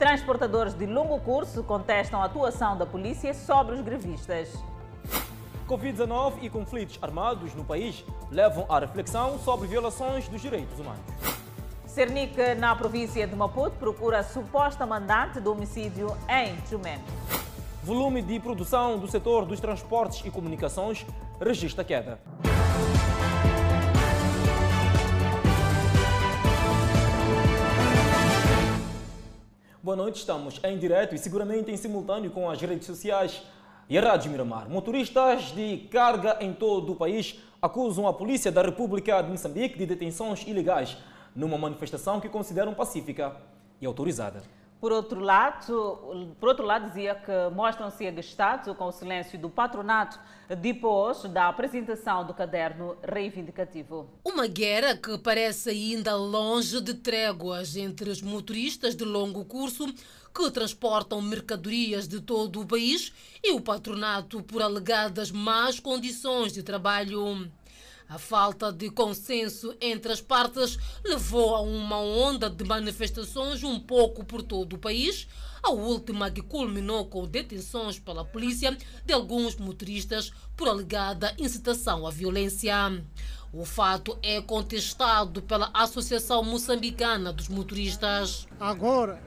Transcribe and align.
Transportadores 0.00 0.72
de 0.72 0.86
longo 0.86 1.20
curso 1.20 1.62
contestam 1.62 2.22
a 2.22 2.24
atuação 2.24 2.74
da 2.74 2.86
polícia 2.86 3.34
sobre 3.34 3.74
os 3.74 3.82
grevistas. 3.82 4.48
Covid-19 5.68 6.36
e 6.40 6.48
conflitos 6.48 6.98
armados 7.02 7.54
no 7.54 7.62
país 7.62 8.02
levam 8.30 8.64
à 8.66 8.78
reflexão 8.78 9.38
sobre 9.38 9.68
violações 9.68 10.26
dos 10.26 10.40
direitos 10.40 10.80
humanos. 10.80 11.04
Cernic, 11.84 12.54
na 12.54 12.74
província 12.74 13.26
de 13.26 13.36
Maputo, 13.36 13.76
procura 13.76 14.22
suposta 14.22 14.86
mandante 14.86 15.38
do 15.38 15.52
homicídio 15.52 16.16
em 16.30 16.56
Chumé. 16.66 16.98
Volume 17.84 18.22
de 18.22 18.40
produção 18.40 18.98
do 18.98 19.06
setor 19.06 19.44
dos 19.44 19.60
transportes 19.60 20.24
e 20.24 20.30
comunicações 20.30 21.04
registra 21.38 21.84
queda. 21.84 22.18
Boa 29.82 29.96
noite, 29.96 30.16
estamos 30.16 30.60
em 30.62 30.76
direto 30.76 31.14
e 31.14 31.18
seguramente 31.18 31.70
em 31.70 31.76
simultâneo 31.78 32.30
com 32.30 32.50
as 32.50 32.60
redes 32.60 32.84
sociais 32.84 33.42
e 33.88 33.96
a 33.96 34.02
Rádio 34.02 34.30
Miramar. 34.30 34.68
Motoristas 34.68 35.52
de 35.52 35.88
carga 35.90 36.36
em 36.42 36.52
todo 36.52 36.92
o 36.92 36.96
país 36.96 37.40
acusam 37.62 38.06
a 38.06 38.12
Polícia 38.12 38.52
da 38.52 38.60
República 38.60 39.22
de 39.22 39.30
Moçambique 39.30 39.78
de 39.78 39.86
detenções 39.86 40.46
ilegais 40.46 40.98
numa 41.34 41.56
manifestação 41.56 42.20
que 42.20 42.28
consideram 42.28 42.74
pacífica 42.74 43.34
e 43.80 43.86
autorizada. 43.86 44.42
Por 44.80 44.92
outro 44.92 45.20
lado, 45.20 46.34
por 46.40 46.48
outro 46.48 46.64
lado 46.64 46.88
dizia 46.88 47.14
que 47.14 47.54
mostram-se 47.54 48.06
agastados 48.06 48.74
com 48.74 48.86
o 48.86 48.92
silêncio 48.92 49.38
do 49.38 49.50
patronato 49.50 50.18
depois 50.58 51.22
da 51.24 51.48
apresentação 51.48 52.26
do 52.26 52.32
caderno 52.32 52.96
reivindicativo. 53.02 54.08
Uma 54.24 54.46
guerra 54.46 54.96
que 54.96 55.18
parece 55.18 55.68
ainda 55.68 56.16
longe 56.16 56.80
de 56.80 56.94
tréguas 56.94 57.76
entre 57.76 58.08
os 58.08 58.22
motoristas 58.22 58.96
de 58.96 59.04
longo 59.04 59.44
curso 59.44 59.86
que 60.34 60.50
transportam 60.50 61.20
mercadorias 61.20 62.08
de 62.08 62.20
todo 62.20 62.62
o 62.62 62.66
país 62.66 63.12
e 63.44 63.52
o 63.52 63.60
patronato 63.60 64.42
por 64.42 64.62
alegadas 64.62 65.30
más 65.30 65.78
condições 65.78 66.54
de 66.54 66.62
trabalho. 66.62 67.50
A 68.10 68.18
falta 68.18 68.72
de 68.72 68.90
consenso 68.90 69.72
entre 69.80 70.10
as 70.10 70.20
partes 70.20 70.76
levou 71.04 71.54
a 71.54 71.60
uma 71.60 71.96
onda 72.00 72.50
de 72.50 72.64
manifestações 72.64 73.62
um 73.62 73.78
pouco 73.78 74.24
por 74.24 74.42
todo 74.42 74.72
o 74.72 74.78
país, 74.80 75.28
a 75.62 75.70
última 75.70 76.28
que 76.28 76.42
culminou 76.42 77.06
com 77.06 77.24
detenções 77.24 78.00
pela 78.00 78.24
polícia 78.24 78.76
de 79.06 79.12
alguns 79.12 79.54
motoristas 79.54 80.32
por 80.56 80.68
alegada 80.68 81.32
incitação 81.38 82.04
à 82.04 82.10
violência. 82.10 82.74
O 83.52 83.64
fato 83.64 84.18
é 84.24 84.42
contestado 84.42 85.40
pela 85.42 85.70
Associação 85.72 86.42
Moçambicana 86.42 87.32
dos 87.32 87.46
Motoristas. 87.46 88.48
Agora 88.58 89.22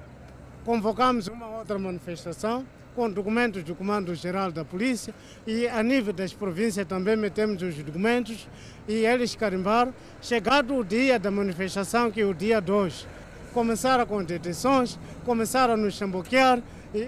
convocamos 0.66 1.28
uma 1.28 1.48
outra 1.60 1.80
manifestação 1.80 2.68
com 2.96 3.10
documentos 3.10 3.64
do 3.64 3.76
Comando-Geral 3.76 4.52
da 4.52 4.64
Polícia 4.64 5.14
e 5.46 5.68
a 5.68 5.82
nível 5.82 6.14
das 6.14 6.34
províncias 6.34 6.86
também 6.86 7.16
metemos 7.16 7.62
os 7.62 7.76
documentos 7.76 8.48
e 8.88 9.06
eles 9.06 9.36
carimbaram. 9.36 9.94
Chegado 10.22 10.76
o 10.76 10.84
dia 10.84 11.20
da 11.20 11.32
manifestação, 11.32 12.12
que 12.12 12.22
é 12.22 12.26
o 12.26 12.34
dia 12.34 12.62
2, 12.62 13.08
começaram 13.54 14.06
com 14.06 14.24
detenções, 14.24 14.98
começaram 15.26 15.74
a 15.74 15.78
nos 15.78 15.96
chamboquear, 15.96 16.62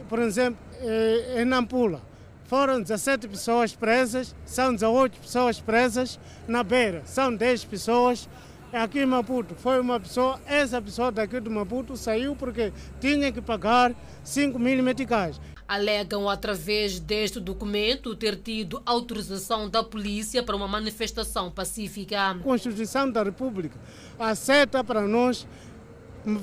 por 0.10 0.20
exemplo, 0.20 0.60
eh, 0.82 1.42
em 1.42 1.46
Nampula. 1.46 2.02
Foram 2.46 2.80
17 2.80 3.28
pessoas 3.28 3.74
presas, 3.74 4.36
são 4.46 4.74
18 4.74 5.20
pessoas 5.20 5.60
presas. 5.60 6.20
Na 6.48 6.64
Beira, 6.64 7.02
são 7.06 7.36
10 7.36 7.66
pessoas. 7.66 8.30
Aqui 8.72 9.00
em 9.00 9.06
Maputo, 9.06 9.56
foi 9.56 9.80
uma 9.80 10.00
pessoa, 10.00 10.40
essa 10.46 10.82
pessoa 10.82 11.12
daqui 11.12 11.40
do 11.40 11.50
Maputo 11.50 11.96
saiu 11.96 12.36
porque 12.36 12.74
tinha 13.00 13.32
que 13.32 13.42
pagar 13.42 13.96
5 14.24 14.60
mil 14.60 14.84
meticais 14.84 15.40
alegam 15.68 16.30
através 16.30 17.00
deste 17.00 17.40
documento 17.40 18.16
ter 18.16 18.36
tido 18.36 18.82
autorização 18.86 19.70
da 19.70 19.84
polícia 19.84 20.44
para 20.44 20.56
uma 20.56 20.68
manifestação 20.68 21.50
pacífica. 21.50 22.32
A 22.32 22.36
Constituição 22.36 23.10
da 23.10 23.24
República 23.24 23.78
aceita 24.20 24.84
para 24.84 25.02
nós 25.02 25.48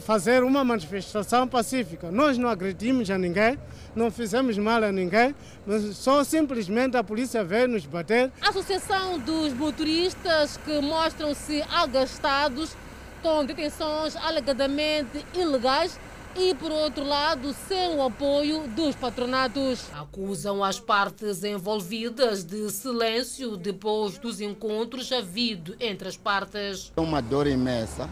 fazer 0.04 0.44
uma 0.44 0.62
manifestação 0.62 1.46
pacífica. 1.46 2.10
Nós 2.10 2.38
não 2.38 2.48
agredimos 2.48 3.10
a 3.10 3.18
ninguém, 3.18 3.58
não 3.94 4.10
fizemos 4.10 4.56
mal 4.56 4.82
a 4.82 4.92
ninguém, 4.92 5.34
mas 5.66 5.96
só 5.96 6.22
simplesmente 6.22 6.96
a 6.96 7.02
polícia 7.02 7.42
veio 7.42 7.68
nos 7.68 7.84
bater. 7.84 8.30
A 8.40 8.50
Associação 8.50 9.18
dos 9.18 9.52
Motoristas 9.52 10.56
que 10.58 10.80
mostram-se 10.80 11.62
agastados 11.62 12.76
com 13.22 13.44
detenções 13.44 14.16
alegadamente 14.16 15.24
ilegais 15.34 15.98
e, 16.36 16.54
por 16.54 16.70
outro 16.70 17.04
lado, 17.04 17.54
sem 17.68 17.96
o 17.96 18.02
apoio 18.02 18.66
dos 18.68 18.94
patronatos. 18.94 19.86
Acusam 19.92 20.62
as 20.62 20.80
partes 20.80 21.44
envolvidas 21.44 22.44
de 22.44 22.70
silêncio 22.70 23.56
depois 23.56 24.18
dos 24.18 24.40
encontros 24.40 25.12
havido 25.12 25.74
entre 25.80 26.08
as 26.08 26.16
partes. 26.16 26.92
É 26.96 27.00
uma 27.00 27.20
dor 27.20 27.46
imensa 27.46 28.08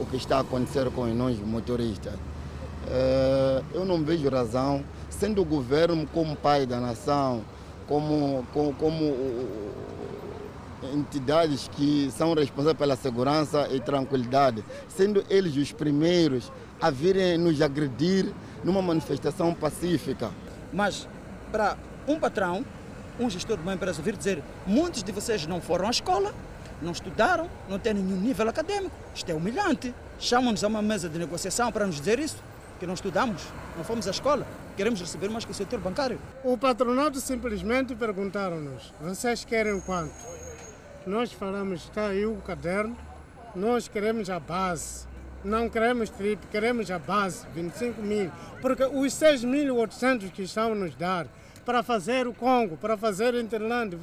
o 0.00 0.06
que 0.06 0.16
está 0.16 0.38
a 0.38 0.40
acontecer 0.40 0.90
com 0.90 1.06
nós 1.06 1.38
motoristas. 1.40 2.14
É, 2.88 3.62
eu 3.74 3.84
não 3.84 4.02
vejo 4.02 4.28
razão, 4.28 4.84
sendo 5.10 5.42
o 5.42 5.44
governo 5.44 6.06
como 6.12 6.36
pai 6.36 6.66
da 6.66 6.78
nação, 6.78 7.44
como, 7.86 8.46
como, 8.52 8.72
como 8.74 9.14
entidades 10.94 11.68
que 11.68 12.10
são 12.10 12.32
responsáveis 12.34 12.78
pela 12.78 12.96
segurança 12.96 13.68
e 13.72 13.80
tranquilidade, 13.80 14.64
sendo 14.88 15.24
eles 15.28 15.56
os 15.56 15.72
primeiros 15.72 16.52
a 16.80 16.90
virem 16.90 17.38
nos 17.38 17.60
agredir 17.60 18.32
numa 18.62 18.82
manifestação 18.82 19.54
pacífica. 19.54 20.30
Mas 20.72 21.08
para 21.50 21.76
um 22.06 22.18
patrão, 22.18 22.64
um 23.18 23.30
gestor 23.30 23.56
de 23.56 23.62
uma 23.62 23.74
empresa 23.74 24.02
vir 24.02 24.16
dizer 24.16 24.42
muitos 24.66 25.02
de 25.02 25.12
vocês 25.12 25.46
não 25.46 25.60
foram 25.60 25.86
à 25.86 25.90
escola, 25.90 26.34
não 26.82 26.92
estudaram, 26.92 27.48
não 27.68 27.78
têm 27.78 27.94
nenhum 27.94 28.20
nível 28.20 28.48
acadêmico. 28.48 28.94
Isto 29.14 29.30
é 29.30 29.34
humilhante. 29.34 29.94
Chamam-nos 30.18 30.62
a 30.64 30.68
uma 30.68 30.82
mesa 30.82 31.08
de 31.08 31.18
negociação 31.18 31.72
para 31.72 31.86
nos 31.86 31.96
dizer 31.96 32.18
isso, 32.18 32.42
que 32.78 32.86
não 32.86 32.94
estudamos, 32.94 33.42
não 33.76 33.84
fomos 33.84 34.06
à 34.06 34.10
escola, 34.10 34.46
queremos 34.76 35.00
receber 35.00 35.28
mais 35.30 35.44
que 35.44 35.50
o 35.50 35.54
setor 35.54 35.80
bancário. 35.80 36.18
O 36.44 36.56
patronato 36.58 37.20
simplesmente 37.20 37.94
perguntaram-nos, 37.94 38.92
vocês 39.00 39.44
querem 39.44 39.80
quanto? 39.80 40.14
Nós 41.06 41.32
falamos, 41.32 41.84
está 41.84 42.08
aí 42.08 42.26
o 42.26 42.36
caderno, 42.36 42.96
nós 43.54 43.88
queremos 43.88 44.28
a 44.28 44.38
base. 44.38 45.06
Não 45.46 45.68
queremos 45.68 46.10
trip, 46.10 46.44
queremos 46.48 46.90
a 46.90 46.98
base, 46.98 47.46
25 47.54 48.02
mil. 48.02 48.32
Porque 48.60 48.82
os 48.82 49.12
6.800 49.12 50.32
que 50.32 50.42
estão 50.42 50.72
a 50.72 50.74
nos 50.74 50.96
dar 50.96 51.28
para 51.64 51.84
fazer 51.84 52.26
o 52.26 52.34
Congo, 52.34 52.76
para 52.76 52.96
fazer 52.96 53.32
o 53.32 53.38
Interland, 53.38 53.96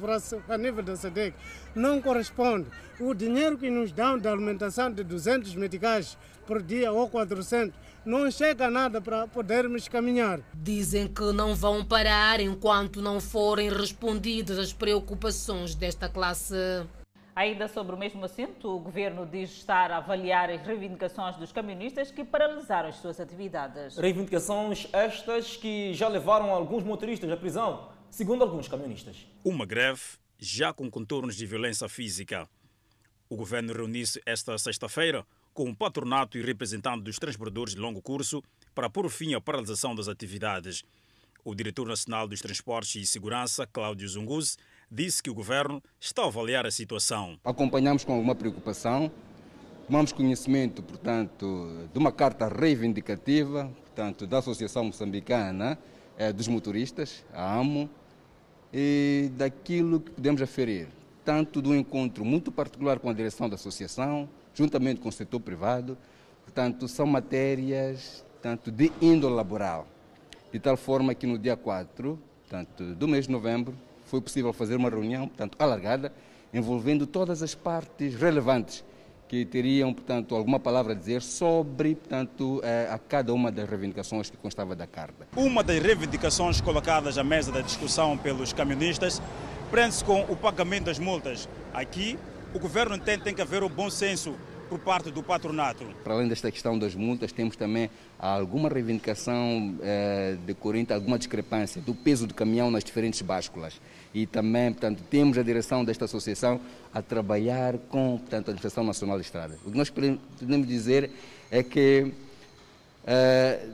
a 0.48 0.56
nível 0.56 0.82
da 0.82 0.96
SEDEC, 0.96 1.36
não 1.74 2.00
corresponde. 2.00 2.66
O 2.98 3.12
dinheiro 3.12 3.58
que 3.58 3.68
nos 3.68 3.92
dão 3.92 4.16
de 4.18 4.26
alimentação 4.26 4.90
de 4.90 5.04
200 5.04 5.54
meticais 5.54 6.16
por 6.46 6.62
dia 6.62 6.90
ou 6.90 7.10
400 7.10 7.74
não 8.06 8.30
chega 8.30 8.68
a 8.68 8.70
nada 8.70 9.02
para 9.02 9.26
podermos 9.26 9.86
caminhar. 9.86 10.40
Dizem 10.54 11.06
que 11.06 11.30
não 11.32 11.54
vão 11.54 11.84
parar 11.84 12.40
enquanto 12.40 13.02
não 13.02 13.20
forem 13.20 13.68
respondidas 13.68 14.58
as 14.58 14.72
preocupações 14.72 15.74
desta 15.74 16.08
classe. 16.08 16.54
Ainda 17.36 17.66
sobre 17.66 17.96
o 17.96 17.98
mesmo 17.98 18.24
assunto, 18.24 18.76
o 18.76 18.78
governo 18.78 19.26
diz 19.26 19.50
estar 19.50 19.90
a 19.90 19.96
avaliar 19.96 20.48
as 20.50 20.64
reivindicações 20.64 21.36
dos 21.36 21.50
camionistas 21.50 22.12
que 22.12 22.24
paralisaram 22.24 22.88
as 22.88 22.96
suas 22.96 23.18
atividades. 23.18 23.96
Reivindicações 23.96 24.86
estas 24.92 25.56
que 25.56 25.92
já 25.94 26.06
levaram 26.06 26.50
alguns 26.50 26.84
motoristas 26.84 27.28
à 27.32 27.36
prisão, 27.36 27.90
segundo 28.08 28.42
alguns 28.42 28.68
camionistas. 28.68 29.26
Uma 29.44 29.66
greve 29.66 30.00
já 30.38 30.72
com 30.72 30.88
contornos 30.88 31.34
de 31.34 31.44
violência 31.44 31.88
física. 31.88 32.48
O 33.28 33.34
governo 33.34 33.72
reuniu-se 33.72 34.22
esta 34.24 34.56
sexta-feira 34.56 35.26
com 35.52 35.68
o 35.68 35.74
patronato 35.74 36.38
e 36.38 36.42
representante 36.42 37.02
dos 37.02 37.18
transportadores 37.18 37.74
de 37.74 37.80
longo 37.80 38.00
curso 38.00 38.44
para 38.76 38.88
pôr 38.88 39.10
fim 39.10 39.34
à 39.34 39.40
paralisação 39.40 39.92
das 39.92 40.06
atividades. 40.06 40.84
O 41.44 41.52
diretor 41.52 41.88
nacional 41.88 42.28
dos 42.28 42.40
Transportes 42.40 42.94
e 42.94 43.04
Segurança, 43.04 43.66
Cláudio 43.66 44.08
Zunguz, 44.08 44.56
disse 44.94 45.20
que 45.20 45.28
o 45.28 45.34
governo 45.34 45.82
está 45.98 46.22
a 46.22 46.26
avaliar 46.26 46.64
a 46.64 46.70
situação. 46.70 47.36
Acompanhamos 47.44 48.04
com 48.04 48.12
alguma 48.12 48.34
preocupação, 48.34 49.10
tomamos 49.86 50.12
conhecimento, 50.12 50.84
portanto, 50.84 51.88
de 51.92 51.98
uma 51.98 52.12
carta 52.12 52.46
reivindicativa, 52.46 53.68
portanto, 53.82 54.24
da 54.24 54.38
Associação 54.38 54.84
Moçambicana 54.84 55.76
eh, 56.16 56.32
dos 56.32 56.46
Motoristas, 56.46 57.24
a 57.32 57.58
AMO, 57.58 57.90
e 58.72 59.32
daquilo 59.36 59.98
que 59.98 60.12
podemos 60.12 60.40
aferir, 60.40 60.86
tanto 61.24 61.60
do 61.60 61.74
encontro 61.74 62.24
muito 62.24 62.52
particular 62.52 63.00
com 63.00 63.10
a 63.10 63.12
direção 63.12 63.48
da 63.48 63.56
associação, 63.56 64.28
juntamente 64.54 65.00
com 65.00 65.08
o 65.08 65.12
setor 65.12 65.40
privado, 65.40 65.98
portanto, 66.44 66.86
são 66.86 67.06
matérias 67.06 68.24
tanto 68.40 68.70
de 68.70 68.92
índole 69.02 69.34
laboral, 69.34 69.88
de 70.52 70.60
tal 70.60 70.76
forma 70.76 71.14
que 71.14 71.26
no 71.26 71.36
dia 71.36 71.56
4 71.56 72.16
portanto, 72.42 72.94
do 72.94 73.08
mês 73.08 73.26
de 73.26 73.32
novembro, 73.32 73.74
foi 74.04 74.20
possível 74.20 74.52
fazer 74.52 74.76
uma 74.76 74.90
reunião, 74.90 75.26
portanto, 75.26 75.56
alargada, 75.58 76.12
envolvendo 76.52 77.06
todas 77.06 77.42
as 77.42 77.54
partes 77.54 78.14
relevantes 78.14 78.82
que 78.82 78.94
que 79.34 79.44
teriam, 79.44 79.92
portanto, 79.92 80.36
alguma 80.36 80.60
palavra 80.60 80.92
a 80.92 80.96
dizer 80.96 81.20
sobre, 81.20 81.96
portanto, 81.96 82.60
eh, 82.62 82.88
a 82.88 82.96
cada 82.98 83.34
uma 83.34 83.50
das 83.50 83.68
reivindicações 83.68 84.30
que 84.30 84.36
constava 84.36 84.76
da 84.76 84.86
carta. 84.86 85.26
Uma 85.34 85.64
das 85.64 85.82
reivindicações 85.82 86.60
colocadas 86.60 87.18
à 87.18 87.24
mesa 87.24 87.50
da 87.50 87.60
discussão 87.60 88.16
pelos 88.16 88.52
camionistas 88.52 89.20
prende-se 89.72 90.04
com 90.04 90.20
o 90.28 90.36
pagamento 90.36 90.84
das 90.84 91.00
multas. 91.00 91.48
Aqui, 91.72 92.16
o 92.54 92.60
governo 92.60 92.94
entende 92.94 93.24
tem 93.24 93.34
que 93.34 93.42
haver 93.42 93.64
o 93.64 93.68
bom 93.68 93.90
senso 93.90 94.36
por 94.68 94.78
parte 94.78 95.10
do 95.10 95.22
patronato. 95.22 95.84
Para 96.02 96.14
além 96.14 96.28
desta 96.28 96.50
questão 96.50 96.78
das 96.78 96.94
multas, 96.94 97.32
temos 97.32 97.56
também 97.56 97.90
alguma 98.18 98.68
reivindicação 98.68 99.76
eh, 99.82 100.36
decorrente, 100.46 100.92
alguma 100.92 101.18
discrepância 101.18 101.80
do 101.80 101.94
peso 101.94 102.26
do 102.26 102.34
caminhão 102.34 102.70
nas 102.70 102.82
diferentes 102.82 103.22
básculas. 103.22 103.80
E 104.12 104.26
também, 104.26 104.72
portanto, 104.72 105.02
temos 105.10 105.36
a 105.38 105.42
direção 105.42 105.84
desta 105.84 106.04
associação 106.04 106.60
a 106.92 107.02
trabalhar 107.02 107.78
com 107.88 108.18
portanto, 108.18 108.48
a 108.48 108.50
Administração 108.52 108.84
Nacional 108.84 109.18
de 109.18 109.24
Estrada. 109.24 109.58
O 109.64 109.70
que 109.70 109.76
nós 109.76 109.90
podemos 109.90 110.66
dizer 110.66 111.10
é 111.50 111.62
que 111.62 112.12
eh, 113.06 113.68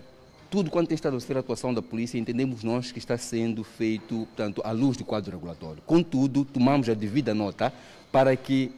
tudo 0.51 0.69
quanto 0.69 0.89
tem 0.89 0.97
estado 0.97 1.17
a 1.17 1.21
ser 1.21 1.37
a 1.37 1.41
atuação 1.41 1.73
da 1.73 1.81
polícia, 1.81 2.19
entendemos 2.19 2.65
nós 2.65 2.91
que 2.91 2.99
está 2.99 3.17
sendo 3.17 3.63
feito, 3.63 4.27
portanto, 4.27 4.61
à 4.65 4.73
luz 4.73 4.97
do 4.97 5.05
quadro 5.05 5.31
regulatório. 5.31 5.81
Contudo, 5.87 6.45
tomamos 6.45 6.89
a 6.89 6.95
devida 6.95 7.33
nota 7.33 7.73
para 8.11 8.35
que 8.35 8.73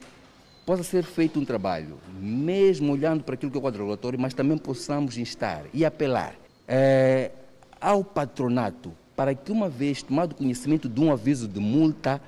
possa 0.65 0.83
ser 0.83 1.05
feito 1.05 1.39
um 1.39 1.45
trabalho, 1.45 1.99
mesmo 2.19 2.93
olhando 2.93 3.25
para 3.25 3.35
aquilo 3.35 3.51
que 3.51 3.57
é 3.57 3.61
o 3.61 3.63
quadro 3.63 3.81
regulatório, 3.81 4.19
mas 4.19 4.35
também 4.35 4.57
possamos 4.57 5.19
instar 5.19 5.65
e 5.75 5.85
apelar 5.85 6.35
é, 6.69 7.33
ao 7.81 8.05
patronato 8.05 8.93
para 9.17 9.35
que, 9.35 9.53
uma 9.53 9.69
vez 9.69 10.03
tomado 10.03 10.35
conhecimento 10.35 10.89
de 10.89 11.01
um 11.01 11.13
aviso 11.13 11.47
de 11.47 11.61
multa, 11.61 12.21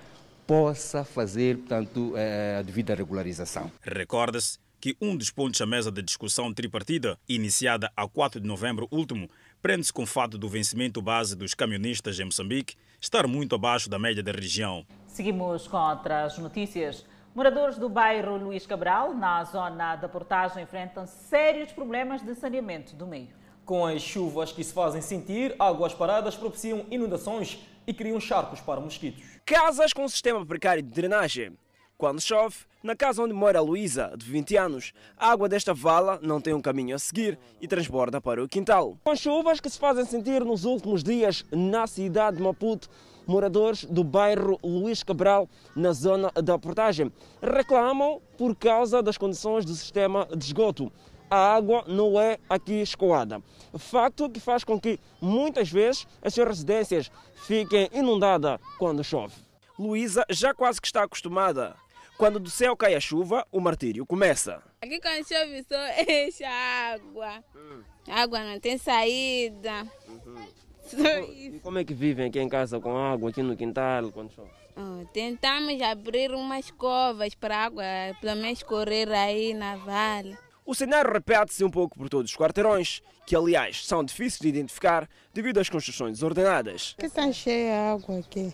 possa 0.46 1.04
fazer, 1.04 1.58
portanto, 1.58 2.12
é, 2.16 2.56
a 2.58 2.62
devida 2.62 2.94
regularização. 2.94 3.70
Recorda-se 3.80 4.58
que 4.80 4.94
um 5.00 5.16
dos 5.16 5.30
pontos 5.30 5.58
à 5.62 5.66
mesa 5.66 5.90
de 5.90 6.02
discussão 6.02 6.52
tripartida, 6.52 7.18
iniciada 7.26 7.90
a 7.96 8.06
4 8.06 8.38
de 8.38 8.46
novembro 8.46 8.86
último, 8.90 9.30
prende-se 9.62 9.90
com 9.90 10.02
o 10.02 10.06
fato 10.06 10.36
do 10.36 10.46
vencimento 10.46 11.00
base 11.00 11.34
dos 11.34 11.54
camionistas 11.54 12.20
em 12.20 12.24
Moçambique 12.24 12.74
estar 13.00 13.26
muito 13.26 13.54
abaixo 13.54 13.88
da 13.88 13.98
média 13.98 14.22
da 14.22 14.32
região. 14.32 14.84
Seguimos 15.06 15.66
com 15.66 15.78
outras 15.78 16.36
notícias. 16.36 17.04
Moradores 17.34 17.76
do 17.76 17.88
bairro 17.88 18.36
Luís 18.36 18.64
Cabral, 18.64 19.12
na 19.12 19.42
zona 19.42 19.96
da 19.96 20.08
Portagem, 20.08 20.62
enfrentam 20.62 21.04
sérios 21.04 21.72
problemas 21.72 22.22
de 22.22 22.32
saneamento 22.32 22.94
do 22.94 23.08
meio. 23.08 23.30
Com 23.64 23.84
as 23.84 24.00
chuvas 24.00 24.52
que 24.52 24.62
se 24.62 24.72
fazem 24.72 25.02
sentir, 25.02 25.52
águas 25.58 25.92
paradas 25.92 26.36
propiciam 26.36 26.86
inundações 26.92 27.58
e 27.88 27.92
criam 27.92 28.20
charcos 28.20 28.60
para 28.60 28.80
mosquitos. 28.80 29.24
Casas 29.44 29.92
com 29.92 30.06
sistema 30.06 30.46
precário 30.46 30.80
de 30.80 30.90
drenagem. 30.90 31.58
Quando 31.98 32.20
chove, 32.20 32.54
na 32.84 32.94
casa 32.94 33.22
onde 33.22 33.34
mora 33.34 33.58
a 33.58 33.62
Luísa, 33.62 34.12
de 34.16 34.26
20 34.30 34.56
anos, 34.56 34.92
a 35.16 35.30
água 35.32 35.48
desta 35.48 35.74
vala 35.74 36.20
não 36.22 36.40
tem 36.40 36.54
um 36.54 36.62
caminho 36.62 36.94
a 36.94 37.00
seguir 37.00 37.36
e 37.60 37.66
transborda 37.66 38.20
para 38.20 38.44
o 38.44 38.48
quintal. 38.48 38.96
Com 39.02 39.10
as 39.10 39.18
chuvas 39.18 39.58
que 39.58 39.68
se 39.68 39.78
fazem 39.78 40.04
sentir 40.04 40.44
nos 40.44 40.64
últimos 40.64 41.02
dias 41.02 41.44
na 41.50 41.88
cidade 41.88 42.36
de 42.36 42.42
Maputo, 42.44 42.88
moradores 43.26 43.84
do 43.84 44.04
bairro 44.04 44.58
Luís 44.62 45.02
Cabral, 45.02 45.48
na 45.74 45.92
zona 45.92 46.30
da 46.42 46.58
portagem, 46.58 47.12
reclamam 47.42 48.20
por 48.36 48.54
causa 48.54 49.02
das 49.02 49.16
condições 49.18 49.64
do 49.64 49.74
sistema 49.74 50.26
de 50.34 50.44
esgoto. 50.44 50.92
A 51.30 51.54
água 51.54 51.84
não 51.88 52.20
é 52.20 52.38
aqui 52.48 52.74
escoada. 52.74 53.42
Facto 53.78 54.30
que 54.30 54.38
faz 54.38 54.62
com 54.62 54.78
que 54.78 55.00
muitas 55.20 55.70
vezes 55.70 56.06
as 56.22 56.34
suas 56.34 56.48
residências 56.48 57.10
fiquem 57.46 57.88
inundadas 57.92 58.60
quando 58.78 59.02
chove. 59.02 59.34
Luísa 59.78 60.24
já 60.30 60.54
quase 60.54 60.80
que 60.80 60.86
está 60.86 61.02
acostumada. 61.02 61.74
Quando 62.16 62.38
do 62.38 62.48
céu 62.48 62.76
cai 62.76 62.94
a 62.94 63.00
chuva, 63.00 63.44
o 63.50 63.60
martírio 63.60 64.06
começa. 64.06 64.62
Aqui 64.80 65.00
quando 65.00 65.26
chove 65.26 65.64
só 65.64 65.76
enche 66.08 66.44
a 66.44 66.94
água. 66.94 67.44
Hum. 67.56 67.82
A 68.08 68.20
água 68.20 68.44
não 68.44 68.60
tem 68.60 68.78
saída. 68.78 69.86
Uhum. 70.06 70.46
E 70.92 71.60
como 71.62 71.78
é 71.78 71.84
que 71.84 71.94
vivem 71.94 72.26
aqui 72.26 72.40
em 72.40 72.48
casa 72.48 72.78
com 72.78 72.96
água, 72.96 73.30
aqui 73.30 73.42
no 73.42 73.56
quintal, 73.56 74.10
quando 74.12 74.32
chove? 74.32 74.50
Oh, 74.76 75.04
tentamos 75.12 75.80
abrir 75.80 76.32
umas 76.32 76.70
covas 76.70 77.34
para 77.34 77.56
a 77.56 77.64
água, 77.64 77.84
pelo 78.20 78.40
menos 78.40 78.62
correr 78.62 79.10
aí 79.12 79.54
na 79.54 79.76
vale. 79.76 80.36
O 80.66 80.74
cenário 80.74 81.12
repete-se 81.12 81.62
um 81.62 81.70
pouco 81.70 81.96
por 81.96 82.08
todos 82.08 82.30
os 82.30 82.36
quarteirões, 82.36 83.02
que 83.26 83.36
aliás 83.36 83.86
são 83.86 84.02
difíceis 84.02 84.40
de 84.40 84.48
identificar 84.48 85.08
devido 85.32 85.58
às 85.58 85.68
construções 85.68 86.12
desordenadas. 86.12 86.94
Que 86.98 87.06
está 87.06 87.30
cheia 87.32 87.74
a 87.74 87.92
água 87.92 88.18
aqui. 88.18 88.52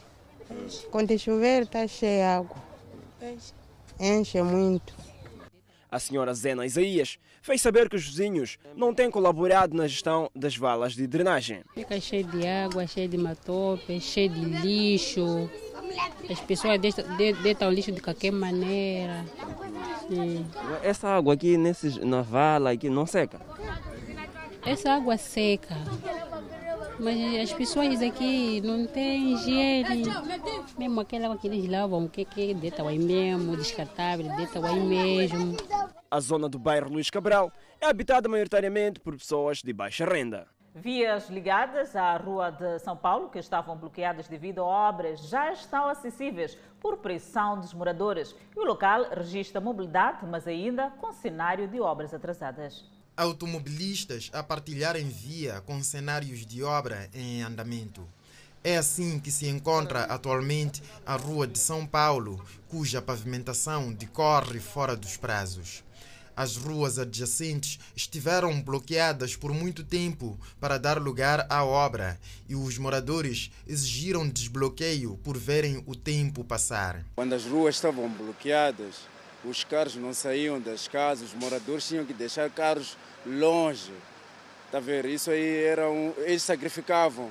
Quando 0.90 1.16
chover 1.18 1.62
está 1.62 1.86
cheia 1.86 2.28
a 2.28 2.36
água. 2.38 2.56
Enche 3.98 4.42
muito. 4.42 4.94
A 5.90 5.98
senhora 5.98 6.32
Zena 6.32 6.64
Isaías 6.64 7.18
fez 7.42 7.60
saber 7.60 7.88
que 7.88 7.96
os 7.96 8.06
vizinhos 8.06 8.58
não 8.76 8.94
têm 8.94 9.10
colaborado 9.10 9.76
na 9.76 9.88
gestão 9.88 10.30
das 10.34 10.56
valas 10.56 10.94
de 10.94 11.06
drenagem. 11.06 11.62
Fica 11.74 12.00
cheio 12.00 12.24
de 12.24 12.46
água, 12.46 12.86
cheio 12.86 13.08
de 13.08 13.18
matope, 13.18 14.00
cheio 14.00 14.30
de 14.30 14.44
lixo. 14.44 15.50
As 16.30 16.40
pessoas 16.40 16.80
deitam 17.42 17.70
lixo 17.72 17.90
de 17.90 18.00
qualquer 18.00 18.30
maneira. 18.30 19.24
Sim. 20.08 20.46
Essa 20.82 21.08
água 21.08 21.34
aqui 21.34 21.56
nesses, 21.56 21.96
na 21.96 22.22
vala 22.22 22.70
aqui 22.70 22.88
não 22.88 23.06
seca? 23.06 23.40
Essa 24.64 24.92
água 24.92 25.16
seca. 25.16 25.76
Mas 27.00 27.50
as 27.50 27.52
pessoas 27.54 28.02
aqui 28.02 28.60
não 28.60 28.86
têm 28.86 29.32
higiene. 29.32 30.04
Mesmo 30.78 31.00
aquela 31.00 31.34
que 31.38 31.48
eles 31.48 31.66
lavam, 31.66 32.06
que 32.06 32.26
que 32.26 32.52
deitam 32.52 32.86
aí 32.86 32.98
mesmo, 32.98 33.56
descartável, 33.56 34.26
deitam 34.36 34.62
aí 34.66 34.80
mesmo. 34.80 35.56
A 36.10 36.20
zona 36.20 36.46
do 36.46 36.58
bairro 36.58 36.90
Luís 36.90 37.08
Cabral 37.08 37.50
é 37.80 37.86
habitada 37.86 38.28
maioritariamente 38.28 39.00
por 39.00 39.16
pessoas 39.16 39.62
de 39.62 39.72
baixa 39.72 40.04
renda. 40.04 40.46
Vias 40.74 41.30
ligadas 41.30 41.96
à 41.96 42.16
Rua 42.18 42.50
de 42.50 42.78
São 42.80 42.96
Paulo, 42.96 43.30
que 43.30 43.38
estavam 43.38 43.76
bloqueadas 43.76 44.28
devido 44.28 44.60
a 44.60 44.64
obras, 44.64 45.26
já 45.28 45.50
estão 45.52 45.88
acessíveis 45.88 46.56
por 46.80 46.98
pressão 46.98 47.58
dos 47.58 47.72
moradores. 47.72 48.36
E 48.54 48.60
o 48.60 48.64
local 48.64 49.06
registra 49.10 49.58
mobilidade, 49.58 50.26
mas 50.26 50.46
ainda 50.46 50.90
com 51.00 51.12
cenário 51.12 51.66
de 51.66 51.80
obras 51.80 52.12
atrasadas 52.12 52.84
automobilistas 53.20 54.30
a 54.32 54.42
partilharem 54.42 55.06
via 55.06 55.60
com 55.66 55.82
cenários 55.82 56.46
de 56.46 56.62
obra 56.62 57.10
em 57.12 57.42
andamento. 57.42 58.02
É 58.64 58.78
assim 58.78 59.18
que 59.18 59.30
se 59.30 59.46
encontra 59.46 60.04
atualmente 60.04 60.82
a 61.04 61.16
Rua 61.16 61.46
de 61.46 61.58
São 61.58 61.86
Paulo, 61.86 62.42
cuja 62.68 63.02
pavimentação 63.02 63.92
decorre 63.92 64.58
fora 64.58 64.96
dos 64.96 65.18
prazos. 65.18 65.84
As 66.34 66.56
ruas 66.56 66.98
adjacentes 66.98 67.78
estiveram 67.94 68.62
bloqueadas 68.62 69.36
por 69.36 69.52
muito 69.52 69.84
tempo 69.84 70.38
para 70.58 70.78
dar 70.78 70.98
lugar 70.98 71.46
à 71.50 71.62
obra 71.62 72.18
e 72.48 72.54
os 72.54 72.78
moradores 72.78 73.50
exigiram 73.66 74.26
desbloqueio 74.26 75.18
por 75.22 75.36
verem 75.36 75.82
o 75.86 75.94
tempo 75.94 76.42
passar. 76.42 77.04
Quando 77.14 77.34
as 77.34 77.44
ruas 77.44 77.74
estavam 77.74 78.08
bloqueadas, 78.08 78.94
os 79.44 79.64
carros 79.64 79.96
não 79.96 80.12
saíam 80.12 80.60
das 80.60 80.86
casas, 80.86 81.30
os 81.30 81.34
moradores 81.34 81.86
tinham 81.88 82.04
que 82.04 82.12
deixar 82.12 82.50
carros 82.50 82.96
longe. 83.26 83.92
Tá 84.70 84.78
a 84.78 84.80
ver? 84.80 85.04
Isso 85.04 85.30
aí 85.30 85.64
era 85.64 85.90
um, 85.90 86.12
eles 86.18 86.42
sacrificavam. 86.42 87.30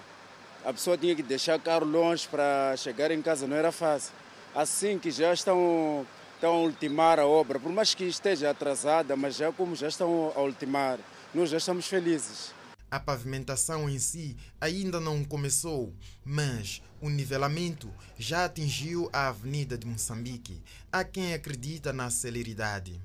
A 0.64 0.74
pessoa 0.74 0.98
tinha 0.98 1.16
que 1.16 1.24
deixar 1.24 1.58
o 1.58 1.62
carro 1.62 1.86
longe 1.86 2.28
para 2.28 2.76
chegar 2.76 3.12
em 3.12 3.22
casa, 3.22 3.48
não 3.48 3.56
era 3.56 3.72
fácil. 3.72 4.14
Assim 4.54 5.00
que 5.00 5.10
já 5.10 5.34
estão, 5.34 6.06
estão 6.36 6.54
a 6.54 6.60
ultimar 6.60 7.20
a 7.20 7.26
obra, 7.26 7.60
por 7.60 7.72
mais 7.72 7.94
que 7.94 8.04
esteja 8.04 8.50
atrasada, 8.50 9.16
mas 9.16 9.38
já 9.38 9.52
como 9.52 9.76
já 9.76 9.88
estão 9.88 10.34
a 10.36 10.42
ultimar, 10.42 11.00
nós 11.34 11.50
já 11.50 11.58
estamos 11.58 11.88
felizes. 11.88 12.54
A 12.92 13.00
pavimentação 13.00 13.88
em 13.88 14.00
si 14.00 14.36
ainda 14.60 15.00
não 15.00 15.24
começou, 15.24 15.94
mas 16.26 16.82
o 17.00 17.10
nivelamento 17.10 17.90
já 18.18 18.46
atingiu 18.46 19.08
a 19.14 19.28
Avenida 19.28 19.78
de 19.78 19.86
Moçambique. 19.86 20.62
Há 20.92 21.04
quem 21.04 21.34
acredita 21.34 21.94
na 21.94 22.10
celeridade. 22.10 23.00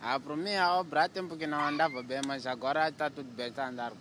Ah, 0.00 0.18
para 0.18 0.36
mim 0.36 0.54
a 0.54 0.74
obra 0.74 1.04
há 1.04 1.08
tempo 1.08 1.36
que 1.36 1.46
não 1.46 1.60
andava 1.60 2.02
bem, 2.02 2.20
mas 2.26 2.46
agora 2.46 2.88
está 2.88 3.10
tudo 3.10 3.30
bem, 3.34 3.48
está 3.48 3.64
a 3.64 3.68
andar. 3.68 3.92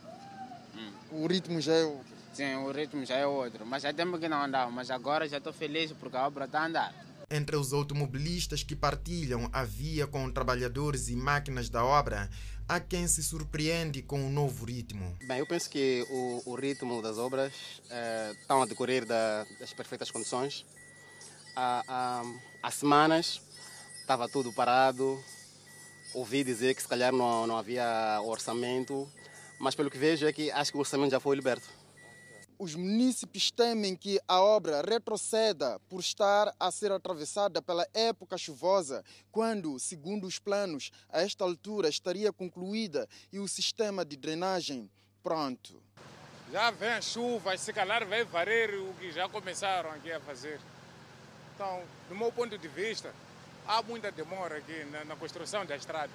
Hum. 0.75 0.91
O 1.11 1.27
ritmo 1.27 1.59
já 1.59 1.73
é 1.73 1.83
outro? 1.83 2.15
Sim, 2.33 2.55
o 2.57 2.71
ritmo 2.71 3.03
já 3.05 3.15
é 3.15 3.25
outro. 3.25 3.65
Mas 3.65 3.83
há 3.83 3.91
tempo 3.91 4.19
que 4.19 4.29
não 4.29 4.43
andava, 4.43 4.69
mas 4.69 4.91
agora 4.91 5.27
já 5.27 5.37
estou 5.37 5.51
feliz 5.51 5.91
porque 5.93 6.15
a 6.15 6.27
obra 6.27 6.45
está 6.45 6.61
a 6.61 6.65
andar. 6.67 6.93
Entre 7.29 7.55
os 7.55 7.73
automobilistas 7.73 8.63
que 8.63 8.75
partilham 8.75 9.49
a 9.51 9.63
via 9.63 10.07
com 10.07 10.31
trabalhadores 10.31 11.09
e 11.09 11.15
máquinas 11.15 11.67
da 11.69 11.83
obra, 11.83 12.29
há 12.69 12.79
quem 12.79 13.07
se 13.07 13.23
surpreende 13.23 14.01
com 14.01 14.25
o 14.25 14.29
novo 14.29 14.65
ritmo. 14.65 15.17
Bem, 15.23 15.39
eu 15.39 15.47
penso 15.47 15.69
que 15.69 16.05
o, 16.09 16.51
o 16.51 16.55
ritmo 16.55 17.01
das 17.01 17.17
obras 17.17 17.51
eh, 17.89 18.33
estão 18.39 18.61
a 18.61 18.65
decorrer 18.65 19.03
da, 19.05 19.45
das 19.59 19.73
perfeitas 19.73 20.11
condições. 20.11 20.65
Há, 21.55 21.83
há, 21.87 22.23
há 22.61 22.71
semanas 22.71 23.41
estava 24.07 24.29
tudo 24.29 24.53
parado, 24.53 25.21
ouvi 26.13 26.43
dizer 26.43 26.75
que 26.75 26.81
se 26.81 26.87
calhar 26.87 27.11
não, 27.11 27.47
não 27.47 27.57
havia 27.57 28.19
orçamento, 28.23 29.09
mas 29.59 29.75
pelo 29.75 29.89
que 29.89 29.97
vejo 29.97 30.25
é 30.27 30.33
que 30.33 30.51
acho 30.51 30.71
que 30.71 30.77
o 30.77 30.81
orçamento 30.81 31.11
já 31.11 31.19
foi 31.19 31.35
liberto. 31.35 31.67
Os 32.59 32.73
munícipes 32.73 33.51
temem 33.51 33.95
que 33.95 34.19
a 34.27 34.41
obra 34.41 34.81
retroceda 34.81 35.79
por 35.87 35.99
estar 35.99 36.51
a 36.59 36.71
ser 36.71 36.91
atravessada 36.91 37.61
pela 37.61 37.87
época 37.93 38.35
chuvosa, 38.35 39.03
quando, 39.31 39.77
segundo 39.77 40.25
os 40.25 40.39
planos, 40.39 40.89
a 41.09 41.21
esta 41.21 41.43
altura 41.43 41.87
estaria 41.87 42.33
concluída 42.33 43.07
e 43.31 43.37
o 43.37 43.47
sistema 43.47 44.03
de 44.03 44.17
drenagem 44.17 44.89
pronto. 45.21 45.79
Já 46.51 46.71
vem 46.71 46.89
a 46.89 47.01
chuva, 47.01 47.55
se 47.57 47.71
calhar 47.71 48.07
vai 48.07 48.23
valer 48.23 48.73
o 48.73 48.93
que 48.95 49.11
já 49.11 49.29
começaram 49.29 49.91
aqui 49.91 50.11
a 50.11 50.19
fazer. 50.19 50.59
Então, 51.53 51.83
do 52.09 52.15
meu 52.15 52.31
ponto 52.31 52.57
de 52.57 52.67
vista, 52.67 53.13
há 53.67 53.81
muita 53.83 54.11
demora 54.11 54.57
aqui 54.57 54.85
na, 54.85 55.03
na 55.05 55.15
construção 55.15 55.65
da 55.65 55.75
estrada. 55.75 56.11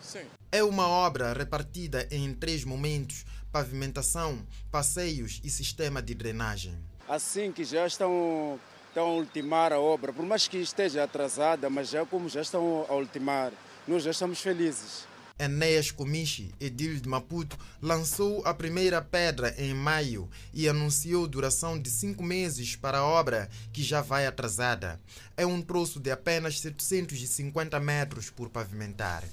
Sim. 0.00 0.26
É 0.50 0.62
uma 0.64 0.88
obra 0.88 1.32
repartida 1.32 2.08
em 2.10 2.34
três 2.34 2.64
momentos: 2.64 3.24
pavimentação, 3.52 4.44
passeios 4.70 5.40
e 5.44 5.50
sistema 5.50 6.02
de 6.02 6.14
drenagem. 6.14 6.76
Assim 7.08 7.52
que 7.52 7.64
já 7.64 7.86
estão, 7.86 8.58
estão 8.88 9.06
a 9.06 9.12
ultimar 9.12 9.72
a 9.72 9.78
obra, 9.78 10.12
por 10.12 10.24
mais 10.24 10.48
que 10.48 10.58
esteja 10.58 11.04
atrasada, 11.04 11.68
mas 11.68 11.90
já 11.90 12.04
como 12.06 12.28
já 12.28 12.40
estão 12.40 12.86
a 12.88 12.94
ultimar, 12.94 13.52
nós 13.86 14.02
já 14.02 14.10
estamos 14.10 14.40
felizes. 14.40 15.09
Enéas 15.40 15.90
Comichi, 15.90 16.52
edil 16.60 17.00
de 17.00 17.08
Maputo, 17.08 17.56
lançou 17.80 18.42
a 18.44 18.52
primeira 18.52 19.00
pedra 19.00 19.54
em 19.56 19.72
maio 19.72 20.28
e 20.52 20.68
anunciou 20.68 21.26
duração 21.26 21.80
de 21.80 21.88
cinco 21.88 22.22
meses 22.22 22.76
para 22.76 22.98
a 22.98 23.06
obra, 23.06 23.48
que 23.72 23.82
já 23.82 24.02
vai 24.02 24.26
atrasada. 24.26 25.00
É 25.38 25.46
um 25.46 25.62
troço 25.62 25.98
de 25.98 26.10
apenas 26.10 26.60
750 26.60 27.80
metros 27.80 28.28
por 28.28 28.50
pavimentar. 28.50 29.24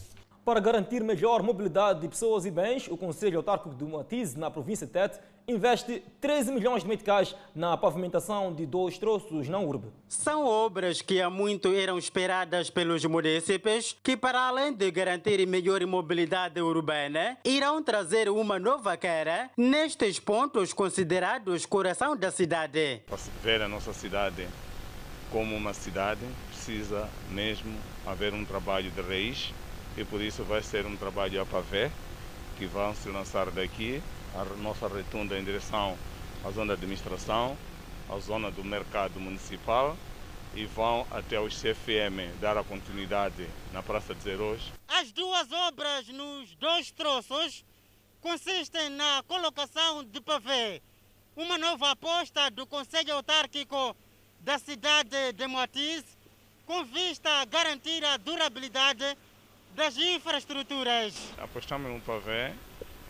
Para 0.46 0.62
garantir 0.62 1.04
melhor 1.04 1.44
mobilidade 1.44 2.00
de 2.00 2.08
pessoas 2.08 2.46
e 2.46 2.52
bens, 2.52 2.88
o 2.88 2.96
Conselho 2.96 3.40
Autárquico 3.40 3.76
de 3.76 3.84
Matize, 3.84 4.40
na 4.40 4.50
província 4.50 4.88
de 4.88 4.94
Tete, 4.94 5.20
investe 5.50 6.04
13 6.20 6.52
milhões 6.52 6.84
de 6.84 6.90
meticais 6.90 7.34
na 7.56 7.78
pavimentação 7.78 8.54
de 8.54 8.66
dois 8.66 8.98
troços 8.98 9.48
na 9.48 9.58
urbe. 9.58 9.88
São 10.10 10.46
obras 10.46 11.02
que 11.02 11.22
há 11.22 11.30
muito 11.30 11.74
eram 11.74 11.98
esperadas 11.98 12.70
pelos 12.70 13.06
municípios, 13.06 13.96
que 14.04 14.18
para 14.18 14.42
além 14.42 14.74
de 14.74 14.92
garantir 14.92 15.48
melhor 15.48 15.86
mobilidade 15.86 16.60
urbana, 16.60 17.38
irão 17.46 17.82
trazer 17.82 18.28
uma 18.28 18.60
nova 18.60 18.98
cara 18.98 19.50
nestes 19.56 20.20
pontos 20.20 20.74
considerados 20.74 21.66
coração 21.66 22.14
da 22.14 22.30
cidade. 22.30 23.04
Para 23.08 23.18
se 23.18 23.32
ver 23.42 23.62
a 23.62 23.70
nossa 23.70 23.94
cidade 23.94 24.46
como 25.32 25.56
uma 25.56 25.74
cidade, 25.74 26.26
precisa 26.50 27.10
mesmo 27.32 27.74
haver 28.06 28.34
um 28.34 28.44
trabalho 28.44 28.92
de 28.92 29.02
raiz 29.02 29.54
e 29.96 30.04
por 30.04 30.22
isso 30.22 30.44
vai 30.44 30.62
ser 30.62 30.86
um 30.86 30.98
trabalho 30.98 31.42
a 31.42 31.46
pavé 31.46 31.90
que 32.58 32.66
vão 32.66 32.94
se 32.94 33.08
lançar 33.08 33.50
daqui 33.50 34.02
a 34.38 34.46
nossa 34.62 34.88
retunda 34.88 35.38
em 35.38 35.44
direção 35.44 35.98
à 36.46 36.52
zona 36.52 36.68
de 36.68 36.84
administração, 36.84 37.58
à 38.08 38.20
zona 38.20 38.52
do 38.52 38.64
mercado 38.64 39.20
municipal 39.20 39.98
e 40.54 40.66
vão 40.66 41.06
até 41.12 41.40
os 41.40 41.60
CFM 41.60 42.40
dar 42.40 42.58
a 42.58 42.64
continuidade 42.64 43.48
na 43.74 43.82
Praça 43.82 44.14
de 44.14 44.24
Zeros. 44.24 44.72
As 44.88 45.12
duas 45.12 45.52
obras 45.52 46.08
nos 46.10 46.56
dois 46.56 46.92
troços 46.92 47.66
consistem 48.22 48.90
na 48.90 49.24
colocação 49.28 50.04
de 50.04 50.22
pavê, 50.22 50.82
uma 51.36 51.58
nova 51.58 51.92
aposta 51.92 52.50
do 52.52 52.66
Conselho 52.66 53.16
Autárquico 53.16 53.96
da 54.40 54.58
cidade 54.60 55.34
de 55.34 55.48
Moatiz, 55.48 56.04
com 56.66 56.84
vista 56.86 57.30
a 57.42 57.46
garantir 57.46 58.04
a 58.06 58.18
durabilidade 58.18 59.18
das 59.76 59.98
infraestruturas. 59.98 61.14
Apostamos 61.38 61.92
no 61.92 62.02
pavê 62.02 62.54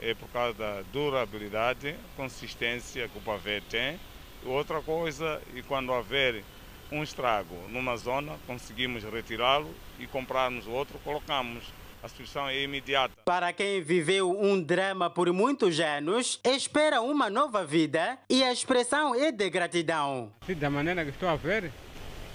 é 0.01 0.13
por 0.13 0.27
causa 0.29 0.57
da 0.57 0.81
durabilidade, 0.91 1.95
consistência 2.15 3.07
que 3.07 3.17
o 3.17 3.21
pavê 3.21 3.61
tem. 3.61 3.99
Outra 4.45 4.81
coisa, 4.81 5.41
e 5.55 5.61
quando 5.61 5.93
haver 5.93 6.43
um 6.91 7.03
estrago 7.03 7.55
numa 7.69 7.97
zona, 7.97 8.37
conseguimos 8.45 9.03
retirá-lo 9.03 9.73
e 9.99 10.07
comprarmos 10.07 10.67
outro, 10.67 10.99
colocamos. 11.03 11.63
A 12.01 12.07
solução 12.07 12.47
é 12.47 12.61
imediata. 12.61 13.11
Para 13.25 13.51
quem 13.51 13.81
viveu 13.81 14.29
um 14.29 14.61
drama 14.61 15.09
por 15.09 15.33
muitos 15.33 15.79
anos, 15.79 16.39
espera 16.45 17.01
uma 17.01 17.27
nova 17.27 17.65
vida 17.65 18.19
e 18.29 18.43
a 18.43 18.53
expressão 18.53 19.15
é 19.15 19.31
de 19.31 19.49
gratidão. 19.49 20.31
Sim, 20.45 20.53
da 20.53 20.69
maneira 20.69 21.03
que 21.03 21.09
estou 21.09 21.27
a 21.27 21.35
ver, 21.35 21.71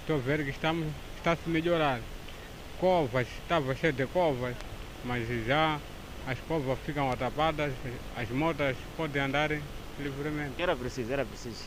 estou 0.01 0.17
a 0.17 0.19
ver 0.19 0.43
que 0.43 0.49
estamos, 0.49 0.85
está 1.17 1.31
a 1.31 1.35
se 1.37 1.49
melhorar 1.49 2.01
covas, 2.77 3.25
estava 3.41 3.73
cheio 3.73 3.93
de 3.93 4.05
covas, 4.07 4.53
mas 5.05 5.25
já 5.45 5.79
as 6.27 6.39
covas 6.41 6.77
ficam 6.85 7.11
atrapadas, 7.11 7.73
as 8.15 8.29
motas 8.29 8.77
podem 8.95 9.21
andar 9.21 9.51
livremente. 9.99 10.61
Era 10.61 10.75
preciso, 10.75 11.11
era 11.11 11.25
preciso. 11.25 11.63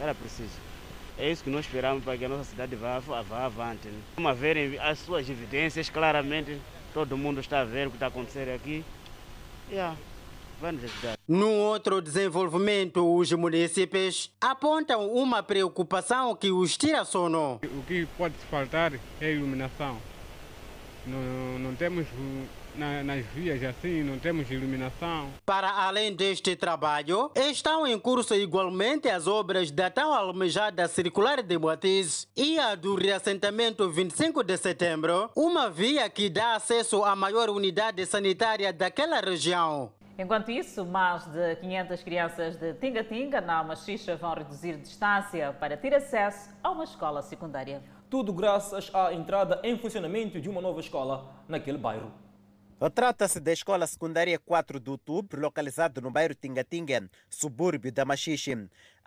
Era 0.00 0.14
preciso. 0.14 0.70
É 1.18 1.30
isso 1.30 1.44
que 1.44 1.50
nós 1.50 1.66
esperamos 1.66 2.02
para 2.02 2.16
que 2.16 2.24
a 2.24 2.28
nossa 2.28 2.44
cidade 2.44 2.74
vá, 2.74 2.98
vá 2.98 3.44
avante. 3.44 3.88
Né? 3.88 4.00
Vamos 4.16 4.38
ver 4.38 4.80
as 4.80 4.98
suas 4.98 5.28
evidências, 5.28 5.90
claramente 5.90 6.58
todo 6.94 7.16
mundo 7.16 7.40
está 7.40 7.60
a 7.60 7.64
ver 7.64 7.86
o 7.86 7.90
que 7.90 7.96
está 7.96 8.06
acontecendo 8.06 8.54
aqui. 8.54 8.84
Yeah. 9.70 9.96
No 11.26 11.48
outro 11.48 12.02
desenvolvimento, 12.02 13.16
os 13.16 13.32
municípios 13.32 14.30
apontam 14.38 15.10
uma 15.10 15.42
preocupação 15.42 16.36
que 16.36 16.50
os 16.50 16.76
tira 16.76 17.02
sono. 17.04 17.60
O 17.64 17.82
que 17.84 18.06
pode 18.18 18.34
faltar 18.50 18.92
é 18.92 19.26
a 19.26 19.30
iluminação. 19.30 19.96
Não, 21.06 21.58
não 21.58 21.74
temos 21.74 22.06
na, 22.76 23.02
nas 23.02 23.24
vias 23.26 23.62
assim, 23.62 24.02
não 24.02 24.18
temos 24.18 24.50
iluminação. 24.50 25.28
Para 25.44 25.70
além 25.70 26.14
deste 26.14 26.56
trabalho, 26.56 27.30
estão 27.34 27.86
em 27.86 27.98
curso 27.98 28.34
igualmente 28.34 29.08
as 29.08 29.26
obras 29.26 29.70
da 29.70 29.90
tão 29.90 30.12
almejada 30.12 30.88
circular 30.88 31.42
de 31.42 31.58
Moatiz 31.58 32.28
e 32.36 32.58
a 32.58 32.74
do 32.74 32.94
reassentamento 32.94 33.88
25 33.90 34.42
de 34.42 34.56
setembro, 34.56 35.30
uma 35.36 35.68
via 35.70 36.08
que 36.08 36.28
dá 36.28 36.54
acesso 36.54 37.04
à 37.04 37.14
maior 37.14 37.50
unidade 37.50 38.04
sanitária 38.06 38.72
daquela 38.72 39.20
região. 39.20 39.92
Enquanto 40.18 40.50
isso, 40.50 40.84
mais 40.84 41.24
de 41.26 41.56
500 41.56 42.02
crianças 42.02 42.56
de 42.56 42.74
Tinga-Tinga, 42.74 43.40
na 43.40 43.64
Machixa, 43.64 44.16
vão 44.16 44.34
reduzir 44.34 44.76
distância 44.76 45.56
para 45.58 45.78
ter 45.78 45.94
acesso 45.94 46.50
a 46.62 46.70
uma 46.70 46.84
escola 46.84 47.22
secundária. 47.22 47.82
Tudo 48.10 48.30
graças 48.30 48.90
à 48.94 49.14
entrada 49.14 49.60
em 49.62 49.78
funcionamento 49.78 50.38
de 50.38 50.48
uma 50.50 50.60
nova 50.60 50.80
escola 50.80 51.26
naquele 51.48 51.78
bairro. 51.78 52.12
Trata-se 52.88 53.38
da 53.40 53.52
Escola 53.52 53.86
Secundária 53.86 54.38
4 54.38 54.80
de 54.80 54.88
Outubro, 54.88 55.38
localizada 55.38 56.00
no 56.00 56.10
bairro 56.10 56.34
Tingatinga, 56.34 57.10
subúrbio 57.28 57.92
da 57.92 58.06
Machixe. 58.06 58.56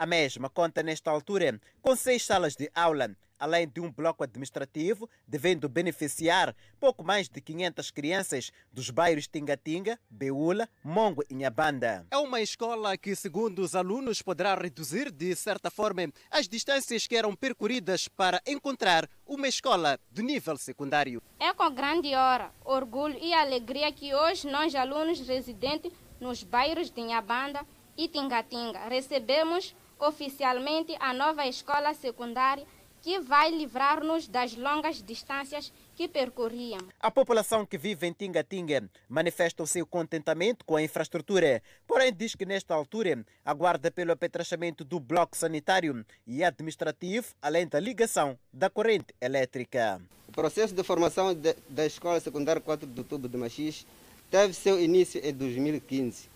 A 0.04 0.06
mesma 0.06 0.50
conta, 0.50 0.84
nesta 0.84 1.10
altura, 1.10 1.58
com 1.82 1.96
seis 1.96 2.26
salas 2.26 2.58
de 2.58 2.70
aula, 2.76 3.16
além 3.40 3.66
de 3.66 3.80
um 3.80 3.90
bloco 3.90 4.22
administrativo, 4.22 5.10
devendo 5.26 5.70
beneficiar 5.70 6.54
pouco 6.78 7.06
mais 7.06 7.30
de 7.30 7.40
500 7.40 7.90
crianças 7.90 8.52
dos 8.70 8.90
bairros 8.90 9.30
Tingatinga, 9.30 9.98
Beula, 10.10 10.68
Mongo 10.84 11.24
e 11.30 11.36
Nhambanda. 11.36 12.06
É 12.12 12.18
uma 12.18 12.42
escola 12.42 12.98
que, 12.98 13.16
segundo 13.16 13.60
os 13.60 13.76
alunos, 13.76 14.22
poderá 14.22 14.56
reduzir, 14.56 15.10
de 15.10 15.34
certa 15.38 15.72
forma, 15.72 16.12
as 16.30 16.50
distâncias 16.50 17.08
que 17.08 17.16
eram 17.16 17.34
percorridas 17.34 18.10
para 18.10 18.42
encontrar 18.46 19.10
uma 19.26 19.48
escola 19.48 19.98
de 20.12 20.22
nível 20.22 20.58
secundário. 20.58 21.24
É 21.40 21.54
com 21.54 21.74
grande 21.74 22.14
hora, 22.14 22.52
orgulho 22.66 23.18
e 23.22 23.34
alegria 23.34 23.90
que 23.94 24.14
hoje 24.14 24.52
nós, 24.52 24.76
alunos 24.76 25.26
residentes 25.26 25.94
nos 26.20 26.44
bairros 26.44 26.90
de 26.90 27.02
Nhambanda 27.02 27.66
e 27.96 28.10
Tingatinga, 28.10 28.90
recebemos 28.90 29.74
oficialmente 30.04 30.96
a 31.00 31.14
nova 31.14 31.48
escola 31.48 31.94
secundária 31.94 32.66
que 33.02 33.20
vai 33.20 33.52
livrar-nos 33.52 34.30
das 34.30 34.56
longas 34.56 35.04
distâncias 35.04 35.74
que 35.94 36.08
percorríamos. 36.08 36.88
A 37.02 37.12
população 37.12 37.66
que 37.66 37.78
vive 37.78 38.08
em 38.08 38.14
Tinga-Tinga 38.14 38.90
manifesta 39.10 39.62
o 39.62 39.68
seu 39.68 39.86
contentamento 39.86 40.64
com 40.64 40.78
a 40.78 40.82
infraestrutura, 40.82 41.62
porém 41.86 42.14
diz 42.14 42.34
que 42.34 42.46
nesta 42.46 42.74
altura 42.74 43.26
aguarda 43.44 43.92
pelo 43.92 44.14
apetrachamento 44.14 44.86
do 44.86 45.02
bloco 45.02 45.36
sanitário 45.36 46.06
e 46.26 46.46
administrativo, 46.46 47.28
além 47.42 47.68
da 47.68 47.80
ligação 47.80 48.40
da 48.54 48.70
corrente 48.70 49.14
elétrica. 49.20 50.02
O 50.30 50.32
processo 50.32 50.74
de 50.74 50.82
formação 50.82 51.34
de, 51.34 51.54
da 51.68 51.86
Escola 51.86 52.22
Secundária 52.22 52.62
4 52.62 52.88
de 52.88 53.00
Outubro 53.02 53.28
de 53.28 53.38
Machis 53.38 53.86
teve 54.32 54.54
seu 54.54 54.82
início 54.82 55.20
em 55.24 55.34
2015 55.34 56.33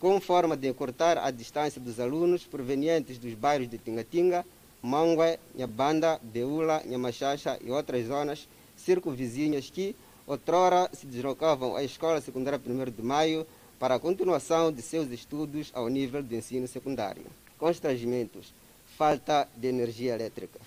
com 0.00 0.20
forma 0.20 0.56
de 0.56 0.68
encurtar 0.68 1.18
a 1.18 1.30
distância 1.30 1.80
dos 1.80 1.98
alunos 1.98 2.44
provenientes 2.44 3.18
dos 3.18 3.34
bairros 3.34 3.68
de 3.68 3.78
Tingatinga, 3.78 4.44
Mangue, 4.82 5.38
Nhambanda, 5.56 6.20
Beula, 6.22 6.82
Nhamachacha 6.84 7.58
e 7.64 7.70
outras 7.70 8.06
zonas 8.06 8.46
circunvizinhas 8.76 9.70
que 9.70 9.96
outrora 10.26 10.90
se 10.92 11.06
deslocavam 11.06 11.76
à 11.76 11.82
Escola 11.82 12.20
Secundária 12.20 12.60
1 12.64 12.90
de 12.90 13.02
Maio 13.02 13.46
para 13.78 13.94
a 13.94 13.98
continuação 13.98 14.72
de 14.72 14.82
seus 14.82 15.10
estudos 15.10 15.70
ao 15.74 15.88
nível 15.88 16.22
de 16.22 16.36
ensino 16.36 16.68
secundário. 16.68 17.24
Constrangimentos, 17.58 18.52
falta 18.96 19.48
de 19.56 19.68
energia 19.68 20.14
elétrica. 20.14 20.60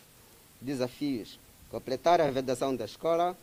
Desafios, 0.59 1.39
completar 1.69 2.19
a 2.19 2.31
vedação 2.31 2.75
da 2.75 2.85
escola, 2.85 3.37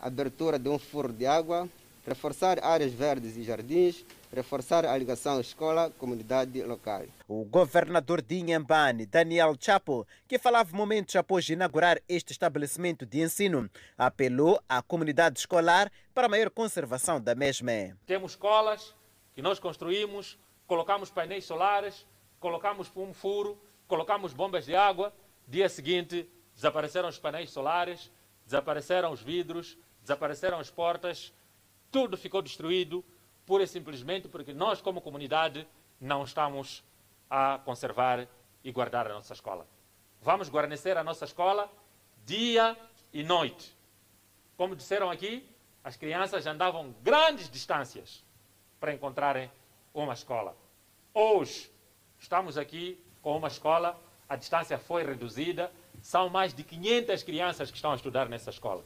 abertura 0.00 0.58
de 0.58 0.68
um 0.68 0.78
furo 0.78 1.12
de 1.12 1.26
água, 1.26 1.68
reforçar 2.06 2.62
áreas 2.64 2.92
verdes 2.92 3.36
e 3.36 3.42
jardins, 3.42 4.04
reforçar 4.32 4.84
a 4.84 4.96
ligação 4.96 5.40
escola-comunidade 5.40 6.62
local. 6.62 7.04
O 7.28 7.44
governador 7.44 8.22
de 8.22 8.36
Inhambane, 8.36 9.06
Daniel 9.06 9.54
Chapo, 9.58 10.06
que 10.26 10.38
falava 10.38 10.76
momentos 10.76 11.16
após 11.16 11.48
inaugurar 11.48 11.98
este 12.08 12.32
estabelecimento 12.32 13.06
de 13.06 13.20
ensino, 13.20 13.70
apelou 13.96 14.60
à 14.68 14.82
comunidade 14.82 15.38
escolar 15.38 15.90
para 16.14 16.26
a 16.26 16.30
maior 16.30 16.50
conservação 16.50 17.20
da 17.20 17.34
mesma. 17.34 17.96
Temos 18.06 18.32
escolas 18.32 18.94
que 19.34 19.42
nós 19.42 19.58
construímos, 19.58 20.38
colocamos 20.66 21.10
painéis 21.10 21.44
solares, 21.44 22.06
colocamos 22.40 22.90
um 22.96 23.12
furo, 23.12 23.58
colocamos 23.86 24.32
bombas 24.32 24.66
de 24.66 24.74
água, 24.74 25.12
dia 25.46 25.68
seguinte 25.68 26.28
desapareceram 26.54 27.08
os 27.08 27.18
painéis 27.18 27.50
solares, 27.50 28.10
desapareceram 28.44 29.12
os 29.12 29.20
vidros, 29.20 29.76
desapareceram 30.00 30.58
as 30.58 30.70
portas, 30.70 31.32
tudo 31.90 32.16
ficou 32.16 32.40
destruído, 32.40 33.04
pura 33.46 33.62
e 33.62 33.66
simplesmente 33.66 34.28
porque 34.28 34.52
nós, 34.52 34.82
como 34.82 35.00
comunidade, 35.00 35.66
não 36.00 36.24
estamos 36.24 36.84
a 37.30 37.60
conservar 37.64 38.26
e 38.62 38.72
guardar 38.72 39.06
a 39.06 39.14
nossa 39.14 39.32
escola. 39.32 39.66
Vamos 40.20 40.48
guarnecer 40.48 40.98
a 40.98 41.04
nossa 41.04 41.24
escola 41.24 41.70
dia 42.24 42.76
e 43.12 43.22
noite. 43.22 43.74
Como 44.56 44.74
disseram 44.74 45.10
aqui, 45.10 45.48
as 45.84 45.96
crianças 45.96 46.46
andavam 46.46 46.92
grandes 47.02 47.48
distâncias 47.48 48.24
para 48.80 48.92
encontrarem 48.92 49.50
uma 49.94 50.12
escola. 50.12 50.56
Hoje, 51.14 51.70
estamos 52.18 52.58
aqui 52.58 53.00
com 53.22 53.36
uma 53.36 53.48
escola, 53.48 53.98
a 54.28 54.34
distância 54.34 54.76
foi 54.78 55.04
reduzida, 55.04 55.72
são 56.02 56.28
mais 56.28 56.52
de 56.52 56.64
500 56.64 57.22
crianças 57.22 57.70
que 57.70 57.76
estão 57.76 57.92
a 57.92 57.94
estudar 57.94 58.28
nessa 58.28 58.50
escola. 58.50 58.84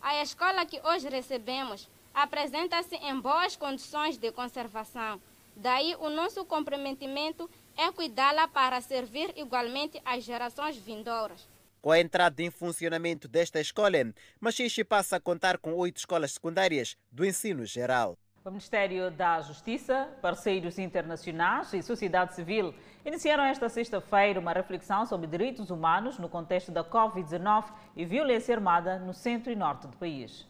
A 0.00 0.22
escola 0.22 0.64
que 0.66 0.80
hoje 0.82 1.08
recebemos 1.08 1.88
apresenta-se 2.14 2.96
em 2.96 3.20
boas 3.20 3.56
condições 3.56 4.16
de 4.16 4.30
conservação. 4.32 5.20
Daí 5.56 5.94
o 6.00 6.08
nosso 6.08 6.44
comprometimento 6.44 7.48
é 7.76 7.90
cuidá-la 7.92 8.48
para 8.48 8.80
servir 8.80 9.32
igualmente 9.36 10.00
às 10.04 10.24
gerações 10.24 10.76
vindouras. 10.76 11.46
Com 11.80 11.90
a 11.90 11.98
entrada 11.98 12.42
em 12.42 12.50
funcionamento 12.50 13.26
desta 13.26 13.60
escola, 13.60 13.98
Machixe 14.40 14.84
passa 14.84 15.16
a 15.16 15.20
contar 15.20 15.58
com 15.58 15.74
oito 15.74 15.96
escolas 15.96 16.32
secundárias 16.32 16.96
do 17.10 17.24
ensino 17.24 17.66
geral. 17.66 18.16
O 18.44 18.50
Ministério 18.50 19.10
da 19.10 19.40
Justiça, 19.40 20.08
parceiros 20.20 20.78
internacionais 20.78 21.72
e 21.72 21.82
sociedade 21.82 22.34
civil 22.34 22.74
iniciaram 23.04 23.44
esta 23.44 23.68
sexta-feira 23.68 24.40
uma 24.40 24.52
reflexão 24.52 25.06
sobre 25.06 25.28
direitos 25.28 25.70
humanos 25.70 26.18
no 26.18 26.28
contexto 26.28 26.72
da 26.72 26.82
Covid-19 26.82 27.66
e 27.96 28.04
violência 28.04 28.54
armada 28.54 28.98
no 28.98 29.14
centro 29.14 29.52
e 29.52 29.56
norte 29.56 29.86
do 29.86 29.96
país. 29.96 30.44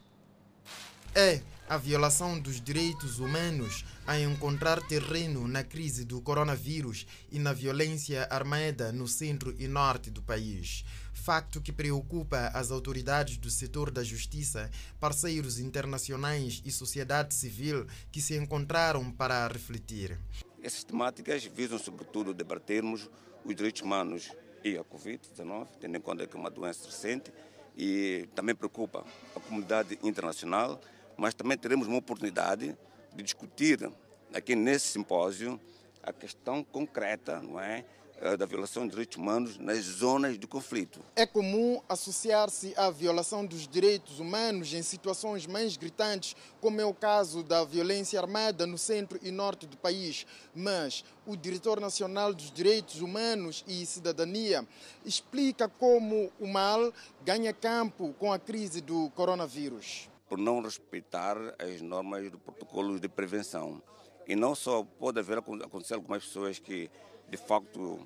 É 1.14 1.42
a 1.68 1.76
violação 1.76 2.40
dos 2.40 2.58
direitos 2.58 3.18
humanos 3.18 3.84
a 4.06 4.18
encontrar 4.18 4.80
terreno 4.80 5.46
na 5.46 5.62
crise 5.62 6.06
do 6.06 6.22
coronavírus 6.22 7.06
e 7.30 7.38
na 7.38 7.52
violência 7.52 8.26
armada 8.30 8.90
no 8.92 9.06
centro 9.06 9.54
e 9.58 9.68
norte 9.68 10.10
do 10.10 10.22
país. 10.22 10.86
Facto 11.12 11.60
que 11.60 11.70
preocupa 11.70 12.50
as 12.54 12.70
autoridades 12.70 13.36
do 13.36 13.50
setor 13.50 13.90
da 13.90 14.02
justiça, 14.02 14.70
parceiros 14.98 15.58
internacionais 15.58 16.62
e 16.64 16.70
sociedade 16.70 17.34
civil 17.34 17.86
que 18.10 18.22
se 18.22 18.34
encontraram 18.34 19.12
para 19.12 19.46
refletir. 19.48 20.18
Essas 20.62 20.82
temáticas 20.82 21.44
visam, 21.44 21.78
sobretudo, 21.78 22.32
debatermos 22.32 23.10
os 23.44 23.54
direitos 23.54 23.82
humanos 23.82 24.30
e 24.64 24.78
a 24.78 24.84
Covid-19, 24.84 25.68
tendo 25.78 25.94
em 25.94 26.00
conta 26.00 26.26
que 26.26 26.34
é 26.34 26.40
uma 26.40 26.50
doença 26.50 26.86
recente, 26.86 27.30
e 27.76 28.28
também 28.34 28.54
preocupa 28.54 29.04
a 29.34 29.40
comunidade 29.40 29.98
internacional 30.02 30.80
mas 31.16 31.34
também 31.34 31.56
teremos 31.56 31.86
uma 31.86 31.98
oportunidade 31.98 32.76
de 33.14 33.22
discutir 33.22 33.90
aqui 34.32 34.54
nesse 34.54 34.88
simpósio 34.88 35.60
a 36.02 36.12
questão 36.12 36.64
concreta, 36.64 37.40
não 37.40 37.60
é? 37.60 37.84
Eh, 38.24 38.36
da 38.36 38.46
violação 38.46 38.84
de 38.84 38.90
direitos 38.90 39.16
humanos 39.16 39.58
nas 39.58 39.84
zonas 39.84 40.38
de 40.38 40.46
conflito. 40.46 41.00
É 41.16 41.26
comum 41.26 41.82
associar-se 41.88 42.72
à 42.76 42.88
violação 42.88 43.44
dos 43.44 43.66
direitos 43.66 44.20
humanos 44.20 44.72
em 44.72 44.80
situações 44.80 45.44
mais 45.44 45.76
gritantes, 45.76 46.36
como 46.60 46.80
é 46.80 46.84
o 46.84 46.94
caso 46.94 47.42
da 47.42 47.64
violência 47.64 48.20
armada 48.20 48.64
no 48.64 48.78
centro 48.78 49.18
e 49.24 49.32
norte 49.32 49.66
do 49.66 49.76
país. 49.76 50.24
Mas 50.54 51.04
o 51.26 51.36
diretor 51.36 51.80
nacional 51.80 52.32
dos 52.32 52.52
Direitos 52.52 53.00
Humanos 53.00 53.64
e 53.66 53.84
Cidadania 53.84 54.64
explica 55.04 55.68
como 55.68 56.30
o 56.38 56.46
mal 56.46 56.94
ganha 57.24 57.52
campo 57.52 58.14
com 58.20 58.32
a 58.32 58.38
crise 58.38 58.80
do 58.80 59.10
coronavírus 59.16 60.11
por 60.32 60.38
não 60.38 60.62
respeitar 60.62 61.36
as 61.58 61.82
normas 61.82 62.30
do 62.30 62.38
protocolo 62.38 62.98
de 62.98 63.06
prevenção. 63.06 63.82
E 64.26 64.34
não 64.34 64.54
só 64.54 64.82
pode 64.82 65.18
haver 65.18 65.36
acontecer 65.36 65.92
algumas 65.92 66.24
pessoas 66.24 66.58
que 66.58 66.90
de 67.28 67.36
facto 67.36 68.00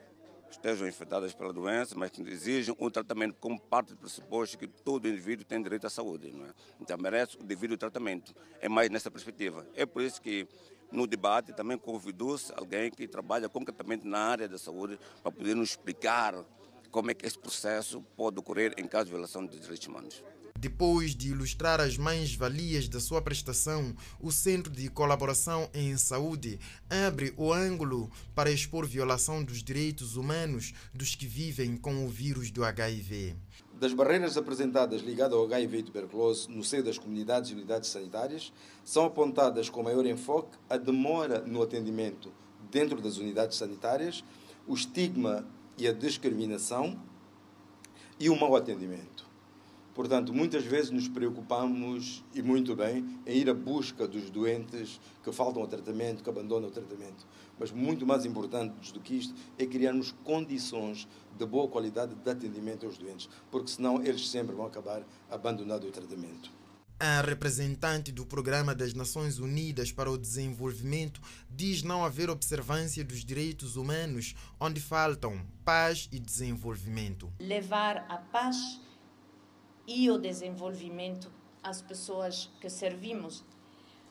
estejam 0.50 0.88
infectadas 0.88 1.32
pela 1.32 1.52
doença, 1.52 1.94
mas 1.96 2.10
que 2.10 2.22
exigem 2.22 2.74
um 2.80 2.90
tratamento 2.90 3.36
como 3.38 3.60
parte 3.60 3.90
do 3.90 3.98
pressuposto 3.98 4.58
que 4.58 4.66
todo 4.66 5.06
indivíduo 5.06 5.44
tem 5.44 5.62
direito 5.62 5.86
à 5.86 5.90
saúde. 5.90 6.32
Não 6.32 6.46
é? 6.46 6.50
Então 6.80 6.98
merece 6.98 7.36
o 7.36 7.44
devido 7.44 7.78
tratamento. 7.78 8.34
É 8.60 8.68
mais 8.68 8.90
nessa 8.90 9.08
perspectiva. 9.08 9.64
É 9.72 9.86
por 9.86 10.02
isso 10.02 10.20
que 10.20 10.48
no 10.90 11.06
debate 11.06 11.52
também 11.52 11.78
convidou-se 11.78 12.52
alguém 12.56 12.90
que 12.90 13.06
trabalha 13.06 13.48
concretamente 13.48 14.04
na 14.04 14.18
área 14.18 14.48
da 14.48 14.58
saúde 14.58 14.98
para 15.22 15.30
poder 15.30 15.54
nos 15.54 15.70
explicar 15.70 16.44
como 16.90 17.08
é 17.08 17.14
que 17.14 17.24
esse 17.24 17.38
processo 17.38 18.02
pode 18.16 18.40
ocorrer 18.40 18.74
em 18.76 18.88
caso 18.88 19.04
de 19.04 19.10
violação 19.12 19.46
de 19.46 19.60
direitos 19.60 19.86
humanos. 19.86 20.24
Depois 20.58 21.14
de 21.14 21.28
ilustrar 21.28 21.80
as 21.82 21.98
mais-valias 21.98 22.88
da 22.88 22.98
sua 22.98 23.20
prestação, 23.20 23.94
o 24.18 24.32
Centro 24.32 24.72
de 24.72 24.88
Colaboração 24.88 25.68
em 25.74 25.96
Saúde 25.98 26.58
abre 26.88 27.34
o 27.36 27.52
ângulo 27.52 28.10
para 28.34 28.50
expor 28.50 28.86
violação 28.86 29.44
dos 29.44 29.62
direitos 29.62 30.16
humanos 30.16 30.72
dos 30.94 31.14
que 31.14 31.26
vivem 31.26 31.76
com 31.76 32.06
o 32.06 32.08
vírus 32.08 32.50
do 32.50 32.64
HIV. 32.64 33.36
Das 33.78 33.92
barreiras 33.92 34.38
apresentadas 34.38 35.02
ligadas 35.02 35.34
ao 35.34 35.44
HIV 35.44 35.78
e 35.78 35.82
tuberculose 35.82 36.50
no 36.50 36.64
seio 36.64 36.82
das 36.82 36.96
comunidades 36.96 37.50
e 37.50 37.54
unidades 37.54 37.90
sanitárias, 37.90 38.50
são 38.82 39.04
apontadas 39.04 39.68
com 39.68 39.82
maior 39.82 40.06
enfoque 40.06 40.56
a 40.70 40.78
demora 40.78 41.40
no 41.40 41.62
atendimento 41.62 42.32
dentro 42.70 43.02
das 43.02 43.18
unidades 43.18 43.58
sanitárias, 43.58 44.24
o 44.66 44.74
estigma 44.74 45.46
e 45.76 45.86
a 45.86 45.92
discriminação 45.92 46.98
e 48.18 48.30
o 48.30 48.40
mau 48.40 48.56
atendimento. 48.56 49.15
Portanto, 49.96 50.34
muitas 50.34 50.62
vezes 50.62 50.90
nos 50.90 51.08
preocupamos, 51.08 52.22
e 52.34 52.42
muito 52.42 52.76
bem, 52.76 53.18
em 53.26 53.38
ir 53.38 53.48
à 53.48 53.54
busca 53.54 54.06
dos 54.06 54.28
doentes 54.28 55.00
que 55.24 55.32
faltam 55.32 55.62
ao 55.62 55.66
tratamento, 55.66 56.22
que 56.22 56.28
abandonam 56.28 56.68
o 56.68 56.70
tratamento. 56.70 57.26
Mas 57.58 57.72
muito 57.72 58.04
mais 58.04 58.26
importante 58.26 58.92
do 58.92 59.00
que 59.00 59.14
isto 59.14 59.34
é 59.58 59.64
criarmos 59.64 60.12
condições 60.22 61.08
de 61.38 61.46
boa 61.46 61.66
qualidade 61.66 62.14
de 62.14 62.30
atendimento 62.30 62.84
aos 62.84 62.98
doentes, 62.98 63.26
porque 63.50 63.70
senão 63.70 64.04
eles 64.04 64.28
sempre 64.28 64.54
vão 64.54 64.66
acabar 64.66 65.02
abandonando 65.30 65.86
o 65.86 65.90
tratamento. 65.90 66.50
A 67.00 67.22
representante 67.22 68.12
do 68.12 68.26
Programa 68.26 68.74
das 68.74 68.92
Nações 68.92 69.38
Unidas 69.38 69.92
para 69.92 70.10
o 70.10 70.18
Desenvolvimento 70.18 71.22
diz 71.48 71.82
não 71.82 72.04
haver 72.04 72.28
observância 72.28 73.02
dos 73.02 73.24
direitos 73.24 73.76
humanos 73.76 74.34
onde 74.60 74.78
faltam 74.78 75.40
paz 75.64 76.06
e 76.12 76.18
desenvolvimento. 76.18 77.32
Levar 77.40 78.04
a 78.10 78.18
paz 78.18 78.84
e 79.86 80.10
o 80.10 80.18
desenvolvimento 80.18 81.30
às 81.62 81.80
pessoas 81.82 82.50
que 82.60 82.68
servimos. 82.68 83.44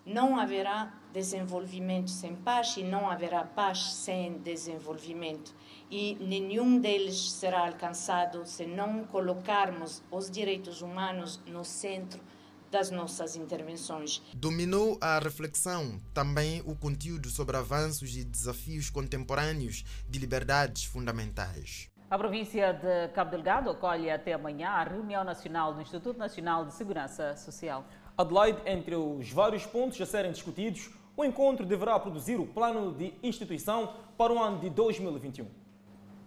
Não 0.05 0.37
haverá 0.39 0.93
desenvolvimento 1.11 2.11
sem 2.11 2.35
paz 2.35 2.77
e 2.77 2.83
não 2.83 3.09
haverá 3.09 3.43
paz 3.43 3.93
sem 3.93 4.37
desenvolvimento. 4.37 5.55
E 5.89 6.15
nenhum 6.21 6.79
deles 6.79 7.31
será 7.31 7.65
alcançado 7.65 8.45
se 8.45 8.65
não 8.67 9.05
colocarmos 9.05 10.03
os 10.11 10.29
direitos 10.29 10.81
humanos 10.81 11.41
no 11.47 11.65
centro 11.65 12.21
das 12.69 12.91
nossas 12.91 13.35
intervenções. 13.35 14.21
Dominou 14.33 14.97
a 15.01 15.17
reflexão 15.17 15.99
também 16.13 16.61
o 16.65 16.75
conteúdo 16.75 17.29
sobre 17.29 17.57
avanços 17.57 18.15
e 18.17 18.23
desafios 18.23 18.89
contemporâneos 18.89 19.83
de 20.09 20.19
liberdades 20.19 20.83
fundamentais. 20.83 21.89
A 22.07 22.19
província 22.19 22.71
de 22.71 23.07
Cabo 23.13 23.31
Delgado 23.31 23.67
acolhe 23.71 24.11
até 24.11 24.33
amanhã 24.33 24.69
a 24.69 24.83
reunião 24.83 25.23
nacional 25.23 25.73
do 25.73 25.81
Instituto 25.81 26.19
Nacional 26.19 26.63
de 26.63 26.71
Segurança 26.71 27.35
Social. 27.35 27.83
Adelaide, 28.15 28.61
entre 28.67 28.95
os 28.95 29.31
vários 29.31 29.65
pontos 29.65 29.99
a 29.99 30.05
serem 30.05 30.31
discutidos, 30.31 30.91
o 31.17 31.25
encontro 31.25 31.65
deverá 31.65 31.99
produzir 31.99 32.39
o 32.39 32.45
plano 32.45 32.93
de 32.93 33.15
instituição 33.23 33.95
para 34.15 34.31
o 34.31 34.39
ano 34.39 34.59
de 34.59 34.69
2021. 34.69 35.64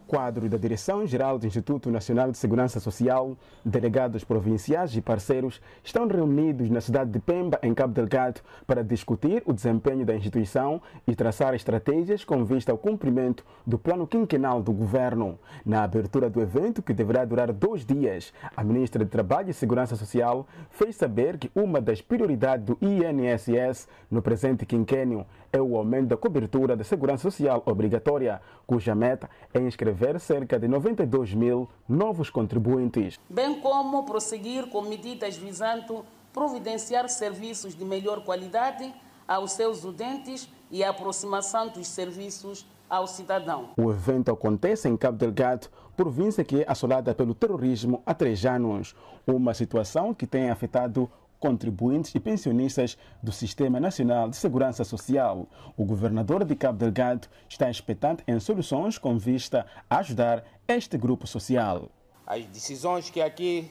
Quadro 0.09 0.49
da 0.49 0.57
Direção-Geral 0.57 1.38
do 1.38 1.47
Instituto 1.47 1.90
Nacional 1.90 2.33
de 2.33 2.38
Segurança 2.38 2.81
Social, 2.81 3.37
delegados 3.62 4.25
provinciais 4.25 4.97
e 4.97 5.03
parceiros 5.03 5.61
estão 5.85 6.09
reunidos 6.09 6.71
na 6.71 6.81
cidade 6.81 7.11
de 7.11 7.18
Pemba, 7.18 7.61
em 7.62 7.75
Cabo 7.75 7.92
Delgado, 7.92 8.40
para 8.66 8.83
discutir 8.83 9.42
o 9.44 9.53
desempenho 9.53 10.07
da 10.07 10.14
instituição 10.14 10.81
e 11.07 11.14
traçar 11.14 11.55
estratégias 11.55 12.25
com 12.25 12.42
vista 12.42 12.73
ao 12.73 12.79
cumprimento 12.79 13.44
do 13.66 13.79
plano 13.79 14.07
quinquenal 14.07 14.62
do 14.62 14.73
governo. 14.73 15.38
Na 15.64 15.83
abertura 15.83 16.31
do 16.31 16.40
evento, 16.40 16.81
que 16.81 16.94
deverá 16.94 17.27
durar 17.27 17.53
dois 17.53 17.85
dias, 17.85 18.33
a 18.57 18.64
ministra 18.64 19.05
de 19.05 19.11
Trabalho 19.11 19.51
e 19.51 19.55
Segurança 19.55 19.94
Social 19.94 20.47
fez 20.71 20.97
saber 20.97 21.37
que 21.37 21.51
uma 21.55 21.83
das 21.83 22.01
prioridades 22.01 22.64
do 22.64 22.79
INSS 22.81 23.87
no 24.11 24.23
presente 24.23 24.64
quinquênio 24.64 25.27
é 25.53 25.61
o 25.61 25.77
aumento 25.77 26.09
da 26.09 26.17
cobertura 26.17 26.77
da 26.77 26.85
segurança 26.85 27.23
social 27.23 27.63
obrigatória, 27.67 28.41
cuja 28.67 28.95
meta 28.95 29.29
é 29.53 29.61
inscrever 29.61 30.19
cerca 30.21 30.59
de 30.59 30.69
92 30.69 31.35
mil 31.35 31.69
novos 31.89 32.31
contribuintes. 32.31 33.19
Bem 33.29 33.61
como 33.61 34.05
prosseguir 34.05 34.69
com 34.69 34.83
medidas 34.83 35.37
visando 35.37 36.05
providenciar 36.33 37.09
serviços 37.09 37.75
de 37.75 37.85
melhor 37.85 38.23
qualidade 38.23 38.95
aos 39.27 39.53
seus 39.53 39.85
utentes 39.85 40.49
e 40.71 40.85
a 40.85 40.91
aproximação 40.91 41.69
dos 41.69 41.87
serviços 41.89 42.67
ao 42.89 43.07
cidadão. 43.07 43.71
O 43.77 43.91
evento 43.91 44.31
acontece 44.31 44.89
em 44.89 44.97
Cabo 44.97 45.19
Delgado, 45.19 45.69
província 45.97 46.45
que 46.45 46.63
é 46.63 46.65
assolada 46.67 47.15
pelo 47.15 47.35
terrorismo 47.35 48.03
há 48.07 48.15
três 48.15 48.47
anos, 48.47 48.95
uma 49.27 49.53
situação 49.53 50.15
que 50.15 50.27
tem 50.27 50.49
afetado 50.49 51.11
contribuintes 51.38 52.14
e 52.14 52.20
pensionistas 52.20 52.98
do 53.22 53.33
Sistema 53.33 53.79
Nacional 53.79 54.29
de 54.29 54.37
Segurança 54.37 54.85
Social. 54.85 55.46
O 55.77 55.85
governador 55.85 56.44
de 56.44 56.55
Cabo 56.57 56.79
Delgado 56.79 57.29
está 57.48 57.70
expectante 57.70 58.22
em 58.27 58.38
soluções 58.40 58.98
com 58.98 59.18
vista 59.18 59.66
a 59.88 59.98
ajudar 59.98 60.44
este 60.66 60.98
grupo 60.98 61.27
social. 61.27 61.88
As 62.27 62.44
decisões 62.46 63.09
que 63.09 63.20
aqui 63.20 63.70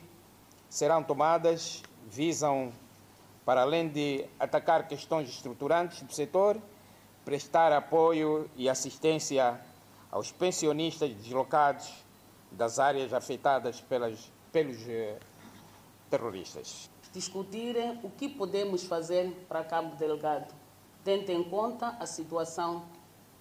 serão 0.69 1.03
tomadas 1.03 1.83
visam, 2.09 2.71
para 3.45 3.61
além 3.61 3.87
de 3.87 4.25
atacar 4.39 4.87
questões 4.87 5.29
estruturantes 5.29 6.01
do 6.01 6.13
setor, 6.13 6.57
prestar 7.23 7.71
apoio 7.71 8.49
e 8.55 8.69
assistência 8.69 9.59
aos 10.09 10.31
pensionistas 10.31 11.13
deslocados 11.13 11.93
das 12.51 12.79
áreas 12.79 13.13
afetadas 13.13 13.81
pelas, 13.81 14.31
pelos 14.51 14.77
eh, 14.87 15.19
terroristas 16.09 16.89
discutirem 17.13 17.99
o 18.03 18.09
que 18.09 18.29
podemos 18.29 18.83
fazer 18.83 19.45
para 19.47 19.63
Cabo 19.63 19.95
Delgado, 19.95 20.53
tendo 21.03 21.29
em 21.31 21.43
conta 21.43 21.95
a 21.99 22.05
situação 22.05 22.83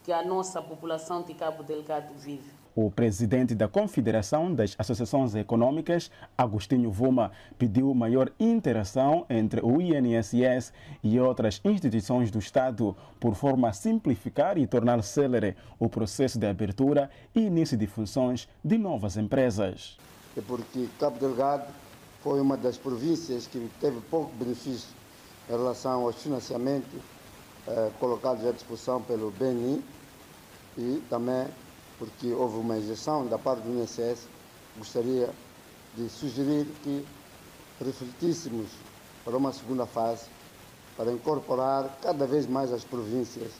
que 0.02 0.12
a 0.12 0.24
nossa 0.24 0.62
população 0.62 1.22
de 1.22 1.34
Cabo 1.34 1.62
Delgado 1.62 2.14
vive. 2.14 2.56
O 2.76 2.90
presidente 2.90 3.54
da 3.54 3.66
Confederação 3.66 4.54
das 4.54 4.74
Associações 4.78 5.34
Econômicas, 5.34 6.10
Agostinho 6.36 6.90
Vuma, 6.90 7.32
pediu 7.58 7.94
maior 7.94 8.30
interação 8.38 9.24
entre 9.30 9.62
o 9.64 9.80
INSS 9.80 10.74
e 11.02 11.18
outras 11.18 11.58
instituições 11.64 12.30
do 12.30 12.38
Estado, 12.38 12.94
por 13.18 13.34
forma 13.34 13.70
a 13.70 13.72
simplificar 13.72 14.58
e 14.58 14.66
tornar 14.66 15.02
célere 15.02 15.56
o 15.78 15.88
processo 15.88 16.38
de 16.38 16.46
abertura 16.46 17.10
e 17.34 17.40
início 17.40 17.78
de 17.78 17.86
funções 17.86 18.46
de 18.62 18.76
novas 18.76 19.16
empresas. 19.16 19.96
É 20.36 20.42
porque 20.42 20.86
Cabo 21.00 21.18
Delgado 21.18 21.85
foi 22.26 22.40
uma 22.40 22.56
das 22.56 22.76
províncias 22.76 23.46
que 23.46 23.70
teve 23.80 24.00
pouco 24.10 24.34
benefício 24.34 24.88
em 25.48 25.52
relação 25.52 26.02
aos 26.02 26.16
financiamentos 26.16 27.00
eh, 27.68 27.90
colocados 28.00 28.44
à 28.44 28.50
disposição 28.50 29.00
pelo 29.00 29.30
BNI 29.30 29.80
e 30.76 31.00
também 31.08 31.46
porque 32.00 32.32
houve 32.32 32.58
uma 32.58 32.78
injeção 32.78 33.28
da 33.28 33.38
parte 33.38 33.62
do 33.62 33.80
INSS. 33.80 34.26
Gostaria 34.76 35.30
de 35.96 36.08
sugerir 36.08 36.66
que 36.82 37.06
refletíssemos 37.80 38.72
para 39.24 39.36
uma 39.36 39.52
segunda 39.52 39.86
fase 39.86 40.24
para 40.96 41.12
incorporar 41.12 41.96
cada 42.02 42.26
vez 42.26 42.44
mais 42.48 42.72
as 42.72 42.82
províncias 42.82 43.52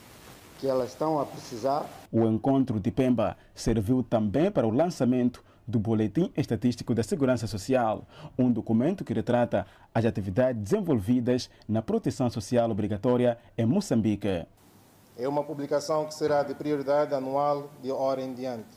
que 0.59 0.67
elas 0.67 0.91
estão 0.91 1.21
a 1.21 1.25
precisar. 1.25 1.89
O 2.11 2.27
encontro 2.27 2.81
de 2.81 2.91
Pemba 2.91 3.37
serviu 3.55 4.03
também 4.03 4.51
para 4.51 4.67
o 4.67 4.71
lançamento 4.73 5.46
do 5.67 5.79
Boletim 5.79 6.33
Estatístico 6.37 6.95
da 6.95 7.03
Segurança 7.03 7.47
Social, 7.47 8.07
um 8.39 8.53
documento 8.53 9.05
que 9.05 9.13
retrata 9.13 9.67
as 9.93 10.05
atividades 10.05 10.63
desenvolvidas 10.63 11.51
na 11.69 11.83
proteção 11.83 12.31
social 12.31 12.71
obrigatória 12.71 13.39
em 13.59 13.67
Moçambique. 13.67 14.47
É 15.19 15.27
uma 15.27 15.43
publicação 15.43 16.07
que 16.07 16.15
será 16.15 16.43
de 16.43 16.55
prioridade 16.55 17.15
anual 17.15 17.71
de 17.83 17.91
hora 17.91 18.23
em 18.23 18.33
diante. 18.33 18.77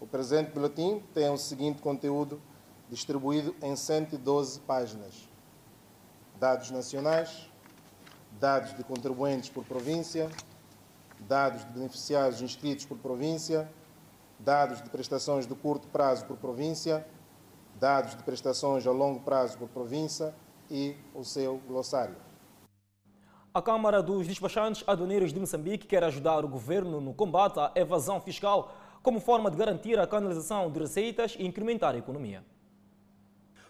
O 0.00 0.06
presente 0.06 0.52
boletim 0.52 1.02
tem 1.12 1.28
o 1.28 1.36
seguinte 1.36 1.82
conteúdo 1.82 2.40
distribuído 2.88 3.54
em 3.62 3.76
112 3.76 4.60
páginas: 4.60 5.28
dados 6.38 6.70
nacionais, 6.70 7.50
dados 8.40 8.74
de 8.76 8.82
contribuintes 8.84 9.50
por 9.50 9.64
província, 9.64 10.30
dados 11.28 11.66
de 11.66 11.72
beneficiários 11.72 12.40
inscritos 12.40 12.86
por 12.86 12.96
província, 12.96 13.68
dados 14.44 14.82
de 14.82 14.90
prestações 14.90 15.46
de 15.46 15.54
curto 15.54 15.88
prazo 15.88 16.24
por 16.26 16.36
província, 16.36 17.06
dados 17.78 18.14
de 18.16 18.22
prestações 18.22 18.86
a 18.86 18.90
longo 18.90 19.20
prazo 19.20 19.58
por 19.58 19.68
província 19.68 20.34
e 20.70 20.96
o 21.14 21.24
seu 21.24 21.58
glossário. 21.66 22.16
A 23.52 23.60
Câmara 23.60 24.02
dos 24.02 24.26
Despachantes 24.26 24.84
Aduaneiros 24.86 25.32
de 25.32 25.40
Moçambique 25.40 25.86
quer 25.86 26.04
ajudar 26.04 26.44
o 26.44 26.48
governo 26.48 27.00
no 27.00 27.12
combate 27.12 27.58
à 27.58 27.72
evasão 27.74 28.20
fiscal 28.20 28.72
como 29.02 29.18
forma 29.18 29.50
de 29.50 29.56
garantir 29.56 29.98
a 29.98 30.06
canalização 30.06 30.70
de 30.70 30.78
receitas 30.78 31.36
e 31.38 31.46
incrementar 31.46 31.94
a 31.94 31.98
economia. 31.98 32.44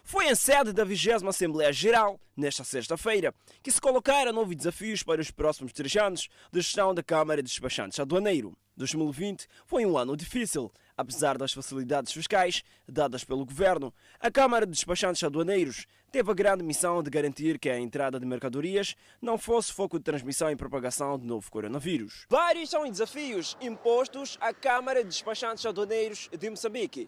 Foi 0.03 0.27
em 0.27 0.35
sede 0.35 0.73
da 0.73 0.83
20 0.83 1.27
Assembleia 1.27 1.71
Geral, 1.71 2.19
nesta 2.35 2.63
sexta-feira, 2.63 3.33
que 3.61 3.71
se 3.71 3.79
colocaram 3.79 4.33
novos 4.33 4.55
desafios 4.55 5.03
para 5.03 5.21
os 5.21 5.31
próximos 5.31 5.71
três 5.71 5.95
anos 5.95 6.27
de 6.51 6.59
gestão 6.59 6.93
da 6.93 7.03
Câmara 7.03 7.41
de 7.41 7.49
Despachantes 7.49 7.99
Aduaneiro. 7.99 8.57
2020 8.75 9.47
foi 9.65 9.85
um 9.85 9.97
ano 9.97 10.17
difícil, 10.17 10.71
apesar 10.97 11.37
das 11.37 11.53
facilidades 11.53 12.11
fiscais 12.11 12.63
dadas 12.87 13.23
pelo 13.23 13.45
governo. 13.45 13.93
A 14.19 14.31
Câmara 14.31 14.65
de 14.65 14.71
Despachantes 14.71 15.23
Aduaneiros 15.23 15.85
teve 16.11 16.29
a 16.31 16.33
grande 16.33 16.63
missão 16.63 17.01
de 17.03 17.09
garantir 17.09 17.59
que 17.59 17.69
a 17.69 17.79
entrada 17.79 18.19
de 18.19 18.25
mercadorias 18.25 18.95
não 19.21 19.37
fosse 19.37 19.71
foco 19.71 19.97
de 19.97 20.03
transmissão 20.03 20.49
e 20.49 20.55
propagação 20.55 21.17
do 21.17 21.25
novo 21.25 21.49
coronavírus. 21.49 22.25
Vários 22.29 22.69
são 22.69 22.83
os 22.83 22.89
desafios 22.89 23.55
impostos 23.61 24.37
à 24.41 24.53
Câmara 24.53 25.03
de 25.03 25.09
Despachantes 25.09 25.65
Aduaneiros 25.65 26.29
de 26.37 26.49
Moçambique, 26.49 27.07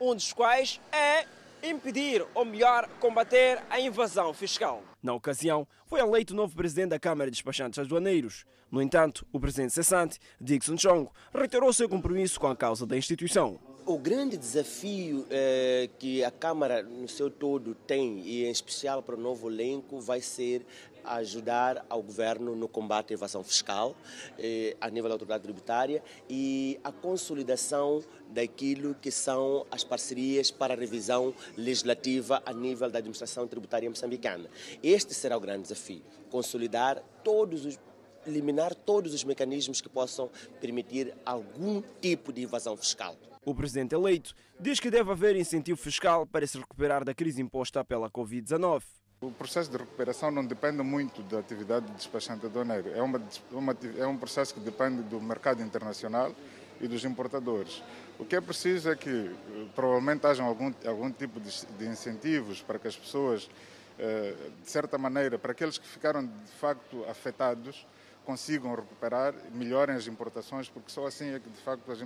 um 0.00 0.14
dos 0.14 0.32
quais 0.32 0.80
é 0.92 1.26
impedir, 1.70 2.24
ou 2.34 2.44
melhor, 2.44 2.88
combater 3.00 3.62
a 3.68 3.80
invasão 3.80 4.32
fiscal. 4.32 4.82
Na 5.02 5.14
ocasião, 5.14 5.66
foi 5.86 6.00
eleito 6.00 6.32
o 6.32 6.36
novo 6.36 6.54
presidente 6.56 6.90
da 6.90 6.98
Câmara 6.98 7.30
de 7.30 7.34
Despachantes 7.34 7.78
Aduaneiros. 7.78 8.44
No 8.70 8.82
entanto, 8.82 9.26
o 9.32 9.38
presidente 9.38 9.72
cessante, 9.72 10.18
Dixon 10.40 10.76
Chong, 10.76 11.10
reiterou 11.32 11.72
seu 11.72 11.88
compromisso 11.88 12.40
com 12.40 12.48
a 12.48 12.56
causa 12.56 12.86
da 12.86 12.96
instituição. 12.96 13.58
O 13.88 13.98
grande 13.98 14.36
desafio 14.36 15.24
eh, 15.30 15.88
que 15.96 16.24
a 16.24 16.30
Câmara 16.32 16.82
no 16.82 17.08
seu 17.08 17.30
todo 17.30 17.72
tem, 17.72 18.18
e 18.18 18.44
em 18.44 18.50
especial 18.50 19.00
para 19.00 19.14
o 19.14 19.20
novo 19.20 19.48
elenco, 19.48 20.00
vai 20.00 20.20
ser 20.20 20.66
ajudar 21.04 21.86
ao 21.88 22.02
governo 22.02 22.56
no 22.56 22.66
combate 22.66 23.12
à 23.12 23.14
evasão 23.14 23.44
fiscal 23.44 23.94
eh, 24.40 24.76
a 24.80 24.90
nível 24.90 25.08
da 25.08 25.14
autoridade 25.14 25.44
tributária 25.44 26.02
e 26.28 26.80
a 26.82 26.90
consolidação 26.90 28.02
daquilo 28.28 28.92
que 28.96 29.12
são 29.12 29.64
as 29.70 29.84
parcerias 29.84 30.50
para 30.50 30.74
a 30.74 30.76
revisão 30.76 31.32
legislativa 31.56 32.42
a 32.44 32.52
nível 32.52 32.90
da 32.90 32.98
administração 32.98 33.46
tributária 33.46 33.88
moçambicana. 33.88 34.50
Este 34.82 35.14
será 35.14 35.36
o 35.36 35.40
grande 35.40 35.62
desafio, 35.62 36.02
consolidar 36.28 37.00
todos 37.22 37.64
os 37.64 37.78
eliminar 38.26 38.74
todos 38.74 39.14
os 39.14 39.22
mecanismos 39.22 39.80
que 39.80 39.88
possam 39.88 40.28
permitir 40.60 41.14
algum 41.24 41.80
tipo 42.00 42.32
de 42.32 42.42
evasão 42.42 42.76
fiscal. 42.76 43.16
O 43.46 43.54
presidente 43.54 43.94
eleito 43.94 44.34
diz 44.58 44.80
que 44.80 44.90
deve 44.90 45.08
haver 45.12 45.36
incentivo 45.36 45.78
fiscal 45.78 46.26
para 46.26 46.44
se 46.48 46.58
recuperar 46.58 47.04
da 47.04 47.14
crise 47.14 47.40
imposta 47.40 47.84
pela 47.84 48.10
Covid-19. 48.10 48.82
O 49.20 49.30
processo 49.30 49.70
de 49.70 49.76
recuperação 49.76 50.32
não 50.32 50.44
depende 50.44 50.82
muito 50.82 51.22
da 51.22 51.38
atividade 51.38 51.86
de 51.86 51.92
despachante 51.92 52.44
aduaneiro. 52.44 52.90
É, 52.92 53.00
uma, 53.00 53.22
uma, 53.52 53.76
é 53.98 54.04
um 54.04 54.16
processo 54.16 54.52
que 54.52 54.58
depende 54.58 55.00
do 55.04 55.20
mercado 55.20 55.62
internacional 55.62 56.34
e 56.80 56.88
dos 56.88 57.04
importadores. 57.04 57.84
O 58.18 58.24
que 58.24 58.34
é 58.34 58.40
preciso 58.40 58.90
é 58.90 58.96
que 58.96 59.30
provavelmente 59.76 60.26
haja 60.26 60.42
algum, 60.42 60.74
algum 60.84 61.12
tipo 61.12 61.38
de, 61.38 61.66
de 61.78 61.86
incentivos 61.86 62.62
para 62.62 62.80
que 62.80 62.88
as 62.88 62.96
pessoas, 62.96 63.48
eh, 63.96 64.34
de 64.60 64.68
certa 64.68 64.98
maneira, 64.98 65.38
para 65.38 65.52
aqueles 65.52 65.78
que 65.78 65.86
ficaram 65.86 66.26
de 66.26 66.52
facto 66.58 67.04
afetados, 67.08 67.86
consigam 68.24 68.74
recuperar, 68.74 69.34
melhorem 69.54 69.94
as 69.94 70.08
importações, 70.08 70.68
porque 70.68 70.90
só 70.90 71.06
assim 71.06 71.32
é 71.32 71.38
que 71.38 71.48
de 71.48 71.60
facto 71.60 71.92
as, 71.92 72.02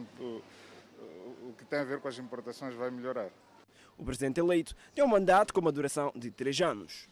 o, 1.51 1.53
que 1.53 1.65
tem 1.65 1.81
a 1.81 1.85
ver 1.85 2.01
com 2.01 2.09
as 2.09 2.19
importações 2.19 2.75
vai 2.75 2.91
melhorar. 2.91 3.31
O 3.99 4.05
presidente 4.05 4.41
eleito 4.41 4.75
tem 4.95 5.05
um 5.05 5.09
mandato 5.09 5.53
com 5.53 5.61
uma 5.61 5.73
duração 5.73 6.13
de 6.15 6.31
três 6.31 6.61
anos. 6.61 7.09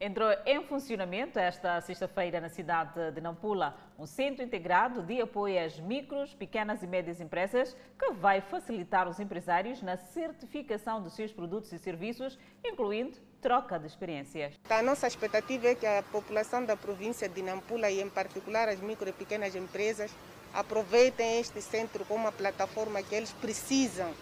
Entrou 0.00 0.28
em 0.44 0.60
funcionamento 0.64 1.38
esta 1.38 1.80
sexta-feira 1.80 2.40
na 2.40 2.48
cidade 2.48 3.12
de 3.12 3.20
Nampula 3.20 3.76
um 3.96 4.04
centro 4.04 4.42
integrado 4.42 5.00
de 5.00 5.20
apoio 5.20 5.64
às 5.64 5.78
micros, 5.78 6.34
pequenas 6.34 6.82
e 6.82 6.88
médias 6.88 7.20
empresas 7.20 7.76
que 7.96 8.10
vai 8.14 8.40
facilitar 8.40 9.08
os 9.08 9.20
empresários 9.20 9.80
na 9.80 9.96
certificação 9.96 11.00
dos 11.00 11.12
seus 11.12 11.32
produtos 11.32 11.72
e 11.72 11.78
serviços, 11.78 12.36
incluindo 12.64 13.16
troca 13.40 13.78
de 13.78 13.86
experiências. 13.86 14.58
A 14.68 14.82
nossa 14.82 15.06
expectativa 15.06 15.68
é 15.68 15.74
que 15.76 15.86
a 15.86 16.02
população 16.10 16.64
da 16.64 16.76
província 16.76 17.28
de 17.28 17.40
Nampula 17.40 17.88
e 17.88 18.00
em 18.00 18.10
particular 18.10 18.68
as 18.68 18.80
micro 18.80 19.08
e 19.08 19.12
pequenas 19.12 19.54
empresas 19.54 20.12
aproveitem 20.54 21.40
este 21.40 21.60
centro 21.60 22.04
como 22.04 22.24
uma 22.24 22.32
plataforma 22.32 23.02
que 23.02 23.14
eles 23.14 23.32
precisam 23.40 24.12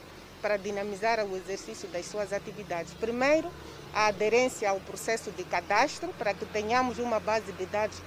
para 0.41 0.57
dinamizar 0.57 1.25
o 1.25 1.37
exercício 1.37 1.89
das 1.89 2.07
suas 2.07 2.33
atividades. 2.33 2.95
Primeiro, 2.95 3.51
a 3.93 4.07
aderência 4.07 4.71
ao 4.71 4.81
processo 4.81 5.31
de 5.31 5.45
cadastro, 5.45 6.09
para 6.19 6.33
que 6.33 6.47
tenhamos 6.47 6.99
uma 6.99 7.21
base 7.21 7.53
de 7.53 7.67
dados 7.67 7.99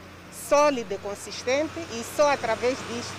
sólida 0.47 0.95
e 0.95 0.97
consistente, 0.97 1.79
e 1.91 2.03
só 2.15 2.31
através 2.31 2.77
disso 2.87 3.13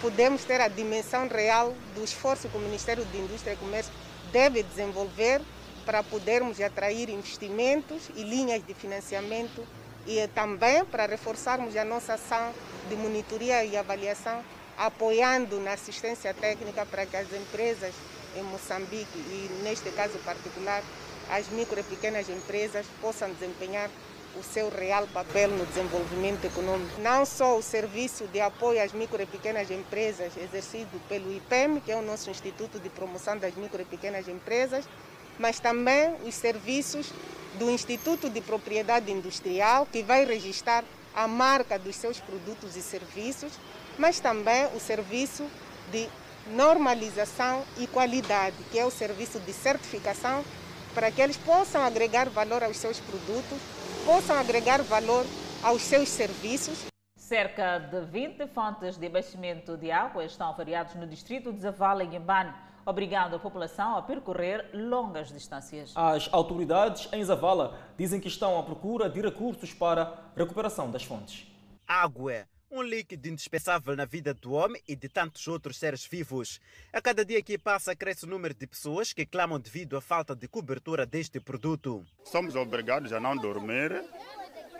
podemos 0.00 0.44
ter 0.44 0.60
a 0.60 0.68
dimensão 0.68 1.28
real 1.28 1.74
do 1.94 2.02
esforço 2.02 2.48
que 2.48 2.56
o 2.56 2.60
Ministério 2.60 3.04
de 3.04 3.18
Indústria 3.18 3.52
e 3.52 3.56
Comércio 3.56 3.92
deve 4.32 4.62
desenvolver 4.62 5.40
para 5.84 6.02
podermos 6.02 6.60
atrair 6.60 7.08
investimentos 7.08 8.10
e 8.16 8.22
linhas 8.24 8.66
de 8.66 8.74
financiamento 8.74 9.64
e 10.06 10.26
também 10.28 10.84
para 10.84 11.06
reforçarmos 11.06 11.76
a 11.76 11.84
nossa 11.84 12.14
ação 12.14 12.52
de 12.88 12.96
monitoria 12.96 13.64
e 13.64 13.76
avaliação, 13.76 14.42
apoiando 14.78 15.58
na 15.60 15.72
assistência 15.72 16.32
técnica 16.32 16.86
para 16.86 17.06
que 17.06 17.16
as 17.16 17.32
empresas 17.32 17.94
em 18.36 18.42
Moçambique 18.42 19.18
e 19.18 19.60
neste 19.62 19.90
caso 19.90 20.18
particular 20.18 20.82
as 21.30 21.48
micro 21.48 21.80
e 21.80 21.82
pequenas 21.82 22.28
empresas 22.28 22.86
possam 23.00 23.30
desempenhar 23.32 23.90
o 24.38 24.42
seu 24.42 24.68
real 24.68 25.06
papel 25.08 25.48
no 25.48 25.64
desenvolvimento 25.64 26.44
econômico. 26.44 27.00
Não 27.00 27.24
só 27.24 27.56
o 27.56 27.62
serviço 27.62 28.26
de 28.28 28.40
apoio 28.40 28.82
às 28.82 28.92
micro 28.92 29.20
e 29.20 29.26
pequenas 29.26 29.70
empresas 29.70 30.36
exercido 30.36 31.00
pelo 31.08 31.32
IPEM, 31.32 31.80
que 31.80 31.90
é 31.90 31.96
o 31.96 32.02
nosso 32.02 32.30
Instituto 32.30 32.78
de 32.78 32.90
Promoção 32.90 33.38
das 33.38 33.54
Micro 33.54 33.80
e 33.80 33.84
Pequenas 33.84 34.28
Empresas, 34.28 34.86
mas 35.38 35.58
também 35.58 36.14
os 36.24 36.34
serviços 36.34 37.12
do 37.58 37.70
Instituto 37.70 38.28
de 38.28 38.40
Propriedade 38.40 39.10
Industrial, 39.10 39.86
que 39.86 40.02
vai 40.02 40.24
registrar 40.24 40.84
a 41.14 41.26
marca 41.26 41.78
dos 41.78 41.96
seus 41.96 42.20
produtos 42.20 42.76
e 42.76 42.82
serviços, 42.82 43.52
mas 43.98 44.20
também 44.20 44.66
o 44.74 44.80
serviço 44.80 45.46
de 45.90 46.08
normalização 46.48 47.64
e 47.78 47.86
qualidade, 47.86 48.56
que 48.70 48.78
é 48.78 48.84
o 48.84 48.90
serviço 48.90 49.40
de 49.40 49.52
certificação, 49.52 50.44
para 50.94 51.10
que 51.10 51.20
eles 51.20 51.36
possam 51.36 51.82
agregar 51.82 52.28
valor 52.28 52.62
aos 52.62 52.76
seus 52.76 53.00
produtos, 53.00 53.58
possam 54.04 54.38
agregar 54.38 54.82
valor 54.82 55.26
aos 55.62 55.82
seus 55.82 56.08
serviços. 56.08 56.86
Cerca 57.16 57.78
de 57.78 58.02
20 58.02 58.46
fontes 58.48 58.96
de 58.96 59.06
abastecimento 59.06 59.76
de 59.76 59.90
água 59.90 60.24
estão 60.24 60.54
variadas 60.54 60.94
no 60.94 61.06
distrito 61.06 61.52
de 61.52 61.60
Zavala 61.60 62.04
e 62.04 62.06
Inhambane, 62.06 62.54
obrigando 62.86 63.36
a 63.36 63.38
população 63.38 63.96
a 63.96 64.02
percorrer 64.02 64.70
longas 64.72 65.32
distâncias. 65.32 65.92
As 65.94 66.32
autoridades 66.32 67.08
em 67.12 67.22
Zavala 67.24 67.78
dizem 67.98 68.20
que 68.20 68.28
estão 68.28 68.58
à 68.58 68.62
procura 68.62 69.10
de 69.10 69.20
recursos 69.20 69.74
para 69.74 70.02
a 70.02 70.38
recuperação 70.38 70.90
das 70.90 71.02
fontes. 71.02 71.46
Água 71.86 72.46
um 72.70 72.82
líquido 72.82 73.28
indispensável 73.28 73.96
na 73.96 74.04
vida 74.04 74.34
do 74.34 74.52
homem 74.52 74.82
e 74.86 74.96
de 74.96 75.08
tantos 75.08 75.46
outros 75.48 75.78
seres 75.78 76.04
vivos. 76.04 76.60
A 76.92 77.00
cada 77.00 77.24
dia 77.24 77.42
que 77.42 77.56
passa, 77.56 77.94
cresce 77.94 78.24
o 78.24 78.28
número 78.28 78.54
de 78.54 78.66
pessoas 78.66 79.12
que 79.12 79.24
clamam 79.24 79.58
devido 79.58 79.96
à 79.96 80.00
falta 80.00 80.34
de 80.34 80.48
cobertura 80.48 81.06
deste 81.06 81.40
produto. 81.40 82.04
Somos 82.24 82.56
obrigados 82.56 83.12
a 83.12 83.20
não 83.20 83.36
dormir, 83.36 84.04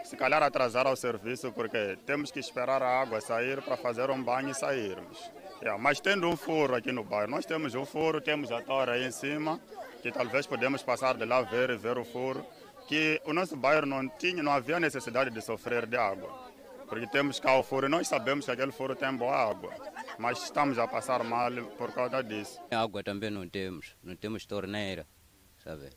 se 0.04 0.16
calhar 0.16 0.42
atrasar 0.42 0.86
ao 0.86 0.96
serviço, 0.96 1.52
porque 1.52 1.96
temos 2.04 2.30
que 2.30 2.40
esperar 2.40 2.82
a 2.82 3.00
água 3.00 3.20
sair 3.20 3.62
para 3.62 3.76
fazer 3.76 4.10
um 4.10 4.22
banho 4.22 4.50
e 4.50 4.54
sairmos. 4.54 5.30
É, 5.60 5.76
mas 5.78 6.00
tendo 6.00 6.28
um 6.28 6.36
furo 6.36 6.74
aqui 6.74 6.92
no 6.92 7.02
bairro, 7.02 7.30
nós 7.30 7.46
temos 7.46 7.74
um 7.74 7.84
furo, 7.84 8.20
temos 8.20 8.52
a 8.52 8.60
torre 8.60 8.92
aí 8.92 9.06
em 9.06 9.10
cima, 9.10 9.60
que 10.02 10.12
talvez 10.12 10.46
podemos 10.46 10.82
passar 10.82 11.16
de 11.16 11.24
lá 11.24 11.42
ver 11.42 11.70
e 11.70 11.76
ver 11.76 11.98
o 11.98 12.04
furo, 12.04 12.44
que 12.86 13.20
o 13.24 13.32
nosso 13.32 13.56
bairro 13.56 13.86
não 13.86 14.08
tinha, 14.08 14.42
não 14.42 14.52
havia 14.52 14.78
necessidade 14.78 15.30
de 15.30 15.40
sofrer 15.40 15.86
de 15.86 15.96
água 15.96 16.46
porque 16.88 17.06
temos 17.06 17.40
cá 17.40 17.58
o 17.58 17.62
furo 17.62 17.86
e 17.86 17.88
nós 17.88 18.08
sabemos 18.08 18.44
que 18.44 18.50
aquele 18.50 18.72
furo 18.72 18.94
tem 18.94 19.14
boa 19.16 19.34
água, 19.34 19.74
mas 20.18 20.42
estamos 20.42 20.78
a 20.78 20.86
passar 20.86 21.22
mal 21.24 21.50
por 21.76 21.92
causa 21.92 22.22
disso. 22.22 22.60
Água 22.70 23.02
também 23.02 23.30
não 23.30 23.48
temos, 23.48 23.96
não 24.02 24.16
temos 24.16 24.46
torneira, 24.46 25.06
sabe? 25.62 25.90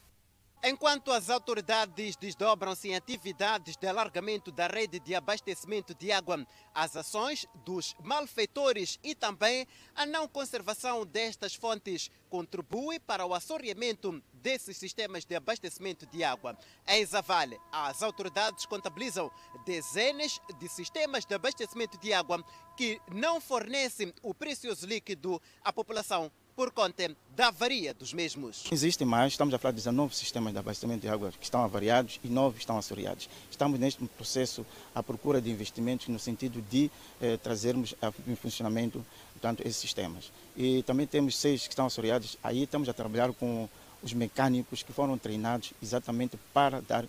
Enquanto 0.61 1.13
as 1.13 1.29
autoridades 1.29 2.17
desdobram-se 2.17 2.89
em 2.89 2.95
atividades 2.95 3.77
de 3.77 3.87
alargamento 3.87 4.51
da 4.51 4.67
rede 4.67 4.99
de 4.99 5.15
abastecimento 5.15 5.95
de 5.95 6.11
água, 6.11 6.45
as 6.75 6.97
ações 6.97 7.47
dos 7.63 7.95
malfeitores 8.03 8.99
e 9.01 9.15
também 9.15 9.65
a 9.95 10.05
não 10.05 10.27
conservação 10.27 11.05
destas 11.05 11.55
fontes 11.55 12.11
contribui 12.29 12.99
para 12.99 13.25
o 13.25 13.33
assoreamento 13.33 14.21
desses 14.33 14.75
sistemas 14.75 15.23
de 15.23 15.33
abastecimento 15.33 16.05
de 16.05 16.25
água. 16.25 16.57
Em 16.85 17.05
Zavale, 17.05 17.57
as 17.71 18.03
autoridades 18.03 18.65
contabilizam 18.65 19.31
dezenas 19.65 20.41
de 20.59 20.67
sistemas 20.67 21.25
de 21.25 21.33
abastecimento 21.33 21.97
de 21.97 22.11
água 22.11 22.43
que 22.75 23.01
não 23.09 23.39
fornecem 23.39 24.13
o 24.21 24.33
precioso 24.33 24.85
líquido 24.85 25.41
à 25.63 25.71
população 25.71 26.29
por 26.59 26.71
conta 26.71 27.09
da 27.37 27.47
avaria 27.47 27.93
dos 27.93 28.11
mesmos. 28.11 28.65
Existem 28.69 29.07
mais, 29.07 29.31
estamos 29.31 29.53
a 29.53 29.57
falar 29.57 29.71
de 29.71 29.77
19 29.77 30.13
sistemas 30.13 30.51
de 30.51 30.59
abastecimento 30.59 30.99
de 30.99 31.07
água 31.07 31.31
que 31.31 31.45
estão 31.45 31.63
avariados 31.63 32.19
e 32.21 32.27
9 32.27 32.59
estão 32.59 32.77
assoreados. 32.77 33.29
Estamos 33.49 33.79
neste 33.79 34.03
processo 34.03 34.65
à 34.93 35.01
procura 35.01 35.39
de 35.39 35.49
investimentos 35.49 36.09
no 36.09 36.19
sentido 36.19 36.61
de 36.69 36.91
eh, 37.21 37.37
trazermos 37.37 37.95
em 38.27 38.35
funcionamento 38.35 39.05
portanto, 39.31 39.61
esses 39.61 39.77
sistemas. 39.77 40.33
E 40.57 40.83
também 40.83 41.07
temos 41.07 41.37
seis 41.37 41.63
que 41.63 41.71
estão 41.71 41.85
assoreados, 41.85 42.37
aí 42.43 42.63
estamos 42.63 42.89
a 42.89 42.93
trabalhar 42.93 43.31
com 43.31 43.69
os 44.03 44.11
mecânicos 44.11 44.83
que 44.83 44.91
foram 44.91 45.17
treinados 45.17 45.71
exatamente 45.81 46.37
para 46.53 46.81
dar 46.81 47.05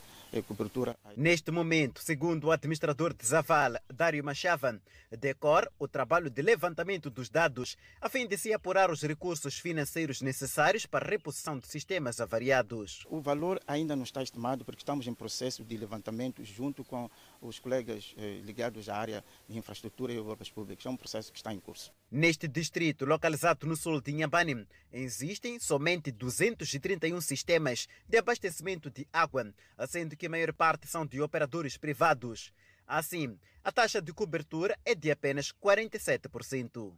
cobertura. 0.47 0.97
Neste 1.17 1.51
momento, 1.51 2.01
segundo 2.01 2.45
o 2.47 2.53
administrador 2.53 3.13
de 3.13 3.27
Zaval, 3.27 3.73
Dário 3.93 4.23
Machava, 4.23 4.81
decorre 5.19 5.69
o 5.79 5.89
trabalho 5.89 6.31
de 6.31 6.41
levantamento 6.41 7.11
dos 7.11 7.29
dados 7.29 7.77
a 8.01 8.09
fim 8.09 8.27
de 8.27 8.39
se 8.39 8.53
apurar 8.53 8.91
os 8.91 9.03
recursos 9.03 9.59
financeiros 9.59 10.23
necessários 10.23 10.87
para 10.87 11.05
a 11.05 11.09
reposição 11.09 11.59
de 11.59 11.67
sistemas 11.67 12.21
avariados. 12.21 13.05
O 13.11 13.21
valor 13.21 13.61
ainda 13.67 13.97
não 13.97 14.05
está 14.05 14.23
estimado 14.23 14.65
porque 14.65 14.81
estamos 14.81 15.07
em 15.07 15.15
processo 15.15 15.65
de 15.65 15.77
levantamento 15.77 16.45
junto 16.45 16.85
com 16.85 17.11
os 17.41 17.59
colegas 17.59 18.15
eh, 18.17 18.41
ligados 18.45 18.89
à 18.89 18.97
área 18.97 19.25
de 19.49 19.57
infraestrutura 19.57 20.13
e 20.13 20.19
obras 20.19 20.51
públicas. 20.51 20.85
É 20.85 20.91
um 20.91 20.97
processo 20.97 21.33
que 21.33 21.39
está 21.39 21.53
em 21.53 21.61
curso. 21.61 21.93
Neste 22.11 22.47
distrito, 22.47 23.05
localizado 23.05 23.67
no 23.67 23.77
sul 23.77 24.01
de 24.01 24.13
Inhambane, 24.13 24.67
existem 24.93 25.59
somente 25.59 26.11
231 26.11 27.21
sistemas 27.21 27.89
de 28.09 28.19
abastecimento 28.19 28.91
de 28.91 29.07
água, 29.13 29.53
sendo 29.89 30.17
que 30.17 30.27
a 30.27 30.31
maior 30.31 30.53
parte 30.53 30.87
são 30.87 31.07
de 31.07 31.21
operadores 31.21 31.77
privados. 31.77 32.53
Assim, 32.87 33.39
a 33.63 33.71
taxa 33.71 34.03
de 34.03 34.13
cobertura 34.13 34.77
é 34.85 34.95
de 34.95 35.11
apenas 35.11 35.53
47%. 35.53 36.93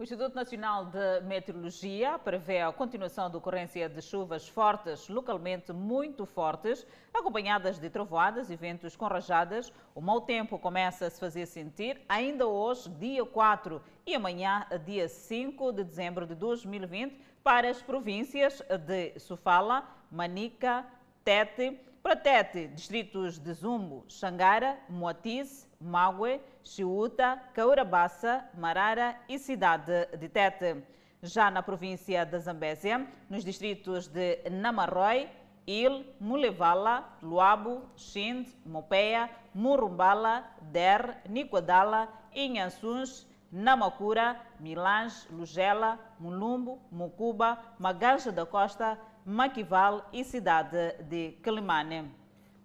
O 0.00 0.02
Instituto 0.02 0.34
Nacional 0.34 0.86
de 0.86 1.20
Meteorologia 1.26 2.18
prevê 2.18 2.62
a 2.62 2.72
continuação 2.72 3.30
da 3.30 3.36
ocorrência 3.36 3.86
de 3.86 4.00
chuvas 4.00 4.48
fortes, 4.48 5.10
localmente 5.10 5.74
muito 5.74 6.24
fortes, 6.24 6.86
acompanhadas 7.12 7.78
de 7.78 7.90
trovoadas 7.90 8.48
e 8.48 8.56
ventos 8.56 8.96
com 8.96 9.04
rajadas. 9.06 9.70
O 9.94 10.00
mau 10.00 10.22
tempo 10.22 10.58
começa 10.58 11.04
a 11.04 11.10
se 11.10 11.20
fazer 11.20 11.44
sentir 11.44 12.00
ainda 12.08 12.46
hoje, 12.46 12.88
dia 12.88 13.26
4 13.26 13.82
e 14.06 14.14
amanhã, 14.14 14.66
dia 14.86 15.06
5 15.06 15.70
de 15.70 15.84
dezembro 15.84 16.26
de 16.26 16.34
2020, 16.34 17.20
para 17.44 17.68
as 17.68 17.82
províncias 17.82 18.62
de 18.86 19.18
Sofala, 19.20 19.86
Manica, 20.10 20.82
Tete, 21.22 21.78
para 22.02 22.16
Tete, 22.16 22.68
distritos 22.68 23.38
de 23.38 23.52
Zumbo, 23.52 24.06
Xangara, 24.08 24.78
Moatize, 24.88 25.68
Mague, 25.80 26.40
Chiuta, 26.62 27.40
Caurabassa, 27.54 28.44
Marara 28.54 29.16
e 29.28 29.38
cidade 29.38 30.06
de 30.18 30.28
Tete. 30.28 30.84
Já 31.22 31.50
na 31.50 31.62
província 31.62 32.24
da 32.24 32.38
Zambésia, 32.38 33.06
nos 33.28 33.44
distritos 33.44 34.06
de 34.08 34.42
Namarroi, 34.50 35.28
Il, 35.66 36.04
Mulevala, 36.18 37.16
Luabo, 37.22 37.82
Xind, 37.96 38.48
Mopeia, 38.64 39.30
Murumbala, 39.54 40.44
Der, 40.60 41.22
Nicoadala, 41.28 42.08
Inhansuns, 42.34 43.26
Namacura, 43.52 44.40
Milange, 44.58 45.26
Lugela, 45.30 45.98
Mulumbo, 46.18 46.80
Mucuba, 46.90 47.58
Maganja 47.78 48.32
da 48.32 48.46
Costa, 48.46 48.98
Maquival 49.24 50.08
e 50.12 50.24
cidade 50.24 50.94
de 51.02 51.32
Quelimane. 51.42 52.19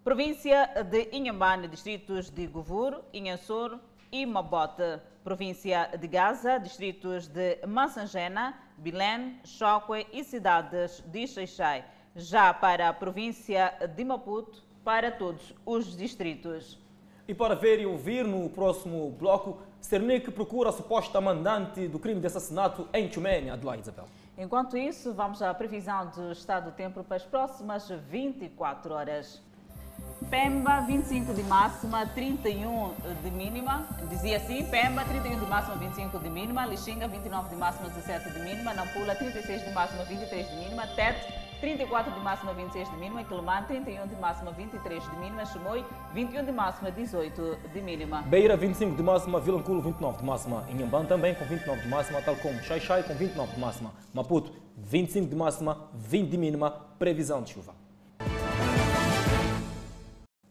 Província 0.05 0.69
de 0.83 1.09
Inhambane, 1.13 1.67
distritos 1.67 2.29
de 2.29 2.45
Govur, 2.45 3.01
Inhassor 3.11 3.79
e 4.11 4.23
Mabote. 4.23 5.01
Província 5.23 5.89
de 5.99 6.07
Gaza, 6.07 6.59
distritos 6.59 7.27
de 7.27 7.57
Massangena, 7.65 8.53
Bilén, 8.77 9.39
Choque 9.43 10.05
e 10.13 10.23
cidades 10.23 11.03
de 11.07 11.25
Xeixai. 11.25 11.83
Já 12.15 12.53
para 12.53 12.89
a 12.89 12.93
província 12.93 13.73
de 13.95 14.05
Maputo, 14.05 14.63
para 14.83 15.09
todos 15.09 15.55
os 15.65 15.97
distritos. 15.97 16.79
E 17.27 17.33
para 17.33 17.55
ver 17.55 17.79
e 17.79 17.87
ouvir 17.87 18.25
no 18.25 18.47
próximo 18.51 19.09
bloco, 19.09 19.57
Cernic 19.81 20.29
procura 20.29 20.69
a 20.69 20.71
suposta 20.71 21.19
mandante 21.19 21.87
do 21.87 21.97
crime 21.97 22.21
de 22.21 22.27
assassinato 22.27 22.87
em 22.93 23.11
Chumene, 23.11 23.49
Adelaide 23.49 23.81
Isabel. 23.81 24.05
Enquanto 24.37 24.77
isso, 24.77 25.15
vamos 25.15 25.41
à 25.41 25.51
previsão 25.51 26.11
do 26.11 26.31
estado 26.31 26.65
do 26.65 26.75
tempo 26.75 27.03
para 27.03 27.17
as 27.17 27.25
próximas 27.25 27.89
24 27.89 28.93
horas. 28.93 29.43
Pemba, 30.29 30.81
25 30.81 31.33
de 31.33 31.43
máxima, 31.43 32.05
31 32.07 32.93
de 33.23 33.31
mínima. 33.31 33.85
Dizia 34.09 34.37
assim: 34.37 34.63
Pemba, 34.65 35.03
31 35.03 35.39
de 35.39 35.45
máxima, 35.45 35.75
25 35.75 36.19
de 36.19 36.29
mínima. 36.29 36.65
Lixinga, 36.65 37.07
29 37.07 37.49
de 37.49 37.55
máxima, 37.55 37.89
17 37.89 38.29
de 38.31 38.39
mínima. 38.39 38.73
Nampula, 38.73 39.13
36 39.15 39.63
de 39.63 39.71
máxima, 39.71 40.03
23 40.03 40.49
de 40.49 40.55
mínima. 40.55 40.87
Tete, 40.87 41.33
34 41.61 42.11
de 42.11 42.19
máxima, 42.21 42.53
26 42.53 42.89
de 42.89 42.97
mínima. 42.97 43.23
Quilomane, 43.23 43.67
31 43.67 44.07
de 44.07 44.15
máxima, 44.15 44.51
23 44.51 45.03
de 45.03 45.17
mínima. 45.17 45.45
Chumoi, 45.45 45.85
21 46.13 46.43
de 46.43 46.51
máxima, 46.51 46.91
18 46.91 47.57
de 47.73 47.81
mínima. 47.81 48.21
Beira, 48.23 48.57
25 48.57 48.95
de 48.95 49.03
máxima. 49.03 49.39
Vilanculo, 49.39 49.81
29 49.81 50.17
de 50.17 50.23
máxima. 50.25 50.63
Inhambane 50.69 51.07
também 51.07 51.35
com 51.35 51.45
29 51.45 51.81
de 51.81 51.87
máxima, 51.87 52.21
tal 52.21 52.35
como 52.37 52.59
Xai-Xai 52.63 53.03
com 53.03 53.13
29 53.13 53.53
de 53.53 53.59
máxima. 53.59 53.91
Maputo, 54.13 54.51
25 54.77 55.29
de 55.29 55.35
máxima, 55.35 55.89
20 55.93 56.29
de 56.29 56.37
mínima. 56.37 56.71
Previsão 56.97 57.43
de 57.43 57.51
chuva. 57.51 57.84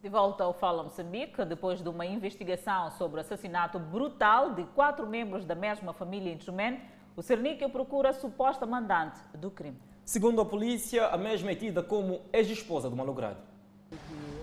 De 0.04 0.10
volta 0.10 0.44
ao 0.44 0.52
Fala 0.52 0.82
Moçambique, 0.82 1.42
depois 1.46 1.82
de 1.82 1.88
uma 1.88 2.04
investigação 2.04 2.90
sobre 2.90 3.16
o 3.16 3.20
assassinato 3.22 3.78
brutal 3.78 4.52
de 4.52 4.62
quatro 4.74 5.06
membros 5.06 5.46
da 5.46 5.54
mesma 5.54 5.94
família 5.94 6.30
em 6.30 6.38
Chumene, 6.38 6.78
o 7.16 7.22
Cernic 7.22 7.66
procura 7.70 8.10
a 8.10 8.12
suposta 8.12 8.66
mandante 8.66 9.18
do 9.38 9.50
crime. 9.50 9.78
Segundo 10.04 10.42
a 10.42 10.44
polícia, 10.44 11.06
a 11.06 11.16
mesma 11.16 11.52
é 11.52 11.54
tida 11.54 11.82
como 11.82 12.20
ex-esposa 12.34 12.90
do 12.90 12.94
malogrado. 12.94 13.38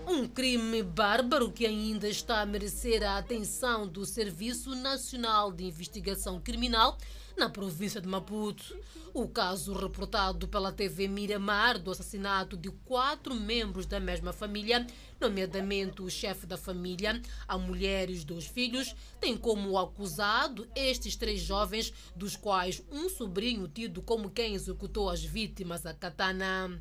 Um 0.08 0.26
crime 0.26 0.82
bárbaro 0.82 1.52
que 1.52 1.64
ainda 1.64 2.08
está 2.08 2.40
a 2.40 2.46
merecer 2.46 3.00
a 3.04 3.16
atenção 3.16 3.86
do 3.86 4.04
Serviço 4.04 4.74
Nacional 4.74 5.52
de 5.52 5.64
Investigação 5.64 6.40
Criminal 6.40 6.98
na 7.36 7.48
província 7.48 8.00
de 8.00 8.08
Maputo. 8.08 8.76
O 9.14 9.28
caso 9.28 9.74
reportado 9.74 10.48
pela 10.48 10.72
TV 10.72 11.06
Miramar 11.06 11.78
do 11.78 11.90
assassinato 11.90 12.56
de 12.56 12.70
quatro 12.70 13.34
membros 13.34 13.84
da 13.84 14.00
mesma 14.00 14.32
família, 14.32 14.86
nomeadamente 15.20 16.00
o 16.00 16.08
chefe 16.08 16.46
da 16.46 16.56
família, 16.56 17.20
a 17.46 17.58
mulher 17.58 18.08
e 18.08 18.14
os 18.14 18.24
dois 18.24 18.46
filhos, 18.46 18.94
tem 19.20 19.36
como 19.36 19.78
acusado 19.78 20.66
estes 20.74 21.14
três 21.14 21.40
jovens, 21.40 21.92
dos 22.16 22.36
quais 22.36 22.82
um 22.90 23.08
sobrinho 23.10 23.68
tido 23.68 24.00
como 24.00 24.30
quem 24.30 24.54
executou 24.54 25.10
as 25.10 25.22
vítimas 25.22 25.84
a 25.84 25.92
katana. 25.92 26.80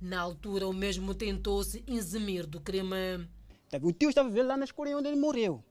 Na 0.00 0.20
altura, 0.20 0.66
o 0.66 0.72
mesmo 0.72 1.14
tentou 1.14 1.62
se 1.64 1.82
eximir 1.86 2.46
do 2.46 2.60
crime. 2.60 3.28
O 3.82 3.92
tio 3.92 4.08
estava 4.08 4.28
vendo 4.28 4.48
lá 4.48 4.56
na 4.56 4.64
escola 4.64 4.96
onde 4.96 5.08
ele 5.08 5.16
morreu. 5.16 5.64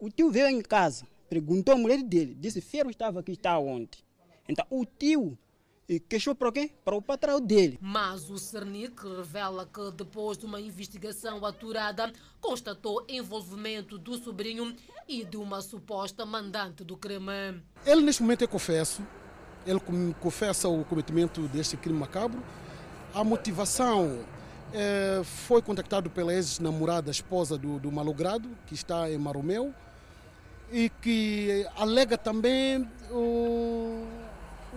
O 0.00 0.10
tio 0.10 0.30
veio 0.30 0.48
em 0.48 0.62
casa, 0.62 1.06
perguntou 1.28 1.74
à 1.74 1.78
mulher 1.78 2.02
dele, 2.02 2.34
disse: 2.38 2.60
Ferro 2.60 2.90
estava 2.90 3.20
aqui, 3.20 3.32
está 3.32 3.58
onde? 3.58 4.04
Então 4.48 4.64
o 4.70 4.84
tio 4.84 5.38
queixou 6.08 6.34
para 6.34 6.50
quem? 6.50 6.68
Para 6.84 6.96
o 6.96 7.02
patrão 7.02 7.40
dele. 7.40 7.78
Mas 7.80 8.28
o 8.28 8.38
Cernic 8.38 9.06
revela 9.06 9.66
que 9.66 9.90
depois 9.92 10.36
de 10.36 10.44
uma 10.44 10.60
investigação 10.60 11.44
aturada, 11.44 12.12
constatou 12.40 13.04
envolvimento 13.08 13.96
do 13.96 14.16
sobrinho 14.18 14.74
e 15.08 15.24
de 15.24 15.36
uma 15.36 15.60
suposta 15.60 16.26
mandante 16.26 16.82
do 16.82 16.96
crime. 16.96 17.62
Ele 17.84 18.02
neste 18.02 18.22
momento 18.22 18.42
é 18.42 18.46
confesso, 18.46 19.02
ele 19.64 19.80
confessa 20.20 20.68
o 20.68 20.84
cometimento 20.84 21.42
deste 21.48 21.76
crime 21.76 21.98
macabro. 21.98 22.42
A 23.14 23.22
motivação 23.22 24.24
é, 24.72 25.22
foi 25.24 25.62
contactado 25.62 26.10
pela 26.10 26.34
ex-namorada, 26.34 27.10
esposa 27.10 27.56
do, 27.56 27.78
do 27.78 27.90
malogrado, 27.92 28.48
que 28.66 28.74
está 28.74 29.10
em 29.10 29.18
Maromeu, 29.18 29.72
e 30.70 30.90
que 31.00 31.66
alega 31.76 32.18
também 32.18 32.88
o, 33.10 34.06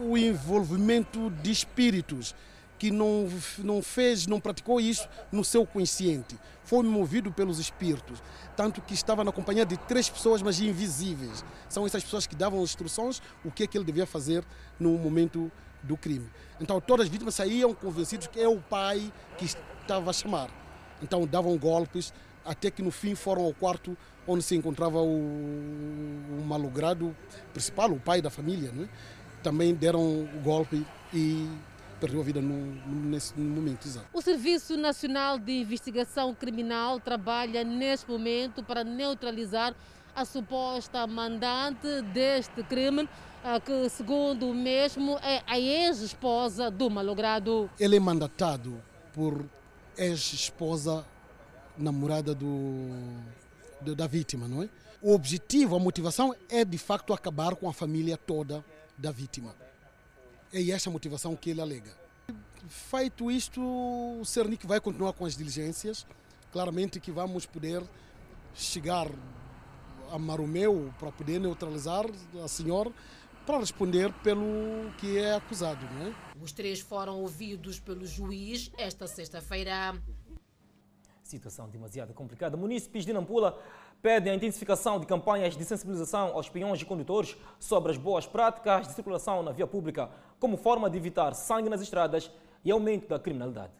o 0.01 0.17
envolvimento 0.17 1.29
de 1.41 1.51
espíritos, 1.51 2.35
que 2.77 2.91
não, 2.91 3.27
não 3.57 3.81
fez, 3.81 4.25
não 4.25 4.39
praticou 4.39 4.79
isso 4.79 5.07
no 5.31 5.43
seu 5.43 5.65
consciente. 5.65 6.39
Foi 6.63 6.83
movido 6.83 7.31
pelos 7.31 7.59
espíritos. 7.59 8.21
Tanto 8.55 8.81
que 8.81 8.93
estava 8.93 9.23
na 9.23 9.31
companhia 9.31 9.65
de 9.65 9.75
três 9.75 10.07
pessoas, 10.07 10.41
mas 10.41 10.59
invisíveis. 10.61 11.43
São 11.67 11.85
essas 11.85 12.03
pessoas 12.03 12.25
que 12.25 12.35
davam 12.35 12.61
instruções 12.63 13.21
o 13.43 13.51
que, 13.51 13.63
é 13.63 13.67
que 13.67 13.77
ele 13.77 13.85
devia 13.85 14.05
fazer 14.05 14.45
no 14.79 14.97
momento 14.97 15.51
do 15.83 15.97
crime. 15.97 16.29
Então 16.59 16.79
todas 16.79 17.05
as 17.05 17.11
vítimas 17.11 17.35
saíam 17.35 17.73
convencidos 17.73 18.27
que 18.27 18.39
é 18.39 18.47
o 18.47 18.59
pai 18.59 19.11
que 19.37 19.45
estava 19.45 20.09
a 20.09 20.13
chamar. 20.13 20.49
Então 21.01 21.25
davam 21.25 21.57
golpes, 21.57 22.13
até 22.45 22.71
que 22.71 22.81
no 22.81 22.91
fim 22.91 23.15
foram 23.15 23.43
ao 23.43 23.53
quarto 23.53 23.97
onde 24.29 24.43
se 24.43 24.55
encontrava 24.55 24.99
o, 24.99 25.09
o 25.09 26.43
malogrado 26.45 27.15
principal, 27.51 27.91
o 27.91 27.99
pai 27.99 28.21
da 28.21 28.29
família. 28.29 28.71
Né? 28.71 28.87
Também 29.41 29.73
deram 29.73 29.99
o 29.99 30.41
golpe 30.43 30.85
e 31.11 31.49
perdeu 31.99 32.21
a 32.21 32.23
vida 32.23 32.39
no, 32.39 32.55
nesse 33.09 33.37
momento 33.37 33.87
exato. 33.87 34.07
O 34.13 34.21
Serviço 34.21 34.77
Nacional 34.77 35.39
de 35.39 35.51
Investigação 35.61 36.33
Criminal 36.33 36.99
trabalha 36.99 37.63
neste 37.63 38.09
momento 38.09 38.63
para 38.63 38.83
neutralizar 38.83 39.73
a 40.15 40.23
suposta 40.25 41.05
mandante 41.07 42.01
deste 42.13 42.63
crime, 42.63 43.09
que, 43.65 43.89
segundo 43.89 44.49
o 44.49 44.53
mesmo, 44.53 45.17
é 45.19 45.41
a 45.47 45.57
ex-esposa 45.57 46.69
do 46.69 46.89
malogrado. 46.89 47.69
Ele 47.79 47.95
é 47.95 47.99
mandatado 47.99 48.81
por 49.13 49.45
ex-esposa 49.97 51.05
namorada 51.77 52.35
do, 52.35 52.45
do, 52.45 53.48
da 53.81 54.07
vítima, 54.07 54.47
não 54.47 54.63
é? 54.63 54.69
O 55.01 55.13
objetivo, 55.13 55.75
a 55.75 55.79
motivação 55.79 56.35
é 56.49 56.65
de 56.65 56.77
facto 56.77 57.13
acabar 57.13 57.55
com 57.55 57.69
a 57.69 57.73
família 57.73 58.17
toda 58.17 58.63
da 58.97 59.11
vítima. 59.11 59.55
É 60.53 60.69
essa 60.71 60.89
a 60.89 60.93
motivação 60.93 61.35
que 61.35 61.49
ele 61.49 61.61
alega. 61.61 61.91
Feito 62.67 63.31
isto, 63.31 63.61
o 63.61 64.25
Cernic 64.25 64.67
vai 64.67 64.81
continuar 64.81 65.13
com 65.13 65.25
as 65.25 65.37
diligências. 65.37 66.05
Claramente 66.51 66.99
que 66.99 67.11
vamos 67.11 67.45
poder 67.45 67.81
chegar 68.53 69.07
a 70.11 70.19
Maromeu 70.19 70.93
para 70.99 71.11
poder 71.11 71.39
neutralizar 71.39 72.05
a 72.43 72.47
senhora 72.47 72.91
para 73.45 73.59
responder 73.59 74.13
pelo 74.21 74.91
que 74.97 75.17
é 75.17 75.33
acusado. 75.33 75.83
Não 75.93 76.07
é? 76.07 76.15
Os 76.39 76.51
três 76.51 76.79
foram 76.79 77.19
ouvidos 77.19 77.79
pelo 77.79 78.05
juiz 78.05 78.71
esta 78.77 79.07
sexta-feira. 79.07 79.99
Situação 81.29 81.69
demasiado 81.69 82.11
complicada. 82.11 82.57
Munícipes 82.57 83.05
de 83.05 83.13
Nampula 83.13 83.55
pedem 84.01 84.33
a 84.33 84.35
intensificação 84.35 84.99
de 84.99 85.05
campanhas 85.05 85.55
de 85.55 85.63
sensibilização 85.63 86.29
aos 86.29 86.49
peões 86.49 86.81
e 86.81 86.85
condutores 86.85 87.37
sobre 87.59 87.91
as 87.91 87.97
boas 87.97 88.25
práticas 88.25 88.87
de 88.87 88.93
circulação 88.93 89.43
na 89.43 89.51
via 89.51 89.67
pública, 89.67 90.09
como 90.39 90.57
forma 90.57 90.89
de 90.89 90.97
evitar 90.97 91.35
sangue 91.35 91.69
nas 91.69 91.81
estradas 91.81 92.31
e 92.65 92.71
aumento 92.71 93.07
da 93.07 93.19
criminalidade. 93.19 93.71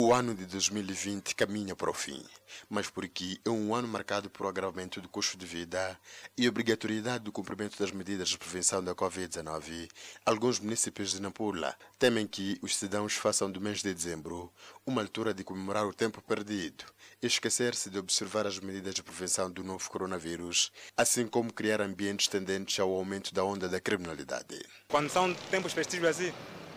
O 0.00 0.14
ano 0.14 0.32
de 0.32 0.46
2020 0.46 1.34
caminha 1.34 1.74
para 1.74 1.90
o 1.90 1.92
fim, 1.92 2.22
mas 2.70 2.88
por 2.88 3.04
aqui 3.04 3.40
é 3.44 3.50
um 3.50 3.74
ano 3.74 3.88
marcado 3.88 4.30
por 4.30 4.46
agravamento 4.46 5.00
do 5.00 5.08
custo 5.08 5.36
de 5.36 5.44
vida 5.44 5.98
e 6.36 6.48
obrigatoriedade 6.48 7.24
do 7.24 7.32
cumprimento 7.32 7.76
das 7.76 7.90
medidas 7.90 8.28
de 8.28 8.38
prevenção 8.38 8.82
da 8.82 8.94
Covid-19. 8.94 9.90
Alguns 10.24 10.60
municípios 10.60 11.10
de 11.10 11.20
Nampula 11.20 11.74
temem 11.98 12.28
que 12.28 12.60
os 12.62 12.76
cidadãos 12.76 13.14
façam 13.14 13.50
do 13.50 13.60
mês 13.60 13.82
de 13.82 13.92
dezembro 13.92 14.52
uma 14.86 15.02
altura 15.02 15.34
de 15.34 15.42
comemorar 15.42 15.84
o 15.84 15.92
tempo 15.92 16.22
perdido 16.22 16.84
e 17.20 17.26
esquecer-se 17.26 17.90
de 17.90 17.98
observar 17.98 18.46
as 18.46 18.60
medidas 18.60 18.94
de 18.94 19.02
prevenção 19.02 19.50
do 19.50 19.64
novo 19.64 19.90
coronavírus, 19.90 20.70
assim 20.96 21.26
como 21.26 21.52
criar 21.52 21.80
ambientes 21.80 22.28
tendentes 22.28 22.78
ao 22.78 22.94
aumento 22.94 23.34
da 23.34 23.42
onda 23.42 23.68
da 23.68 23.80
criminalidade. 23.80 24.64
Quando 24.86 25.10
são 25.10 25.34
tempos 25.50 25.72
festivos 25.72 26.08
assim, 26.08 26.32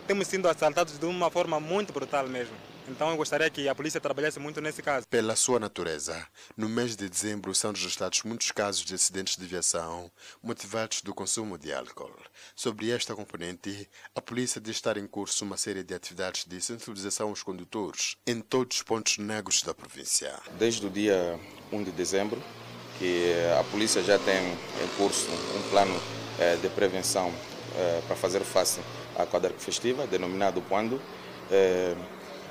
temos 0.08 0.26
sido 0.26 0.48
assaltados 0.48 0.98
de 0.98 1.06
uma 1.06 1.30
forma 1.30 1.60
muito 1.60 1.92
brutal 1.92 2.26
mesmo. 2.26 2.71
Então 2.88 3.10
eu 3.10 3.16
gostaria 3.16 3.48
que 3.48 3.68
a 3.68 3.74
polícia 3.74 4.00
trabalhasse 4.00 4.38
muito 4.38 4.60
nesse 4.60 4.82
caso. 4.82 5.06
Pela 5.08 5.36
sua 5.36 5.60
natureza, 5.60 6.26
no 6.56 6.68
mês 6.68 6.96
de 6.96 7.08
dezembro 7.08 7.54
são 7.54 7.70
registrados 7.70 8.22
muitos 8.24 8.50
casos 8.50 8.84
de 8.84 8.94
acidentes 8.94 9.36
de 9.36 9.46
viação 9.46 10.10
motivados 10.42 11.00
do 11.00 11.14
consumo 11.14 11.56
de 11.56 11.72
álcool. 11.72 12.12
Sobre 12.56 12.90
esta 12.90 13.14
componente, 13.14 13.88
a 14.14 14.20
polícia 14.20 14.60
diz 14.60 14.76
estar 14.76 14.96
em 14.96 15.06
curso 15.06 15.44
uma 15.44 15.56
série 15.56 15.82
de 15.82 15.94
atividades 15.94 16.44
de 16.44 16.60
sensibilização 16.60 17.28
aos 17.28 17.42
condutores 17.42 18.16
em 18.26 18.40
todos 18.40 18.78
os 18.78 18.82
pontos 18.82 19.18
negros 19.18 19.62
da 19.62 19.72
província. 19.72 20.38
Desde 20.58 20.86
o 20.86 20.90
dia 20.90 21.38
1 21.72 21.84
de 21.84 21.92
dezembro, 21.92 22.42
que 22.98 23.32
a 23.58 23.64
polícia 23.64 24.02
já 24.02 24.18
tem 24.18 24.52
em 24.52 24.88
curso 24.96 25.30
um 25.30 25.70
plano 25.70 26.00
de 26.60 26.68
prevenção 26.70 27.32
para 28.06 28.16
fazer 28.16 28.40
face 28.40 28.80
à 29.16 29.24
quadra 29.24 29.52
festiva, 29.54 30.06
denominado 30.06 30.60
Quando. 30.62 31.00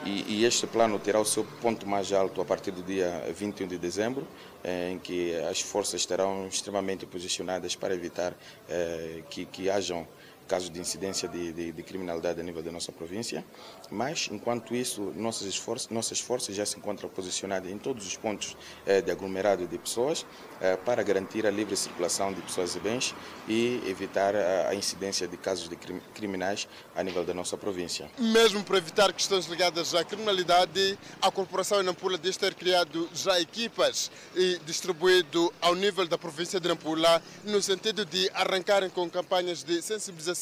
E, 0.03 0.25
e, 0.27 0.45
este 0.45 0.65
plano 0.65 0.97
terá 0.97 1.19
o 1.19 1.25
seu 1.25 1.43
ponto 1.61 1.87
mais 1.87 2.11
alto 2.11 2.41
a 2.41 2.45
partir 2.45 2.71
do 2.71 2.81
dia 2.81 3.23
21 3.35 3.67
de 3.67 3.77
dezembro, 3.77 4.25
eh, 4.63 4.89
em 4.93 4.97
que 4.97 5.35
as 5.49 5.61
forças 5.61 6.01
estarão 6.01 6.47
extremamente 6.47 7.05
posicionadas 7.05 7.75
para 7.75 7.93
evitar 7.93 8.33
eh, 8.67 9.21
que, 9.29 9.45
que 9.45 9.69
hajam 9.69 10.07
casos 10.51 10.69
de 10.69 10.81
incidência 10.81 11.29
de, 11.29 11.53
de, 11.53 11.71
de, 11.71 11.81
criminalidade 11.81 12.41
a 12.41 12.43
nível 12.43 12.61
da 12.61 12.73
nossa 12.73 12.91
província, 12.91 13.41
mas 13.89 14.27
enquanto 14.29 14.75
isso, 14.75 15.13
nossas 15.15 15.47
esforços, 15.47 15.89
nossas 15.89 16.19
forças 16.19 16.53
já 16.53 16.65
se 16.65 16.77
encontram 16.77 17.07
posicionadas 17.07 17.71
em 17.71 17.77
todos 17.77 18.05
os 18.05 18.17
pontos 18.17 18.57
eh, 18.85 19.01
de 19.01 19.09
aglomerado 19.09 19.65
de 19.65 19.77
pessoas 19.77 20.25
eh, 20.59 20.75
para 20.75 21.01
garantir 21.03 21.47
a 21.47 21.51
livre 21.51 21.77
circulação 21.77 22.33
de 22.33 22.41
pessoas 22.41 22.75
e 22.75 22.79
bens 22.81 23.15
e 23.47 23.81
evitar 23.87 24.35
a, 24.35 24.67
a 24.71 24.75
incidência 24.75 25.25
de 25.25 25.37
casos 25.37 25.69
de 25.69 25.77
crim, 25.77 26.01
criminais 26.13 26.67
a 26.97 27.01
nível 27.01 27.23
da 27.23 27.33
nossa 27.33 27.55
província. 27.55 28.11
Mesmo 28.19 28.61
para 28.61 28.77
evitar 28.77 29.13
questões 29.13 29.45
ligadas 29.45 29.95
à 29.95 30.03
criminalidade, 30.03 30.99
a 31.21 31.31
Corporação 31.31 31.81
Nampula 31.81 32.17
diz 32.17 32.35
ter 32.35 32.55
criado 32.55 33.07
já 33.13 33.39
equipas 33.39 34.11
e 34.35 34.59
distribuído 34.65 35.53
ao 35.61 35.75
nível 35.75 36.05
da 36.05 36.17
província 36.17 36.59
de 36.59 36.67
Nampula 36.67 37.23
no 37.45 37.61
sentido 37.61 38.03
de 38.03 38.29
arrancarem 38.33 38.89
com 38.89 39.09
campanhas 39.09 39.63
de 39.63 39.81
sensibilização, 39.81 40.40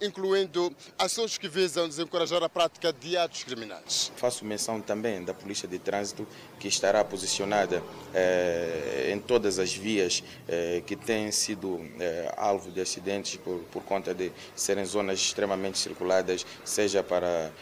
incluindo 0.00 0.74
ações 0.98 1.38
que 1.38 1.48
visam 1.48 1.88
desencorajar 1.88 2.42
a 2.42 2.48
prática 2.48 2.92
de 2.92 3.16
atos 3.16 3.44
criminais. 3.44 4.12
Faço 4.16 4.44
menção 4.44 4.80
também 4.80 5.24
da 5.24 5.34
Polícia 5.34 5.68
de 5.68 5.78
Trânsito, 5.78 6.26
que 6.58 6.68
estará 6.68 7.04
posicionada 7.04 7.82
eh, 8.14 9.10
em 9.12 9.18
todas 9.18 9.58
as 9.58 9.72
vias 9.72 10.22
eh, 10.48 10.82
que 10.86 10.96
têm 10.96 11.30
sido 11.30 11.80
eh, 12.00 12.32
alvo 12.36 12.70
de 12.70 12.80
acidentes 12.80 13.36
por, 13.36 13.58
por 13.70 13.82
conta 13.84 14.14
de 14.14 14.32
serem 14.54 14.84
zonas 14.84 15.18
extremamente 15.18 15.78
circuladas, 15.78 16.44
seja 16.64 17.02
para 17.02 17.52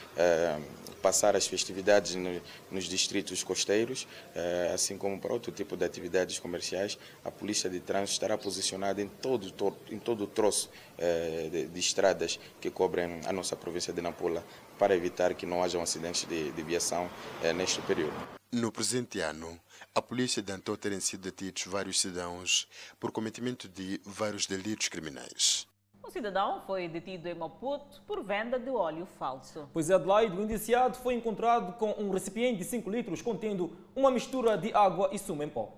passar 1.06 1.36
as 1.36 1.46
festividades 1.46 2.16
no, 2.16 2.42
nos 2.68 2.86
distritos 2.86 3.44
costeiros, 3.44 4.08
eh, 4.34 4.72
assim 4.74 4.98
como 4.98 5.20
para 5.20 5.32
outro 5.32 5.52
tipo 5.52 5.76
de 5.76 5.84
atividades 5.84 6.40
comerciais, 6.40 6.98
a 7.24 7.30
Polícia 7.30 7.70
de 7.70 7.78
Trânsito 7.78 8.14
estará 8.14 8.36
posicionada 8.36 9.00
em 9.00 9.06
todo, 9.06 9.46
em 9.88 10.00
todo 10.00 10.24
o 10.24 10.26
troço 10.26 10.68
eh, 10.98 11.48
de, 11.48 11.66
de, 11.68 11.78
estradas 11.78 12.40
que 12.60 12.72
cobrem 12.72 13.20
a 13.24 13.32
nossa 13.32 13.54
província 13.54 13.92
de 13.92 14.02
Nampula 14.02 14.44
para 14.76 14.96
evitar 14.96 15.32
que 15.34 15.46
não 15.46 15.62
hajam 15.62 15.80
acidentes 15.80 16.24
de, 16.24 16.50
de 16.50 16.62
viação 16.64 17.08
eh, 17.40 17.52
neste 17.52 17.80
período. 17.82 18.16
No 18.50 18.72
presente 18.72 19.20
ano, 19.20 19.60
a 19.94 20.02
polícia 20.02 20.42
tentou 20.42 20.76
terem 20.76 20.98
sido 20.98 21.22
detidos 21.22 21.66
vários 21.66 22.00
cidadãos 22.00 22.66
por 22.98 23.12
cometimento 23.12 23.68
de 23.68 24.00
vários 24.04 24.44
delitos 24.46 24.88
criminais. 24.88 25.68
Um 26.06 26.10
cidadão 26.10 26.62
foi 26.64 26.86
detido 26.86 27.28
em 27.28 27.34
Maputo 27.34 28.00
por 28.06 28.22
venda 28.22 28.60
de 28.60 28.70
óleo 28.70 29.04
falso. 29.18 29.68
Pois 29.72 29.90
é, 29.90 29.94
Adelaide, 29.94 30.36
o 30.36 30.40
indiciado 30.40 30.96
foi 30.98 31.14
encontrado 31.14 31.72
com 31.78 31.90
um 31.98 32.12
recipiente 32.12 32.58
de 32.58 32.64
5 32.64 32.88
litros 32.88 33.20
contendo 33.20 33.76
uma 33.94 34.08
mistura 34.08 34.56
de 34.56 34.72
água 34.72 35.10
e 35.10 35.18
sumo 35.18 35.42
em 35.42 35.48
pó. 35.48 35.74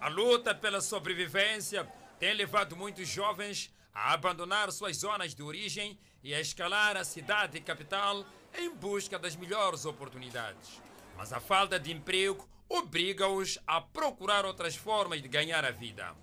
A 0.00 0.08
luta 0.08 0.54
pela 0.54 0.80
sobrevivência 0.80 1.84
tem 2.16 2.32
levado 2.32 2.76
muitos 2.76 3.08
jovens 3.08 3.74
a 3.92 4.12
abandonar 4.12 4.70
suas 4.70 4.98
zonas 4.98 5.34
de 5.34 5.42
origem 5.42 5.98
e 6.22 6.32
a 6.32 6.40
escalar 6.40 6.96
a 6.96 7.02
cidade 7.02 7.60
capital 7.60 8.24
em 8.56 8.70
busca 8.70 9.18
das 9.18 9.34
melhores 9.34 9.84
oportunidades. 9.84 10.80
Mas 11.16 11.32
a 11.32 11.40
falta 11.40 11.80
de 11.80 11.92
emprego 11.92 12.48
obriga-os 12.68 13.58
a 13.66 13.80
procurar 13.80 14.46
outras 14.46 14.76
formas 14.76 15.20
de 15.20 15.26
ganhar 15.26 15.64
a 15.64 15.72
vida. 15.72 16.14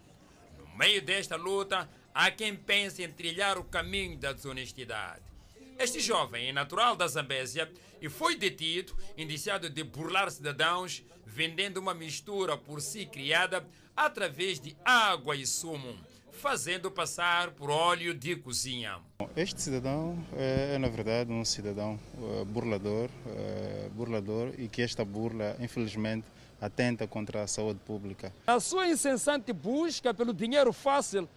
No 0.57 0.77
meio 0.77 1.01
desta 1.01 1.35
luta, 1.35 1.89
Há 2.21 2.29
quem 2.29 2.53
pense 2.53 3.01
em 3.01 3.09
trilhar 3.09 3.57
o 3.57 3.63
caminho 3.63 4.17
da 4.17 4.33
desonestidade. 4.33 5.21
Este 5.79 6.01
jovem 6.01 6.49
é 6.49 6.51
natural 6.51 6.93
da 6.93 7.07
Zambésia 7.07 7.71
e 8.01 8.09
foi 8.09 8.35
detido, 8.35 8.93
indiciado 9.17 9.69
de 9.69 9.85
burlar 9.85 10.29
cidadãos, 10.29 11.01
vendendo 11.25 11.77
uma 11.77 11.93
mistura 11.93 12.57
por 12.57 12.81
si 12.81 13.05
criada 13.05 13.65
através 13.95 14.59
de 14.59 14.75
água 14.83 15.33
e 15.33 15.47
sumo, 15.47 15.95
fazendo 16.33 16.91
passar 16.91 17.51
por 17.51 17.69
óleo 17.69 18.13
de 18.13 18.35
cozinha. 18.35 18.99
Este 19.33 19.61
cidadão 19.61 20.21
é, 20.35 20.77
na 20.77 20.89
verdade, 20.89 21.31
um 21.31 21.45
cidadão 21.45 21.97
uh, 22.17 22.43
burlador, 22.43 23.09
uh, 23.25 23.89
burlador 23.91 24.51
e 24.57 24.67
que 24.67 24.81
esta 24.81 25.05
burla, 25.05 25.55
infelizmente, 25.57 26.25
atenta 26.59 27.07
contra 27.07 27.43
a 27.43 27.47
saúde 27.47 27.79
pública. 27.85 28.33
A 28.45 28.59
sua 28.59 28.89
incessante 28.89 29.53
busca 29.53 30.13
pelo 30.13 30.33
dinheiro 30.33 30.73
fácil 30.73 31.29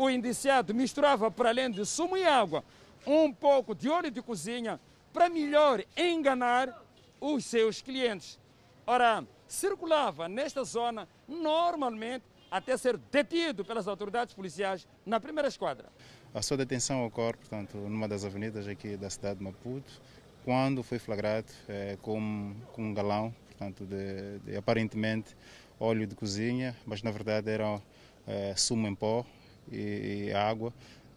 o 0.00 0.08
indiciado 0.08 0.74
misturava, 0.74 1.30
para 1.30 1.50
além 1.50 1.70
de 1.70 1.84
sumo 1.84 2.16
e 2.16 2.24
água, 2.24 2.64
um 3.06 3.30
pouco 3.30 3.74
de 3.74 3.90
óleo 3.90 4.10
de 4.10 4.22
cozinha 4.22 4.80
para 5.12 5.28
melhor 5.28 5.84
enganar 5.94 6.82
os 7.20 7.44
seus 7.44 7.82
clientes. 7.82 8.38
Ora, 8.86 9.22
circulava 9.46 10.26
nesta 10.26 10.64
zona 10.64 11.06
normalmente 11.28 12.24
até 12.50 12.78
ser 12.78 12.96
detido 12.96 13.62
pelas 13.62 13.86
autoridades 13.86 14.32
policiais 14.32 14.88
na 15.04 15.20
primeira 15.20 15.48
esquadra. 15.48 15.90
A 16.32 16.40
sua 16.40 16.56
detenção 16.56 17.04
ocorre, 17.04 17.34
portanto, 17.34 17.76
numa 17.76 18.08
das 18.08 18.24
avenidas 18.24 18.66
aqui 18.66 18.96
da 18.96 19.10
cidade 19.10 19.38
de 19.38 19.44
Maputo, 19.44 20.00
quando 20.46 20.82
foi 20.82 20.98
flagrado 20.98 21.52
é, 21.68 21.98
com, 22.00 22.54
com 22.72 22.84
um 22.84 22.94
galão, 22.94 23.34
portanto, 23.48 23.84
de, 23.84 24.38
de, 24.46 24.56
aparentemente 24.56 25.36
óleo 25.78 26.06
de 26.06 26.14
cozinha, 26.14 26.74
mas 26.86 27.02
na 27.02 27.10
verdade 27.10 27.50
era 27.50 27.82
é, 28.26 28.54
sumo 28.56 28.86
em 28.88 28.94
pó, 28.94 29.26
e, 29.70 30.32
água 30.32 30.72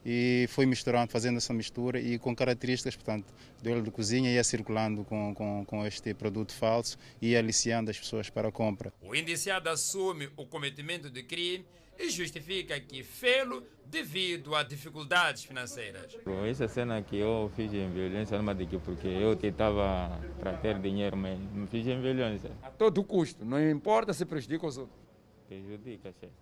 e 0.05 0.45
foi 0.49 0.65
misturando, 0.65 1.11
fazendo 1.11 1.37
essa 1.37 1.53
mistura 1.53 1.99
e 1.99 2.19
com 2.19 2.35
características, 2.35 2.95
portanto, 2.95 3.33
do 3.61 3.71
óleo 3.71 3.81
de 3.81 3.91
cozinha 3.91 4.29
ia 4.29 4.43
circulando 4.43 5.03
com, 5.05 5.33
com, 5.33 5.65
com 5.65 5.85
este 5.85 6.13
produto 6.13 6.53
falso 6.53 6.97
e 7.21 7.29
ia 7.29 7.39
aliciando 7.39 7.89
as 7.89 7.97
pessoas 7.97 8.29
para 8.29 8.49
a 8.49 8.51
compra. 8.51 8.93
O 9.01 9.15
indiciado 9.15 9.69
assume 9.69 10.29
o 10.35 10.45
cometimento 10.45 11.09
de 11.09 11.23
crime 11.23 11.65
e 11.97 12.09
justifica 12.09 12.79
que 12.79 13.03
fê-lo 13.03 13.63
devido 13.85 14.55
a 14.55 14.63
dificuldades 14.63 15.43
financeiras. 15.43 16.17
Essa 16.49 16.67
cena 16.67 17.01
que 17.01 17.17
eu 17.17 17.51
fiz 17.55 17.71
em 17.71 17.89
violência 17.91 18.41
não 18.41 18.51
é 18.51 18.55
de 18.55 18.65
que 18.65 18.79
porque 18.79 19.07
eu 19.07 19.35
tentava 19.35 20.19
para 20.39 20.53
ter 20.57 20.79
dinheiro, 20.79 21.15
mas 21.15 21.39
não 21.53 21.67
fiz 21.67 21.85
em 21.85 22.01
violência. 22.01 22.51
A 22.63 22.71
todo 22.71 23.03
custo, 23.03 23.45
não 23.45 23.61
importa 23.69 24.11
se 24.11 24.25
prejudica 24.25 24.65
os 24.65 24.77
outros. 24.77 24.99
Prejudica, 25.47 26.11
chefe. 26.19 26.33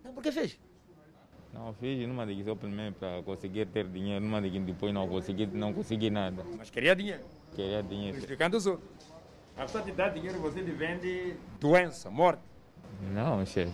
Então 0.00 0.14
por 0.14 0.22
que 0.22 0.30
fez? 0.30 0.58
Não 1.56 1.72
fiz 1.72 2.06
numa 2.06 2.26
de 2.26 2.44
só 2.44 2.54
primeiro 2.54 2.94
para 2.94 3.22
conseguir 3.22 3.66
ter 3.66 3.88
dinheiro, 3.88 4.22
numa 4.22 4.42
de 4.42 4.60
depois 4.60 4.92
não 4.92 5.08
consegui, 5.08 5.46
não 5.46 5.72
consegui 5.72 6.10
nada. 6.10 6.44
Mas 6.56 6.68
queria 6.68 6.94
dinheiro? 6.94 7.24
Queria 7.54 7.82
dinheiro. 7.82 8.12
Prejudicando 8.12 8.54
os 8.54 8.66
outros. 8.66 8.86
A 9.56 9.62
pessoa 9.62 9.82
te 9.82 9.90
dá 9.92 10.10
dinheiro, 10.10 10.38
você 10.38 10.60
lhe 10.60 10.72
vende 10.72 11.34
doença, 11.58 12.10
morte. 12.10 12.42
Não, 13.10 13.44
chefe. 13.46 13.72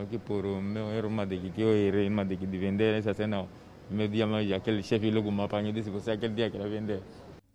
Aqui 0.00 0.18
por 0.18 0.44
o 0.44 0.60
meu 0.60 0.90
era 0.90 1.06
uma 1.06 1.26
de 1.26 1.50
que 1.50 1.62
eu 1.62 1.74
irei 1.74 2.08
uma 2.08 2.24
de 2.26 2.36
que 2.36 2.46
de 2.46 2.58
vender 2.58 2.94
essa 2.98 3.14
cena. 3.14 3.48
Meu 3.90 4.06
dia 4.06 4.26
mais 4.26 4.50
aquele 4.52 4.82
chefe 4.82 5.10
logo 5.10 5.32
me 5.32 5.42
apanhou 5.42 5.70
e 5.70 5.72
disse 5.72 5.88
você 5.88 6.10
aquele 6.10 6.34
dia 6.34 6.50
quer 6.50 6.68
vender. 6.68 7.02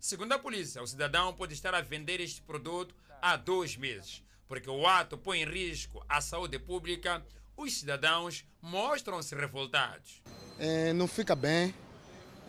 Segundo 0.00 0.32
a 0.32 0.38
polícia, 0.38 0.82
o 0.82 0.86
cidadão 0.86 1.32
pode 1.32 1.54
estar 1.54 1.74
a 1.74 1.80
vender 1.80 2.20
este 2.20 2.42
produto 2.42 2.94
há 3.22 3.36
dois 3.36 3.76
meses, 3.76 4.22
porque 4.48 4.68
o 4.68 4.86
ato 4.86 5.16
põe 5.16 5.42
em 5.42 5.46
risco 5.46 6.04
a 6.08 6.20
saúde 6.20 6.58
pública, 6.58 7.22
os 7.58 7.76
cidadãos 7.76 8.44
mostram-se 8.62 9.34
revoltados. 9.34 10.22
É, 10.60 10.92
não 10.92 11.08
fica 11.08 11.34
bem 11.34 11.74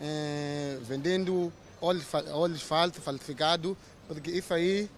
é, 0.00 0.78
vendendo 0.82 1.52
óleo, 1.80 2.00
óleo 2.32 2.58
falso, 2.58 3.02
falsificado, 3.02 3.76
porque 4.06 4.30
isso 4.30 4.54
aí 4.54 4.88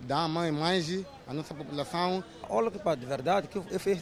dá 0.00 0.24
uma 0.24 0.48
imagem 0.48 1.06
à 1.26 1.34
nossa 1.34 1.54
população. 1.54 2.24
Óleo 2.48 2.70
que 2.70 2.96
de 2.96 3.06
verdade 3.06 3.48
que 3.48 3.58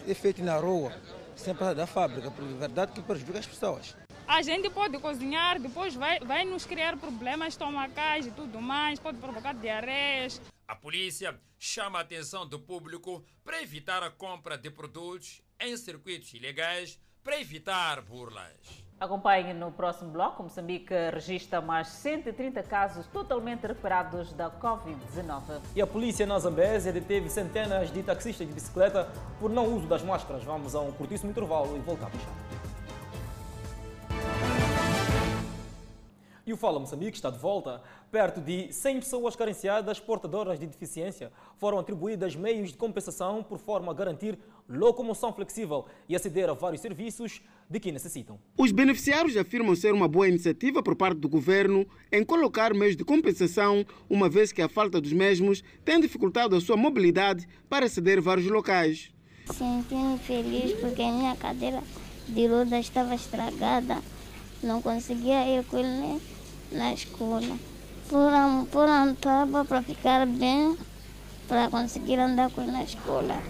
é 0.09 0.15
feito 0.15 0.41
na 0.43 0.57
rua, 0.57 0.93
sempre 1.35 1.75
da 1.75 1.87
fábrica, 1.87 2.31
porque 2.31 2.53
de 2.53 2.59
verdade 2.59 2.93
que 2.93 3.03
prejudica 3.03 3.41
as 3.41 3.47
pessoas. 3.47 3.97
A 4.29 4.43
gente 4.43 4.71
pode 4.71 4.99
cozinhar, 4.99 5.61
depois 5.61 5.95
vai, 5.95 6.21
vai 6.21 6.45
nos 6.45 6.65
criar 6.65 6.97
problemas 6.97 7.49
estomacais 7.49 8.27
e 8.27 8.31
tudo 8.31 8.61
mais, 8.61 9.01
pode 9.01 9.19
provocar 9.19 9.53
diarreias. 9.53 10.41
A 10.67 10.75
polícia 10.75 11.39
chama 11.59 11.99
a 11.99 12.03
atenção 12.03 12.47
do 12.47 12.59
público 12.59 13.25
para 13.45 13.63
evitar 13.63 14.03
a 14.03 14.11
compra 14.11 14.59
de 14.59 14.69
produtos 14.69 15.41
em 15.61 15.77
circuitos 15.77 16.33
ilegais 16.35 16.99
para 17.23 17.41
evitar 17.41 18.01
burlas. 18.03 18.87
Acompanhe 18.99 19.53
no 19.53 19.71
próximo 19.71 20.11
bloco. 20.11 20.43
Moçambique 20.43 20.95
registra 21.13 21.61
mais 21.61 21.89
130 21.89 22.63
casos 22.63 23.07
totalmente 23.09 23.67
recuperados 23.67 24.33
da 24.33 24.51
Covid-19. 24.51 25.61
E 25.75 25.83
a 25.83 25.87
polícia 25.87 26.25
na 26.25 26.39
Zambésia 26.39 26.93
deteve 26.93 27.29
centenas 27.29 27.93
de 27.93 28.03
taxistas 28.03 28.47
de 28.47 28.55
bicicleta 28.55 29.11
por 29.39 29.51
não 29.51 29.67
uso 29.75 29.87
das 29.87 30.03
máscaras. 30.03 30.43
Vamos 30.45 30.75
a 30.75 30.81
um 30.81 30.93
curtíssimo 30.93 31.31
intervalo 31.31 31.77
e 31.77 31.81
voltamos 31.81 32.17
já. 32.23 32.66
E 36.47 36.53
o 36.53 36.57
Fala 36.57 36.79
Moçambique 36.79 37.17
está 37.17 37.29
de 37.29 37.41
volta. 37.41 37.83
Perto 38.09 38.41
de 38.41 38.73
100 38.73 39.01
pessoas 39.01 39.35
carenciadas 39.35 39.99
portadoras 39.99 40.61
de 40.61 40.67
deficiência 40.69 41.33
foram 41.59 41.77
atribuídas 41.77 42.37
meios 42.37 42.71
de 42.71 42.77
compensação 42.77 43.43
por 43.43 43.59
forma 43.59 43.91
a 43.91 43.95
garantir 43.95 44.39
locomoção 44.69 45.33
flexível 45.33 45.87
e 46.09 46.15
aceder 46.15 46.49
a 46.49 46.53
vários 46.53 46.81
serviços 46.81 47.43
de 47.69 47.81
que 47.81 47.91
necessitam. 47.91 48.39
Os 48.57 48.71
beneficiários 48.71 49.37
afirmam 49.37 49.75
ser 49.75 49.93
uma 49.93 50.07
boa 50.07 50.29
iniciativa 50.29 50.85
por 50.85 50.95
parte 50.95 51.19
do 51.19 51.29
governo 51.29 51.85
em 52.13 52.25
colocar 52.25 52.73
meios 52.73 52.97
de 52.97 53.05
compensação, 53.05 53.85
uma 54.09 54.29
vez 54.29 54.53
que 54.53 54.63
a 54.63 54.69
falta 54.69 55.01
dos 55.01 55.13
mesmos 55.13 55.65
tem 55.85 55.99
dificultado 55.99 56.55
a 56.55 56.61
sua 56.61 56.77
mobilidade 56.77 57.45
para 57.69 57.87
aceder 57.87 58.19
a 58.19 58.23
vários 58.23 58.47
locais. 58.47 59.11
Senti-me 59.53 60.17
feliz 60.19 60.79
porque 60.79 61.03
a 61.03 61.11
minha 61.11 61.35
cadeira 61.35 61.83
de 62.29 62.47
roda 62.47 62.79
estava 62.79 63.17
estragada 63.17 64.01
não 64.63 64.81
conseguia 64.81 65.59
ir 65.59 65.65
com 65.65 65.79
ele 65.79 66.36
na 66.73 66.93
escola. 66.93 67.57
Por, 68.09 68.31
por 68.71 68.89
andava 68.89 69.65
para 69.65 69.83
ficar 69.83 70.27
bem, 70.27 70.77
para 71.49 71.69
conseguir 71.69 72.19
andar 72.19 72.51
com 72.51 72.63
ele 72.63 72.73
na 72.73 72.85
escola. 72.85 73.43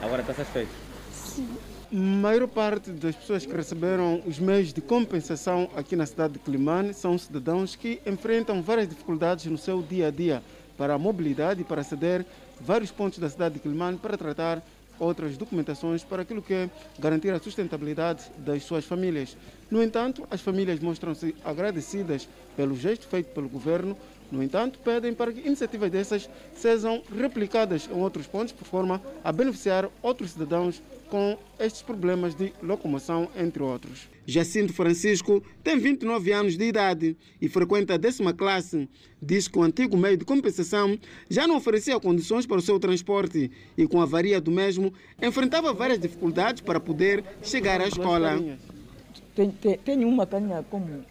Agora 0.00 0.22
está 0.22 0.34
satisfeito? 0.34 0.70
Sim. 1.12 1.48
A 1.90 1.96
maior 1.96 2.46
parte 2.46 2.90
das 2.90 3.16
pessoas 3.16 3.46
que 3.46 3.52
receberam 3.52 4.22
os 4.26 4.38
meios 4.38 4.74
de 4.74 4.80
compensação 4.80 5.70
aqui 5.74 5.96
na 5.96 6.04
cidade 6.04 6.34
de 6.34 6.38
Climane 6.38 6.92
são 6.92 7.16
cidadãos 7.16 7.74
que 7.74 8.00
enfrentam 8.04 8.62
várias 8.62 8.88
dificuldades 8.88 9.46
no 9.46 9.56
seu 9.56 9.80
dia 9.82 10.08
a 10.08 10.10
dia 10.10 10.42
para 10.76 10.94
a 10.94 10.98
mobilidade 10.98 11.62
e 11.62 11.64
para 11.64 11.80
aceder 11.80 12.26
a 12.60 12.62
vários 12.62 12.90
pontos 12.90 13.18
da 13.18 13.30
cidade 13.30 13.54
de 13.54 13.60
Climane 13.60 13.96
para 13.96 14.18
tratar 14.18 14.62
outras 14.98 15.36
documentações 15.36 16.02
para 16.02 16.22
aquilo 16.22 16.42
que 16.42 16.54
é 16.54 16.70
garantir 16.98 17.30
a 17.30 17.38
sustentabilidade 17.38 18.24
das 18.38 18.62
suas 18.62 18.84
famílias. 18.84 19.36
No 19.70 19.82
entanto, 19.82 20.26
as 20.30 20.40
famílias 20.40 20.80
mostram-se 20.80 21.34
agradecidas 21.44 22.28
pelo 22.56 22.76
gesto 22.76 23.06
feito 23.06 23.32
pelo 23.34 23.48
governo, 23.48 23.96
no 24.30 24.42
entanto, 24.42 24.78
pedem 24.80 25.14
para 25.14 25.32
que 25.32 25.40
iniciativas 25.40 25.90
dessas 25.90 26.28
sejam 26.54 27.02
replicadas 27.16 27.88
em 27.90 27.98
outros 27.98 28.26
pontos, 28.26 28.52
por 28.52 28.66
forma 28.66 29.00
a 29.24 29.32
beneficiar 29.32 29.88
outros 30.02 30.32
cidadãos 30.32 30.82
com 31.08 31.38
estes 31.58 31.80
problemas 31.80 32.34
de 32.34 32.52
locomoção, 32.62 33.28
entre 33.34 33.62
outros. 33.62 34.17
Jacinto 34.28 34.74
Francisco 34.74 35.42
tem 35.64 35.78
29 35.78 36.30
anos 36.32 36.54
de 36.58 36.62
idade 36.62 37.16
e 37.40 37.48
frequenta 37.48 37.94
a 37.94 37.96
décima 37.96 38.34
classe. 38.34 38.86
Diz 39.22 39.48
que 39.48 39.58
o 39.58 39.62
antigo 39.62 39.96
meio 39.96 40.18
de 40.18 40.24
compensação 40.26 40.98
já 41.30 41.46
não 41.46 41.56
oferecia 41.56 41.98
condições 41.98 42.44
para 42.46 42.58
o 42.58 42.60
seu 42.60 42.78
transporte 42.78 43.50
e, 43.74 43.88
com 43.88 44.00
a 44.00 44.02
avaria 44.02 44.38
do 44.38 44.50
mesmo, 44.50 44.92
enfrentava 45.22 45.72
várias 45.72 45.98
dificuldades 45.98 46.60
para 46.60 46.78
poder 46.78 47.24
chegar 47.42 47.80
à 47.80 47.88
escola. 47.88 48.38
Tem, 49.34 49.50
tem, 49.50 49.78
tem 49.78 50.04
uma 50.04 50.26
caninha 50.26 50.62
como. 50.70 51.02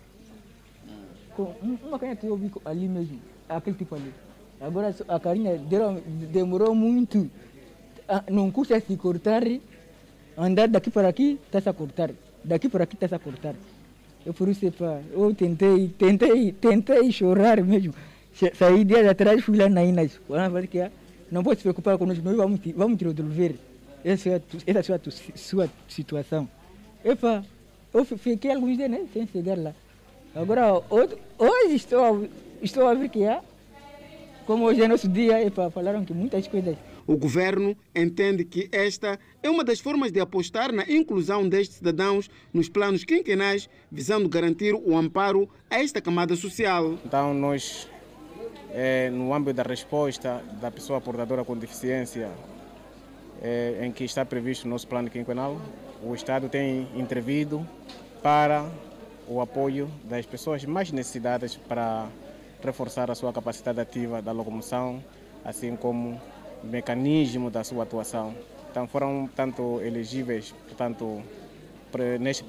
Uma 1.84 1.97
caninha 1.97 2.15
que 2.15 2.28
eu 2.28 2.38
vi 2.38 2.51
ali 2.65 2.88
mesmo, 2.88 3.20
aquele 3.49 3.76
tipo 3.76 3.95
ali. 3.95 4.13
Agora 4.61 4.95
a 5.07 5.20
carinha 5.20 5.59
demorou 6.32 6.76
muito. 6.76 7.32
Não 8.30 8.51
custa 8.51 8.80
se 8.80 8.95
cortar 8.95 9.41
andar 10.38 10.68
daqui 10.68 10.91
para 10.91 11.07
aqui, 11.07 11.39
está-se 11.47 11.68
a 11.68 11.74
cortar. 11.74 12.11
Daqui 12.47 12.69
para 12.69 12.85
aqui 12.85 12.95
está-se 12.95 13.13
a 13.13 13.19
cortar. 13.19 13.55
Eu 14.25 14.33
por 14.33 14.47
isso, 14.47 14.71
pá, 14.71 15.01
eu 15.11 15.35
tentei, 15.35 15.89
tentei, 15.89 16.53
tentei 16.53 17.11
chorar 17.11 17.61
mesmo. 17.61 17.93
Saí 18.53 18.85
dias 18.85 19.05
atrás, 19.05 19.43
fui 19.43 19.57
lá 19.57 19.67
na 19.67 19.83
Inas. 19.83 20.17
Não 21.29 21.43
pode 21.43 21.57
se 21.57 21.63
preocupar 21.63 21.97
conosco, 21.97 22.23
nós 22.23 22.37
vamos, 22.37 22.59
vamos 22.73 22.97
te 22.97 23.03
resolver 23.03 23.55
essa, 24.03 24.41
essa 24.65 24.83
sua, 24.83 25.01
sua 25.35 25.69
situação. 25.89 26.47
Epa, 27.03 27.43
eu 27.93 28.05
fiquei 28.05 28.51
alguns 28.53 28.77
dias 28.77 28.89
né, 28.89 29.05
sem 29.13 29.27
chegar 29.27 29.57
lá. 29.57 29.73
Agora, 30.33 30.81
hoje 30.89 31.75
estou, 31.75 32.27
estou 32.61 32.87
a 32.87 32.93
ver 32.93 33.09
que 33.09 33.25
há, 33.25 33.41
como 34.45 34.63
hoje 34.65 34.83
é 34.83 34.87
nosso 34.87 35.09
dia, 35.09 35.43
epa, 35.43 35.69
falaram 35.69 36.05
que 36.05 36.13
muitas 36.13 36.47
coisas 36.47 36.77
o 37.07 37.15
governo 37.15 37.75
entende 37.95 38.43
que 38.43 38.67
esta 38.71 39.17
é 39.41 39.49
uma 39.49 39.63
das 39.63 39.79
formas 39.79 40.11
de 40.11 40.19
apostar 40.19 40.73
na 40.73 40.83
inclusão 40.83 41.47
destes 41.47 41.77
cidadãos 41.77 42.29
nos 42.53 42.67
planos 42.67 43.05
quinquenais, 43.05 43.69
visando 43.89 44.27
garantir 44.27 44.75
o 44.75 44.97
amparo 44.97 45.49
a 45.69 45.79
esta 45.79 46.01
camada 46.01 46.35
social. 46.35 46.99
Então, 47.05 47.33
nós, 47.33 47.87
é, 48.71 49.09
no 49.09 49.33
âmbito 49.33 49.53
da 49.53 49.63
resposta 49.63 50.43
da 50.61 50.69
pessoa 50.69 50.99
portadora 50.99 51.45
com 51.45 51.55
deficiência, 51.55 52.29
é, 53.41 53.79
em 53.85 53.91
que 53.91 54.03
está 54.03 54.25
previsto 54.25 54.65
o 54.65 54.69
nosso 54.69 54.87
plano 54.87 55.09
quinquenal, 55.09 55.61
o 56.03 56.13
Estado 56.13 56.49
tem 56.49 56.89
intervido 56.93 57.65
para 58.21 58.69
o 59.29 59.39
apoio 59.39 59.89
das 60.03 60.25
pessoas 60.25 60.65
mais 60.65 60.91
necessitadas 60.91 61.55
para 61.55 62.07
reforçar 62.63 63.09
a 63.09 63.15
sua 63.15 63.31
capacidade 63.31 63.79
ativa 63.79 64.21
da 64.21 64.31
locomoção, 64.31 65.03
assim 65.45 65.75
como 65.75 66.19
mecanismo 66.68 67.49
da 67.49 67.63
sua 67.63 67.84
atuação. 67.84 68.36
Então 68.70 68.88
foram 68.88 69.30
tanto 69.36 69.82
elegíveis, 69.82 70.53
portanto, 70.68 71.24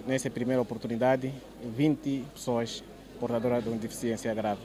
nessa 0.06 0.28
primeira 0.28 0.60
oportunidade, 0.60 1.32
20 1.62 2.24
pessoas 2.34 2.84
portadoras 3.18 3.62
de 3.62 3.70
uma 3.70 3.78
deficiência 3.78 4.34
grave. 4.34 4.60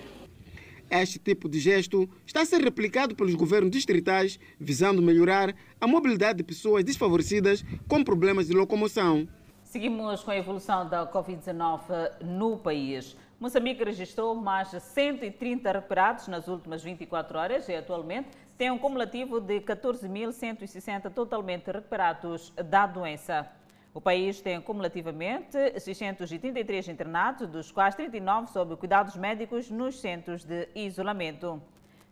Este 0.91 1.17
tipo 1.17 1.47
de 1.49 1.59
gesto 1.59 2.09
está 2.25 2.41
a 2.41 2.45
ser 2.45 2.61
replicado 2.61 3.15
pelos 3.15 3.33
governos 3.33 3.71
distritais, 3.71 4.39
visando 4.59 5.01
melhorar 5.01 5.55
a 5.79 5.87
mobilidade 5.87 6.37
de 6.37 6.43
pessoas 6.43 6.83
desfavorecidas 6.83 7.63
com 7.87 8.03
problemas 8.03 8.47
de 8.47 8.53
locomoção. 8.53 9.27
Seguimos 9.63 10.21
com 10.21 10.29
a 10.29 10.37
evolução 10.37 10.87
da 10.87 11.07
Covid-19 11.11 12.21
no 12.21 12.57
país. 12.57 13.17
Moçambique 13.39 13.83
registrou 13.83 14.35
mais 14.35 14.69
de 14.69 14.79
130 14.79 15.71
recuperados 15.71 16.27
nas 16.27 16.47
últimas 16.47 16.83
24 16.83 17.39
horas 17.39 17.67
e 17.67 17.73
atualmente 17.73 18.29
tem 18.57 18.69
um 18.69 18.77
cumulativo 18.77 19.39
de 19.39 19.59
14.160 19.61 21.11
totalmente 21.11 21.71
recuperados 21.71 22.53
da 22.55 22.85
doença. 22.85 23.49
O 23.93 24.01
país 24.01 24.41
tem 24.41 24.59
cumulativamente 24.61 25.79
633 25.79 26.87
internados, 26.87 27.47
dos 27.47 27.71
quais 27.71 27.95
39 27.95 28.51
sob 28.51 28.75
cuidados 28.75 29.15
médicos 29.15 29.69
nos 29.69 29.99
centros 29.99 30.43
de 30.43 30.67
isolamento. 30.73 31.61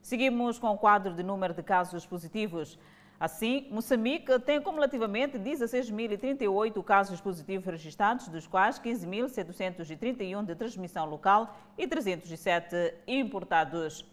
Seguimos 0.01 0.57
com 0.59 0.69
o 0.69 0.77
quadro 0.77 1.13
de 1.13 1.23
número 1.23 1.53
de 1.53 1.63
casos 1.63 2.05
positivos. 2.05 2.77
Assim, 3.19 3.67
Moçambique 3.69 4.39
tem 4.39 4.59
cumulativamente 4.59 5.37
16.038 5.37 6.83
casos 6.83 7.21
positivos 7.21 7.65
registrados, 7.67 8.27
dos 8.27 8.47
quais 8.47 8.79
15.731 8.79 10.43
de 10.43 10.55
transmissão 10.55 11.05
local 11.05 11.55
e 11.77 11.87
307 11.87 12.95
importados. 13.07 14.03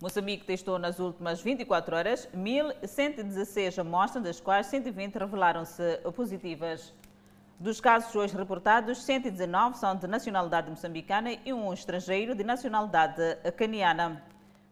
Moçambique 0.00 0.46
testou 0.46 0.78
nas 0.78 0.98
últimas 0.98 1.42
24 1.42 1.94
horas 1.94 2.26
1.116 2.34 3.78
amostras, 3.78 4.24
das 4.24 4.40
quais 4.40 4.66
120 4.68 5.16
revelaram-se 5.16 5.98
positivas. 6.16 6.94
Dos 7.58 7.82
casos 7.82 8.16
hoje 8.16 8.34
reportados, 8.34 9.02
119 9.02 9.76
são 9.76 9.94
de 9.94 10.06
nacionalidade 10.06 10.70
moçambicana 10.70 11.32
e 11.44 11.52
um 11.52 11.70
estrangeiro 11.70 12.34
de 12.34 12.42
nacionalidade 12.42 13.36
caniana. 13.58 14.24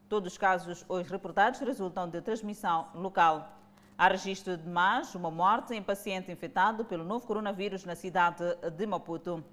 Todos 0.09 0.33
os 0.33 0.39
casos 0.39 0.83
hoje 0.89 1.11
reportados 1.11 1.61
resultam 1.61 2.09
de 2.09 2.23
transmissão 2.23 2.89
local. 2.95 3.53
Há 3.99 4.09
registro 4.09 4.57
de 4.57 4.67
mais 4.67 5.15
uma 5.15 5.31
morte 5.31 5.75
em 5.75 5.83
paciente 5.83 6.33
infectado 6.33 6.87
pelo 6.87 7.05
novo 7.05 7.27
coronavírus 7.27 7.85
na 7.85 7.95
cidade 7.95 8.43
de 8.75 8.87
Maputo. 8.87 9.45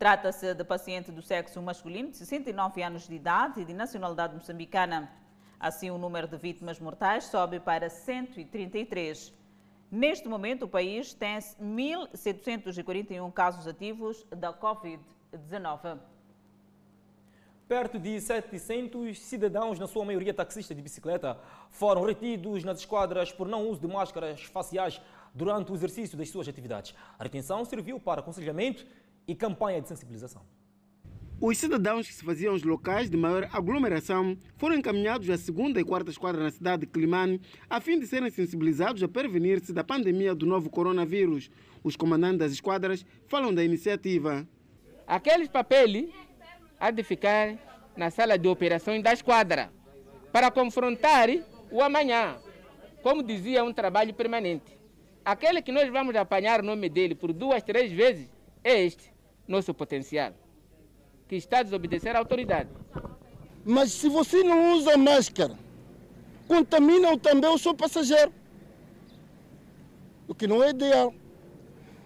Trata-se 0.00 0.54
de 0.54 0.64
paciente 0.64 1.12
do 1.12 1.20
sexo 1.20 1.60
masculino 1.60 2.10
de 2.10 2.16
69 2.16 2.82
anos 2.82 3.06
de 3.06 3.14
idade 3.14 3.60
e 3.60 3.66
de 3.66 3.74
nacionalidade 3.74 4.34
moçambicana. 4.34 5.12
Assim, 5.60 5.90
o 5.90 5.98
número 5.98 6.26
de 6.26 6.38
vítimas 6.38 6.80
mortais 6.80 7.24
sobe 7.24 7.60
para 7.60 7.90
133. 7.90 9.30
Neste 9.90 10.26
momento, 10.26 10.62
o 10.62 10.68
país 10.68 11.12
tem 11.12 11.36
1.741 11.36 13.30
casos 13.30 13.66
ativos 13.66 14.26
da 14.30 14.54
Covid-19. 14.54 15.98
Perto 17.68 17.98
de 17.98 18.18
700 18.22 19.18
cidadãos, 19.18 19.78
na 19.78 19.86
sua 19.86 20.06
maioria 20.06 20.32
taxistas 20.32 20.74
de 20.74 20.82
bicicleta, 20.82 21.38
foram 21.68 22.06
retidos 22.06 22.64
nas 22.64 22.78
esquadras 22.78 23.30
por 23.32 23.46
não 23.46 23.68
uso 23.68 23.82
de 23.82 23.86
máscaras 23.86 24.44
faciais 24.44 24.98
durante 25.34 25.70
o 25.70 25.74
exercício 25.74 26.16
das 26.16 26.30
suas 26.30 26.48
atividades. 26.48 26.94
A 27.18 27.22
retenção 27.22 27.66
serviu 27.66 28.00
para 28.00 28.22
aconselhamento 28.22 28.86
e 29.30 29.34
campanha 29.36 29.80
de 29.80 29.86
sensibilização. 29.86 30.42
Os 31.40 31.56
cidadãos 31.56 32.06
que 32.06 32.12
se 32.12 32.24
faziam 32.24 32.52
os 32.52 32.64
locais 32.64 33.08
de 33.08 33.16
maior 33.16 33.48
aglomeração 33.52 34.36
foram 34.56 34.74
encaminhados 34.74 35.30
à 35.30 35.38
segunda 35.38 35.80
e 35.80 35.84
quarta 35.84 36.10
esquadra 36.10 36.42
na 36.42 36.50
cidade 36.50 36.80
de 36.80 36.88
Climane, 36.88 37.40
a 37.68 37.80
fim 37.80 37.98
de 37.98 38.08
serem 38.08 38.28
sensibilizados 38.28 39.02
a 39.04 39.08
prevenir-se 39.08 39.72
da 39.72 39.84
pandemia 39.84 40.34
do 40.34 40.44
novo 40.44 40.68
coronavírus. 40.68 41.48
Os 41.82 41.94
comandantes 41.94 42.38
das 42.38 42.52
esquadras 42.52 43.06
falam 43.28 43.54
da 43.54 43.62
iniciativa. 43.62 44.46
Aqueles 45.06 45.48
papéis 45.48 46.08
há 46.78 46.90
de 46.90 47.04
ficar 47.04 47.56
na 47.96 48.10
sala 48.10 48.36
de 48.36 48.48
operações 48.48 49.00
da 49.00 49.12
esquadra 49.12 49.72
para 50.32 50.50
confrontar 50.50 51.28
o 51.70 51.80
amanhã. 51.80 52.36
Como 53.00 53.22
dizia, 53.22 53.62
um 53.62 53.72
trabalho 53.72 54.12
permanente. 54.12 54.76
Aquele 55.24 55.62
que 55.62 55.70
nós 55.70 55.88
vamos 55.88 56.16
apanhar 56.16 56.60
o 56.60 56.64
nome 56.64 56.88
dele 56.88 57.14
por 57.14 57.32
duas, 57.32 57.62
três 57.62 57.92
vezes 57.92 58.28
é 58.64 58.84
este 58.84 59.19
nosso 59.50 59.74
potencial, 59.74 60.32
que 61.28 61.34
está 61.34 61.58
a 61.58 61.62
desobedecer 61.62 62.14
à 62.14 62.20
autoridade. 62.20 62.70
Mas 63.64 63.92
se 63.92 64.08
você 64.08 64.42
não 64.42 64.74
usa 64.74 64.96
máscara, 64.96 65.58
contamina 66.46 67.18
também 67.18 67.50
o 67.50 67.58
seu 67.58 67.74
passageiro, 67.74 68.32
o 70.28 70.34
que 70.34 70.46
não 70.46 70.62
é 70.62 70.70
ideal. 70.70 71.12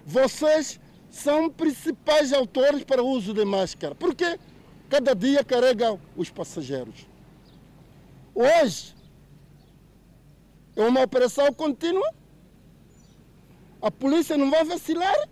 Vocês 0.06 0.80
são 1.10 1.50
principais 1.50 2.32
autores 2.32 2.82
para 2.82 3.02
o 3.02 3.08
uso 3.08 3.34
de 3.34 3.44
máscara, 3.44 3.94
porque 3.94 4.38
cada 4.88 5.14
dia 5.14 5.44
carrega 5.44 5.98
os 6.16 6.30
passageiros. 6.30 7.06
Hoje 8.34 8.94
é 10.74 10.82
uma 10.82 11.02
operação 11.02 11.52
contínua, 11.52 12.10
a 13.80 13.90
polícia 13.90 14.36
não 14.36 14.50
vai 14.50 14.64
vacilar, 14.64 15.28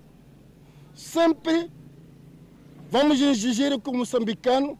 sempre 0.94 1.70
Vamos 2.92 3.22
exigir 3.22 3.80
que 3.80 3.88
o 3.88 3.94
moçambicano 3.94 4.78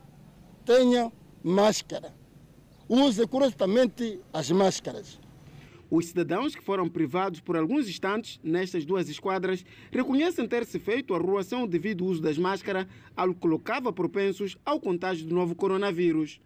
tenha 0.66 1.10
máscara. 1.42 2.14
Use 2.86 3.26
corretamente 3.26 4.20
as 4.30 4.50
máscaras. 4.50 5.18
Os 5.90 6.08
cidadãos 6.08 6.54
que 6.54 6.62
foram 6.62 6.90
privados 6.90 7.40
por 7.40 7.56
alguns 7.56 7.88
instantes 7.88 8.38
nestas 8.44 8.84
duas 8.84 9.08
esquadras 9.08 9.64
reconhecem 9.90 10.46
ter-se 10.46 10.78
feito 10.78 11.14
a 11.14 11.16
arruação 11.16 11.66
devido 11.66 12.04
ao 12.04 12.10
uso 12.10 12.20
das 12.20 12.36
máscaras, 12.36 12.86
algo 13.16 13.32
que 13.32 13.40
colocava 13.40 13.90
propensos 13.90 14.58
ao 14.62 14.78
contágio 14.78 15.26
do 15.26 15.34
novo 15.34 15.54
coronavírus. 15.54 16.38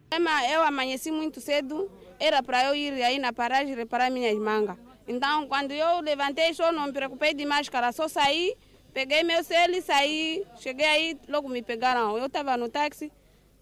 Eu 0.49 0.63
amanheci 0.63 1.11
muito 1.11 1.41
cedo, 1.41 1.91
era 2.21 2.45
para 2.45 2.67
eu 2.67 2.77
ir 2.77 2.93
aí 3.03 3.19
na 3.19 3.33
paragem 3.33 3.75
reparar 3.75 4.09
minhas 4.09 4.39
mangas. 4.39 4.77
Então, 5.09 5.49
quando 5.49 5.73
eu 5.73 6.01
levantei, 6.01 6.55
só 6.55 6.71
não 6.71 6.87
me 6.87 6.93
preocupei 6.93 7.35
de 7.35 7.45
máscara, 7.45 7.91
só 7.91 8.07
saí, 8.07 8.55
peguei 8.97 9.23
meu 9.23 9.45
celo 9.45 9.75
e 9.75 9.83
saí. 9.83 10.47
Cheguei 10.57 10.87
aí, 10.87 11.21
logo 11.29 11.51
me 11.51 11.61
pegaram. 11.61 12.17
Eu 12.17 12.25
estava 12.25 12.57
no 12.57 12.67
táxi, 12.67 13.13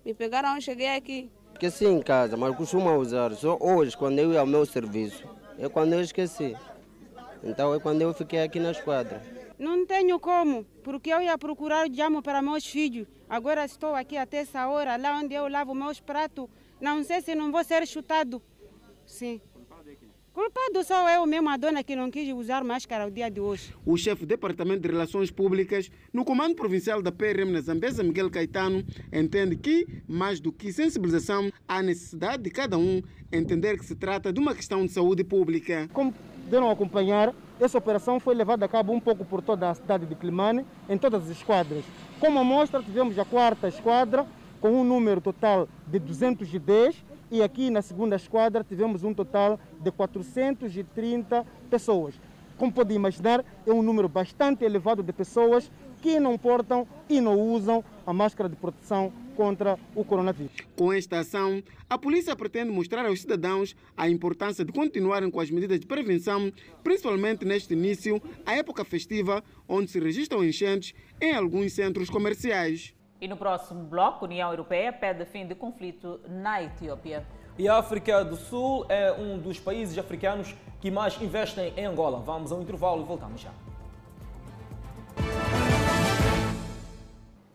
me 0.05 0.15
pegaram, 0.15 0.61
cheguei 0.61 0.95
aqui. 0.95 1.29
Esqueci 1.53 1.87
em 1.87 2.01
casa, 2.01 2.37
mas 2.37 2.57
costumo 2.57 2.89
usar 2.95 3.35
só 3.35 3.59
hoje, 3.61 3.97
quando 3.97 4.21
eu 4.21 4.33
ia 4.33 4.39
ao 4.39 4.47
meu 4.47 4.65
serviço. 4.65 5.25
É 5.59 5.69
quando 5.69 5.93
eu 5.95 6.01
esqueci. 6.01 6.57
Então 7.43 7.75
é 7.75 7.81
quando 7.81 8.01
eu 8.01 8.15
fiquei 8.15 8.45
aqui 8.45 8.61
na 8.61 8.71
esquadra. 8.71 9.21
Não 9.59 9.85
tenho 9.85 10.21
como, 10.21 10.65
porque 10.85 11.11
eu 11.11 11.21
ia 11.21 11.37
procurar 11.37 11.89
o 11.89 11.93
jamo 11.93 12.23
para 12.23 12.41
meus 12.41 12.65
filhos. 12.65 13.09
Agora 13.29 13.65
estou 13.65 13.93
aqui 13.93 14.17
até 14.17 14.39
essa 14.39 14.69
hora, 14.69 14.97
lá 14.97 15.19
onde 15.19 15.35
eu 15.35 15.49
lavo 15.49 15.75
meus 15.75 15.99
pratos. 15.99 16.49
Não 16.81 17.03
sei 17.03 17.21
se 17.21 17.35
não 17.35 17.51
vou 17.51 17.65
ser 17.65 17.85
chutado. 17.89 18.41
Sim. 19.05 19.41
Culpado 20.35 20.83
sou 20.83 21.09
eu 21.09 21.25
mesmo, 21.27 21.49
a 21.49 21.57
dona 21.57 21.85
que 21.85 21.95
não 21.95 22.11
quis 22.11 22.35
usar 22.35 22.65
máscara 22.65 23.07
o 23.07 23.11
dia 23.11 23.31
de 23.31 23.39
hoje. 23.39 23.73
O 23.87 23.97
chefe 23.97 24.23
do 24.23 24.27
Departamento 24.27 24.81
de 24.81 24.89
Relações 24.89 25.31
Públicas 25.31 25.89
no 26.13 26.25
Comando 26.25 26.57
Provincial 26.57 27.01
da 27.01 27.13
PRM 27.13 27.53
na 27.53 27.61
Zambesa, 27.61 28.03
Miguel 28.03 28.29
Caetano, 28.29 28.85
entende 29.13 29.55
que, 29.55 29.87
mais 30.09 30.41
do 30.41 30.51
que 30.51 30.73
sensibilização, 30.73 31.53
há 31.69 31.81
necessidade 31.81 32.43
de 32.43 32.51
cada 32.51 32.77
um 32.77 33.01
entender 33.31 33.79
que 33.79 33.85
se 33.85 33.95
trata 33.95 34.33
de 34.33 34.41
uma 34.41 34.57
questão 34.57 34.85
de 34.85 34.91
saúde 34.91 35.23
pública. 35.23 35.89
Como 35.93 36.13
deram 36.51 36.69
acompanhar, 36.69 37.33
essa 37.61 37.79
operação 37.79 38.19
foi 38.19 38.35
levada 38.35 38.65
a 38.65 38.69
cabo 38.69 38.93
um 38.93 38.99
pouco 38.99 39.25
por 39.25 39.41
toda 39.41 39.71
a 39.71 39.75
cidade 39.77 40.05
de 40.05 40.17
Climane, 40.17 40.67
em 40.89 40.99
todas 40.99 41.23
as 41.23 41.31
esquadras. 41.31 41.85
Como 42.19 42.41
amostra, 42.41 42.83
tivemos 42.83 43.17
a 43.21 43.25
quarta 43.25 43.69
esquadra, 43.69 44.27
com 44.61 44.73
um 44.73 44.83
número 44.83 45.21
total 45.21 45.69
de 45.87 46.01
210 46.01 47.14
e 47.31 47.43
aqui 47.43 47.71
na 47.71 47.83
segunda 47.83 48.17
esquadra 48.17 48.65
tivemos 48.65 49.05
um 49.05 49.15
total 49.15 49.59
de 49.81 49.91
430 49.91 51.47
pessoas. 51.71 52.15
Como 52.57 52.73
pode 52.73 52.95
imaginar, 52.95 53.45
é 53.67 53.73
um 53.73 53.83
número 53.83 54.09
bastante 54.09 54.65
elevado 54.65 55.03
de 55.03 55.13
pessoas 55.13 55.71
que 56.01 56.21
não 56.21 56.39
portam 56.39 56.87
e 57.09 57.21
não 57.21 57.41
usam 57.41 57.83
a 58.07 58.13
máscara 58.13 58.49
de 58.49 58.57
proteção 58.57 59.13
contra 59.35 59.79
o 59.95 60.05
coronavírus. 60.05 60.53
Com 60.77 60.93
esta 60.93 61.19
ação, 61.19 61.63
a 61.89 61.99
polícia 61.99 62.37
pretende 62.37 62.71
mostrar 62.71 63.07
aos 63.07 63.23
cidadãos 63.23 63.75
a 63.97 64.09
importância 64.09 64.65
de 64.65 64.73
continuarem 64.73 65.31
com 65.31 65.41
as 65.41 65.51
medidas 65.51 65.81
de 65.81 65.87
prevenção, 65.87 66.53
principalmente 66.83 67.45
neste 67.45 67.73
início, 67.73 68.23
a 68.47 68.55
época 68.55 68.85
festiva, 68.85 69.43
onde 69.69 69.91
se 69.91 69.99
registram 69.99 70.45
enchentes 70.45 70.95
em 71.21 71.33
alguns 71.33 71.73
centros 71.73 72.09
comerciais. 72.09 72.95
E 73.25 73.27
no 73.27 73.39
próximo 73.39 73.83
bloco, 73.85 74.27
a 74.27 74.29
União 74.29 74.51
Europeia 74.51 74.93
pede 74.93 75.25
fim 75.25 75.47
de 75.47 75.55
conflito 75.55 76.21
na 76.29 76.63
Etiópia. 76.63 77.25
E 77.57 77.67
a 77.67 77.79
África 77.79 78.23
do 78.23 78.37
Sul 78.37 78.85
é 78.87 79.13
um 79.13 79.39
dos 79.39 79.59
países 79.59 79.97
africanos 79.97 80.55
que 80.79 80.91
mais 80.91 81.19
investem 81.23 81.73
em 81.75 81.87
Angola. 81.87 82.19
Vamos 82.21 82.53
ao 82.53 82.61
intervalo 82.61 83.01
e 83.01 83.05
voltamos 83.07 83.41
já. 83.41 83.51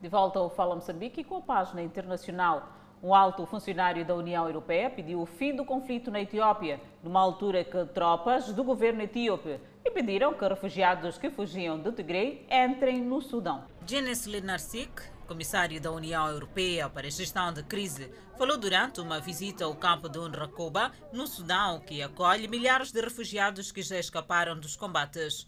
De 0.01 0.09
volta 0.09 0.39
ao 0.39 0.49
Fala 0.49 0.73
Moçambique 0.73 1.21
e 1.21 1.23
com 1.23 1.37
a 1.37 1.41
página 1.41 1.83
internacional. 1.83 2.69
Um 3.03 3.13
alto 3.13 3.45
funcionário 3.45 4.03
da 4.03 4.15
União 4.15 4.47
Europeia 4.47 4.89
pediu 4.89 5.21
o 5.21 5.27
fim 5.27 5.55
do 5.55 5.63
conflito 5.63 6.09
na 6.09 6.19
Etiópia, 6.19 6.81
numa 7.03 7.21
altura 7.21 7.63
que 7.63 7.85
tropas 7.93 8.51
do 8.51 8.63
governo 8.63 9.03
etíope 9.03 9.59
impediram 9.85 10.33
que 10.33 10.47
refugiados 10.47 11.19
que 11.19 11.29
fugiam 11.29 11.77
do 11.77 11.91
Tigre 11.91 12.43
entrem 12.49 13.03
no 13.03 13.21
Sudão. 13.21 13.65
Jenis 13.85 14.25
Lenarsik, 14.25 15.18
comissário 15.29 15.79
da 15.79 15.91
União 15.91 16.27
Europeia 16.27 16.89
para 16.89 17.05
a 17.05 17.11
Gestão 17.11 17.53
de 17.53 17.61
Crise, 17.61 18.11
falou 18.35 18.57
durante 18.57 18.99
uma 18.99 19.19
visita 19.19 19.63
ao 19.63 19.75
campo 19.75 20.09
de 20.09 20.17
Unrakoba, 20.17 20.91
no 21.13 21.27
Sudão, 21.27 21.79
que 21.79 22.01
acolhe 22.01 22.47
milhares 22.47 22.91
de 22.91 22.99
refugiados 22.99 23.71
que 23.71 23.83
já 23.83 23.99
escaparam 23.99 24.59
dos 24.59 24.75
combates. 24.75 25.47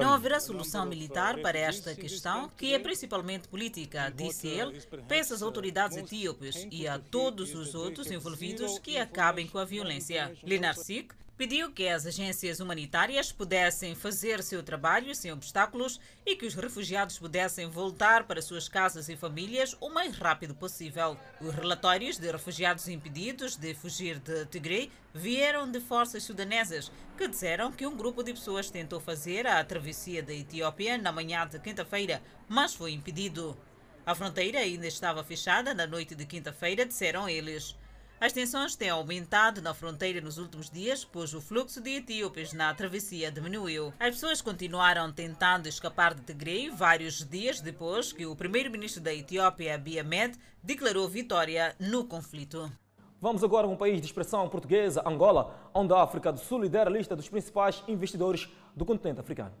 Não 0.00 0.14
haverá 0.14 0.38
solução 0.38 0.86
militar 0.86 1.40
para 1.40 1.58
esta 1.58 1.96
questão, 1.96 2.48
que 2.56 2.72
é 2.72 2.78
principalmente 2.78 3.48
política, 3.48 4.08
disse 4.08 4.46
ele. 4.46 4.80
Peço 5.08 5.34
às 5.34 5.42
autoridades 5.42 5.96
etíopes 5.96 6.68
e 6.70 6.86
a 6.86 6.96
todos 6.96 7.52
os 7.52 7.74
outros 7.74 8.08
envolvidos 8.08 8.78
que 8.78 8.96
acabem 8.96 9.48
com 9.48 9.58
a 9.58 9.64
violência. 9.64 10.32
Lenarsik 10.44 11.12
pediu 11.40 11.72
que 11.72 11.88
as 11.88 12.04
agências 12.04 12.60
humanitárias 12.60 13.32
pudessem 13.32 13.94
fazer 13.94 14.42
seu 14.42 14.62
trabalho 14.62 15.14
sem 15.14 15.32
obstáculos 15.32 15.98
e 16.26 16.36
que 16.36 16.44
os 16.44 16.52
refugiados 16.52 17.18
pudessem 17.18 17.66
voltar 17.70 18.24
para 18.24 18.42
suas 18.42 18.68
casas 18.68 19.08
e 19.08 19.16
famílias 19.16 19.74
o 19.80 19.88
mais 19.88 20.14
rápido 20.18 20.54
possível. 20.54 21.16
Os 21.40 21.54
relatórios 21.54 22.18
de 22.18 22.30
refugiados 22.30 22.86
impedidos 22.88 23.56
de 23.56 23.72
fugir 23.72 24.18
de 24.18 24.44
Tigray 24.44 24.92
vieram 25.14 25.70
de 25.70 25.80
forças 25.80 26.24
sudanesas, 26.24 26.92
que 27.16 27.26
disseram 27.26 27.72
que 27.72 27.86
um 27.86 27.96
grupo 27.96 28.22
de 28.22 28.34
pessoas 28.34 28.68
tentou 28.68 29.00
fazer 29.00 29.46
a 29.46 29.64
travessia 29.64 30.22
da 30.22 30.34
Etiópia 30.34 30.98
na 30.98 31.10
manhã 31.10 31.48
de 31.48 31.58
quinta-feira, 31.58 32.22
mas 32.50 32.74
foi 32.74 32.92
impedido. 32.92 33.56
A 34.04 34.14
fronteira 34.14 34.58
ainda 34.58 34.86
estava 34.86 35.24
fechada 35.24 35.72
na 35.72 35.86
noite 35.86 36.14
de 36.14 36.26
quinta-feira, 36.26 36.84
disseram 36.84 37.26
eles. 37.26 37.74
As 38.20 38.34
tensões 38.34 38.76
têm 38.76 38.90
aumentado 38.90 39.62
na 39.62 39.72
fronteira 39.72 40.20
nos 40.20 40.36
últimos 40.36 40.68
dias, 40.68 41.06
pois 41.06 41.32
o 41.32 41.40
fluxo 41.40 41.80
de 41.80 41.96
etíopes 41.96 42.52
na 42.52 42.74
travessia 42.74 43.32
diminuiu. 43.32 43.94
As 43.98 44.10
pessoas 44.10 44.42
continuaram 44.42 45.10
tentando 45.10 45.66
escapar 45.66 46.12
de 46.12 46.20
Tigray 46.20 46.68
vários 46.68 47.24
dias 47.26 47.62
depois 47.62 48.12
que 48.12 48.26
o 48.26 48.36
primeiro-ministro 48.36 49.02
da 49.02 49.14
Etiópia, 49.14 49.74
Abiy 49.74 50.00
Ahmed, 50.00 50.38
declarou 50.62 51.08
vitória 51.08 51.74
no 51.80 52.04
conflito. 52.04 52.70
Vamos 53.22 53.42
agora 53.42 53.66
a 53.66 53.70
um 53.70 53.76
país 53.76 53.98
de 54.02 54.06
expressão 54.06 54.46
portuguesa, 54.50 55.02
Angola, 55.06 55.70
onde 55.72 55.94
a 55.94 56.02
África 56.02 56.30
do 56.30 56.40
Sul 56.40 56.60
lidera 56.60 56.90
a 56.90 56.92
lista 56.92 57.16
dos 57.16 57.30
principais 57.30 57.82
investidores 57.88 58.50
do 58.76 58.84
continente 58.84 59.20
africano. 59.20 59.54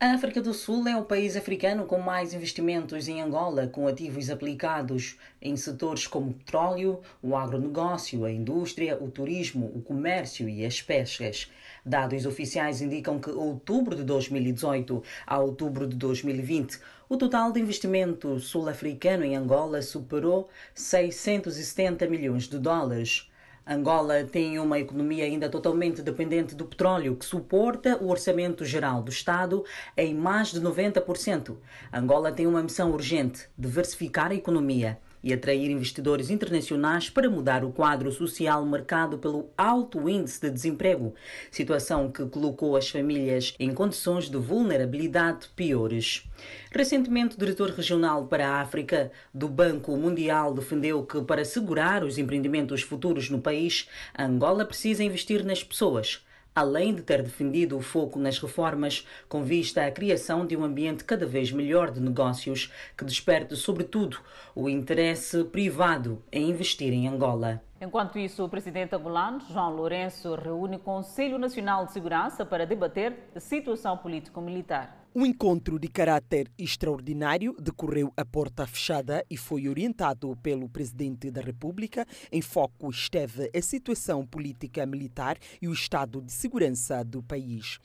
A 0.00 0.12
África 0.12 0.40
do 0.40 0.54
Sul 0.54 0.86
é 0.86 0.96
o 0.96 1.04
país 1.04 1.34
africano 1.34 1.84
com 1.84 1.98
mais 1.98 2.32
investimentos 2.32 3.08
em 3.08 3.20
Angola, 3.20 3.66
com 3.66 3.88
ativos 3.88 4.30
aplicados 4.30 5.18
em 5.42 5.56
setores 5.56 6.06
como 6.06 6.30
o 6.30 6.34
petróleo, 6.34 7.00
o 7.20 7.34
agronegócio, 7.34 8.24
a 8.24 8.30
indústria, 8.30 8.96
o 9.02 9.10
turismo, 9.10 9.72
o 9.74 9.82
comércio 9.82 10.48
e 10.48 10.64
as 10.64 10.80
pescas. 10.80 11.50
Dados 11.84 12.26
oficiais 12.26 12.80
indicam 12.80 13.18
que 13.18 13.28
outubro 13.28 13.96
de 13.96 14.04
2018 14.04 15.02
a 15.26 15.40
outubro 15.40 15.84
de 15.84 15.96
2020, 15.96 16.78
o 17.08 17.16
total 17.16 17.50
de 17.50 17.58
investimento 17.58 18.38
sul-africano 18.38 19.24
em 19.24 19.34
Angola 19.34 19.82
superou 19.82 20.48
670 20.76 22.06
milhões 22.06 22.44
de 22.44 22.60
dólares. 22.60 23.27
Angola 23.70 24.24
tem 24.24 24.58
uma 24.58 24.78
economia 24.78 25.24
ainda 25.24 25.46
totalmente 25.46 26.00
dependente 26.00 26.54
do 26.54 26.64
petróleo, 26.64 27.14
que 27.14 27.24
suporta 27.26 27.98
o 28.02 28.08
orçamento 28.08 28.64
geral 28.64 29.02
do 29.02 29.10
Estado 29.10 29.62
em 29.94 30.14
mais 30.14 30.50
de 30.50 30.58
90%. 30.58 31.54
Angola 31.92 32.32
tem 32.32 32.46
uma 32.46 32.62
missão 32.62 32.90
urgente: 32.92 33.46
diversificar 33.58 34.30
a 34.30 34.34
economia 34.34 34.98
e 35.22 35.32
atrair 35.32 35.70
investidores 35.70 36.30
internacionais 36.30 37.10
para 37.10 37.30
mudar 37.30 37.64
o 37.64 37.72
quadro 37.72 38.10
social 38.12 38.64
marcado 38.64 39.18
pelo 39.18 39.50
alto 39.56 40.08
índice 40.08 40.40
de 40.40 40.50
desemprego, 40.50 41.14
situação 41.50 42.10
que 42.10 42.24
colocou 42.26 42.76
as 42.76 42.88
famílias 42.88 43.54
em 43.58 43.72
condições 43.72 44.30
de 44.30 44.36
vulnerabilidade 44.36 45.48
piores. 45.56 46.24
Recentemente, 46.70 47.36
o 47.36 47.38
diretor 47.38 47.70
regional 47.70 48.26
para 48.26 48.48
a 48.48 48.60
África 48.60 49.10
do 49.34 49.48
Banco 49.48 49.96
Mundial 49.96 50.54
defendeu 50.54 51.04
que, 51.04 51.20
para 51.22 51.42
assegurar 51.42 52.04
os 52.04 52.18
empreendimentos 52.18 52.82
futuros 52.82 53.28
no 53.28 53.40
país, 53.40 53.88
Angola 54.18 54.64
precisa 54.64 55.02
investir 55.02 55.44
nas 55.44 55.64
pessoas 55.64 56.22
além 56.58 56.94
de 56.94 57.02
ter 57.02 57.22
defendido 57.22 57.76
o 57.76 57.80
foco 57.80 58.18
nas 58.18 58.38
reformas 58.38 59.06
com 59.28 59.44
vista 59.44 59.86
à 59.86 59.90
criação 59.90 60.44
de 60.44 60.56
um 60.56 60.64
ambiente 60.64 61.04
cada 61.04 61.24
vez 61.24 61.52
melhor 61.52 61.90
de 61.90 62.00
negócios 62.00 62.72
que 62.96 63.04
desperte, 63.04 63.54
sobretudo, 63.54 64.18
o 64.54 64.68
interesse 64.68 65.44
privado 65.44 66.20
em 66.32 66.50
investir 66.50 66.92
em 66.92 67.06
Angola. 67.06 67.62
Enquanto 67.80 68.18
isso, 68.18 68.44
o 68.44 68.48
presidente 68.48 68.94
angolano, 68.96 69.40
João 69.48 69.76
Lourenço, 69.76 70.34
reúne 70.34 70.76
o 70.76 70.80
Conselho 70.80 71.38
Nacional 71.38 71.86
de 71.86 71.92
Segurança 71.92 72.44
para 72.44 72.66
debater 72.66 73.30
a 73.36 73.38
situação 73.38 73.96
político-militar. 73.96 74.97
Um 75.14 75.24
encontro 75.24 75.78
de 75.78 75.88
caráter 75.88 76.50
extraordinário 76.58 77.56
decorreu 77.58 78.12
a 78.14 78.26
porta 78.26 78.66
fechada 78.66 79.24
e 79.30 79.38
foi 79.38 79.66
orientado 79.66 80.36
pelo 80.42 80.68
Presidente 80.68 81.30
da 81.30 81.40
República. 81.40 82.06
Em 82.30 82.42
foco 82.42 82.90
esteve 82.90 83.50
a 83.56 83.62
situação 83.62 84.26
política 84.26 84.84
militar 84.84 85.38
e 85.62 85.66
o 85.66 85.72
estado 85.72 86.20
de 86.20 86.30
segurança 86.30 87.02
do 87.02 87.22
país. 87.22 87.78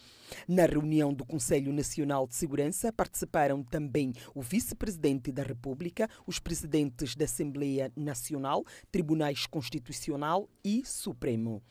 Na 0.48 0.66
reunião 0.66 1.14
do 1.14 1.26
Conselho 1.26 1.72
Nacional 1.72 2.28
de 2.28 2.36
Segurança 2.36 2.92
participaram 2.92 3.64
também 3.64 4.12
o 4.36 4.42
Vice-Presidente 4.42 5.32
da 5.32 5.44
República, 5.44 6.10
os 6.28 6.40
presidentes 6.40 7.16
da 7.16 7.24
Assembleia 7.24 7.90
Nacional, 7.96 8.66
Tribunais 8.92 9.48
Constitucional 9.48 10.50
e 10.64 10.86
Supremo. 10.86 11.64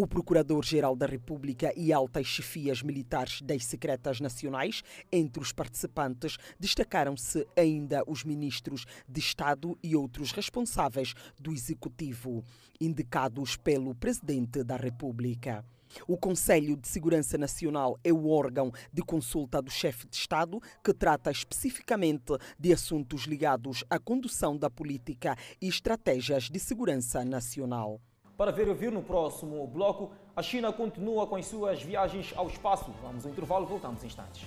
O 0.00 0.06
Procurador-Geral 0.06 0.94
da 0.94 1.06
República 1.06 1.72
e 1.76 1.92
altas 1.92 2.24
chefias 2.26 2.82
militares 2.82 3.42
das 3.42 3.64
secretas 3.64 4.20
nacionais, 4.20 4.84
entre 5.10 5.42
os 5.42 5.52
participantes, 5.52 6.36
destacaram-se 6.56 7.44
ainda 7.56 8.04
os 8.06 8.22
ministros 8.22 8.84
de 9.08 9.18
Estado 9.18 9.76
e 9.82 9.96
outros 9.96 10.30
responsáveis 10.30 11.14
do 11.36 11.52
Executivo, 11.52 12.44
indicados 12.80 13.56
pelo 13.56 13.92
Presidente 13.92 14.62
da 14.62 14.76
República. 14.76 15.64
O 16.06 16.16
Conselho 16.16 16.76
de 16.76 16.86
Segurança 16.86 17.36
Nacional 17.36 17.98
é 18.04 18.12
o 18.12 18.28
órgão 18.28 18.70
de 18.92 19.02
consulta 19.02 19.60
do 19.60 19.70
chefe 19.70 20.06
de 20.06 20.14
Estado 20.14 20.60
que 20.84 20.94
trata 20.94 21.30
especificamente 21.30 22.36
de 22.56 22.72
assuntos 22.72 23.22
ligados 23.22 23.82
à 23.90 23.98
condução 23.98 24.56
da 24.56 24.70
política 24.70 25.36
e 25.60 25.66
estratégias 25.66 26.44
de 26.50 26.60
segurança 26.60 27.24
nacional. 27.24 28.00
Para 28.38 28.52
ver 28.52 28.68
e 28.68 28.70
ouvir 28.70 28.92
no 28.92 29.02
próximo 29.02 29.66
bloco, 29.66 30.12
a 30.36 30.40
China 30.44 30.72
continua 30.72 31.26
com 31.26 31.34
as 31.34 31.44
suas 31.44 31.82
viagens 31.82 32.32
ao 32.36 32.46
espaço. 32.46 32.88
Vamos 33.02 33.26
ao 33.26 33.32
intervalo, 33.32 33.66
voltamos 33.66 34.04
em 34.04 34.06
instantes. 34.06 34.46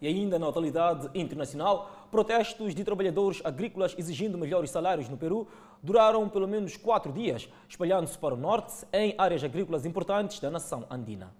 E 0.00 0.06
ainda 0.06 0.38
na 0.38 0.48
atualidade 0.48 1.10
internacional, 1.14 2.08
protestos 2.10 2.74
de 2.74 2.82
trabalhadores 2.82 3.42
agrícolas 3.44 3.94
exigindo 3.98 4.38
melhores 4.38 4.70
salários 4.70 5.10
no 5.10 5.18
Peru 5.18 5.46
duraram 5.82 6.28
pelo 6.28 6.46
menos 6.46 6.76
quatro 6.76 7.12
dias, 7.12 7.48
espalhando-se 7.68 8.16
para 8.16 8.34
o 8.34 8.36
norte 8.36 8.86
em 8.92 9.14
áreas 9.18 9.42
agrícolas 9.42 9.84
importantes 9.84 10.38
da 10.38 10.50
nação 10.50 10.86
andina. 10.90 11.34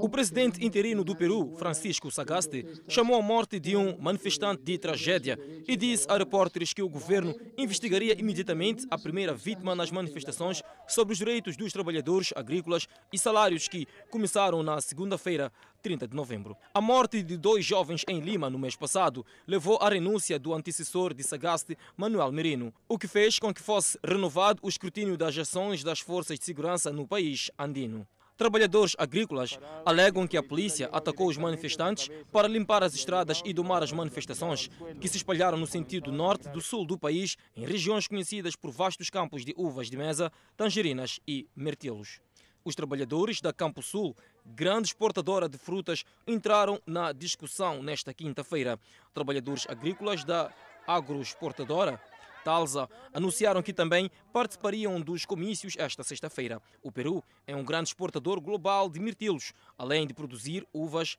O 0.00 0.08
presidente 0.08 0.64
interino 0.64 1.02
do 1.02 1.16
Peru, 1.16 1.54
Francisco 1.56 2.10
Sagaste, 2.10 2.64
chamou 2.86 3.16
a 3.18 3.22
morte 3.22 3.58
de 3.58 3.76
um 3.76 3.98
manifestante 3.98 4.62
de 4.62 4.78
tragédia 4.78 5.38
e 5.66 5.76
disse 5.76 6.06
a 6.08 6.16
repórteres 6.16 6.72
que 6.72 6.82
o 6.82 6.88
governo 6.88 7.34
investigaria 7.58 8.18
imediatamente 8.18 8.86
a 8.90 8.98
primeira 8.98 9.34
vítima 9.34 9.74
nas 9.74 9.90
manifestações 9.90 10.62
sobre 10.86 11.12
os 11.12 11.18
direitos 11.18 11.56
dos 11.56 11.72
trabalhadores 11.72 12.32
agrícolas 12.36 12.86
e 13.12 13.18
salários 13.18 13.66
que 13.66 13.86
começaram 14.10 14.62
na 14.62 14.80
segunda-feira, 14.80 15.52
30 15.80 16.06
de 16.06 16.14
novembro. 16.14 16.56
A 16.72 16.80
morte 16.80 17.22
de 17.22 17.36
dois 17.36 17.64
jovens 17.64 18.04
em 18.06 18.20
Lima 18.20 18.50
no 18.50 18.58
mês 18.58 18.76
passado 18.76 19.24
levou 19.46 19.78
à 19.80 19.88
renúncia 19.88 20.38
do 20.38 20.54
antecessor 20.54 21.14
de 21.14 21.22
Sagaste, 21.22 21.76
Manuel 21.96 22.30
Merino, 22.30 22.72
o 22.88 22.98
que 22.98 23.08
fez 23.08 23.38
com 23.38 23.52
que 23.52 23.62
fosse 23.62 23.98
renovado 24.04 24.60
o 24.62 24.68
escrutínio 24.68 25.16
das 25.16 25.36
ações 25.36 25.82
das 25.82 26.00
forças 26.00 26.38
de 26.38 26.44
segurança 26.44 26.92
no 26.92 27.06
país 27.06 27.50
andino. 27.58 28.06
Trabalhadores 28.40 28.96
agrícolas 28.96 29.58
alegam 29.84 30.26
que 30.26 30.34
a 30.34 30.42
polícia 30.42 30.88
atacou 30.92 31.28
os 31.28 31.36
manifestantes 31.36 32.08
para 32.32 32.48
limpar 32.48 32.82
as 32.82 32.94
estradas 32.94 33.42
e 33.44 33.52
domar 33.52 33.82
as 33.82 33.92
manifestações, 33.92 34.70
que 34.98 35.08
se 35.08 35.18
espalharam 35.18 35.58
no 35.58 35.66
sentido 35.66 36.10
norte 36.10 36.48
do 36.48 36.58
sul 36.58 36.86
do 36.86 36.98
país, 36.98 37.36
em 37.54 37.66
regiões 37.66 38.08
conhecidas 38.08 38.56
por 38.56 38.70
vastos 38.70 39.10
campos 39.10 39.44
de 39.44 39.52
uvas 39.58 39.90
de 39.90 39.96
mesa, 39.98 40.32
tangerinas 40.56 41.20
e 41.28 41.46
mirtilos. 41.54 42.18
Os 42.64 42.74
trabalhadores 42.74 43.40
da 43.40 43.52
Campo 43.52 43.82
Sul, 43.82 44.14
grande 44.44 44.88
exportadora 44.88 45.48
de 45.48 45.56
frutas, 45.56 46.04
entraram 46.26 46.80
na 46.86 47.12
discussão 47.12 47.82
nesta 47.82 48.12
quinta-feira. 48.12 48.78
Trabalhadores 49.14 49.66
agrícolas 49.68 50.24
da 50.24 50.52
agroexportadora 50.86 52.00
Talza 52.44 52.88
anunciaram 53.12 53.62
que 53.62 53.72
também 53.72 54.10
participariam 54.32 55.00
dos 55.00 55.24
comícios 55.24 55.74
esta 55.78 56.02
sexta-feira. 56.02 56.60
O 56.82 56.90
Peru 56.90 57.22
é 57.46 57.54
um 57.54 57.64
grande 57.64 57.88
exportador 57.88 58.40
global 58.40 58.88
de 58.88 58.98
mirtilos, 58.98 59.52
além 59.76 60.06
de 60.06 60.14
produzir 60.14 60.66
uvas, 60.72 61.18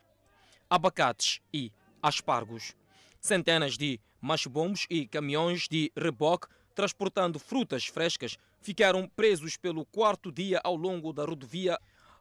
abacates 0.69 1.39
e 1.53 1.71
aspargos. 2.01 2.75
Centenas 3.19 3.77
de 3.77 3.99
machobombos 4.19 4.87
e 4.89 5.07
caminhões 5.07 5.67
de 5.67 5.91
reboque 5.95 6.47
transportando 6.73 7.37
frutas 7.37 7.85
frescas 7.85 8.37
ficaram 8.61 9.07
presos 9.07 9.57
pelo 9.57 9.85
quarto 9.85 10.31
dia 10.31 10.61
ao 10.63 10.75
longo 10.75 11.11
da 11.11 11.25
rodovia 11.25 11.77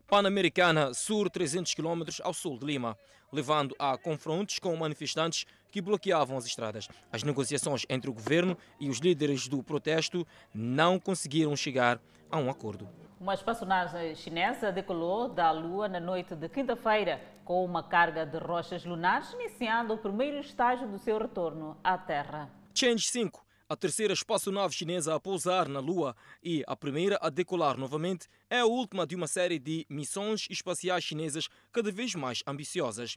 Pan-Americana 0.08 0.92
Sur 0.92 1.30
300 1.30 1.72
km 1.74 2.02
ao 2.24 2.34
sul 2.34 2.58
de 2.58 2.66
Lima, 2.66 2.98
levando 3.32 3.76
a 3.78 3.96
confrontos 3.96 4.58
com 4.58 4.74
manifestantes 4.74 5.46
que 5.70 5.80
bloqueavam 5.80 6.36
as 6.36 6.46
estradas. 6.46 6.88
As 7.12 7.22
negociações 7.22 7.86
entre 7.88 8.10
o 8.10 8.12
governo 8.12 8.58
e 8.80 8.88
os 8.88 8.98
líderes 8.98 9.46
do 9.46 9.62
protesto 9.62 10.26
não 10.52 10.98
conseguiram 10.98 11.54
chegar 11.54 12.00
a 12.28 12.38
um 12.38 12.50
acordo. 12.50 12.88
Uma 13.20 13.34
espaçonave 13.34 14.16
chinesa 14.16 14.72
decolou 14.72 15.28
da 15.28 15.52
Lua 15.52 15.86
na 15.86 16.00
noite 16.00 16.34
de 16.34 16.48
quinta-feira 16.48 17.20
com 17.44 17.64
uma 17.64 17.82
carga 17.82 18.24
de 18.24 18.38
rochas 18.38 18.84
lunares, 18.84 19.32
iniciando 19.34 19.94
o 19.94 19.98
primeiro 19.98 20.38
estágio 20.38 20.88
do 20.88 20.98
seu 20.98 21.18
retorno 21.18 21.76
à 21.84 21.98
Terra. 21.98 22.50
Change 22.74 23.04
5 23.10 23.49
a 23.70 23.76
terceira 23.76 24.12
espaçonave 24.12 24.74
chinesa 24.74 25.14
a 25.14 25.20
pousar 25.20 25.68
na 25.68 25.78
Lua 25.78 26.16
e 26.42 26.64
a 26.66 26.74
primeira 26.74 27.16
a 27.22 27.30
decolar 27.30 27.78
novamente, 27.78 28.26
é 28.50 28.58
a 28.58 28.66
última 28.66 29.06
de 29.06 29.14
uma 29.14 29.28
série 29.28 29.60
de 29.60 29.86
missões 29.88 30.48
espaciais 30.50 31.04
chinesas 31.04 31.48
cada 31.70 31.92
vez 31.92 32.16
mais 32.16 32.42
ambiciosas. 32.48 33.16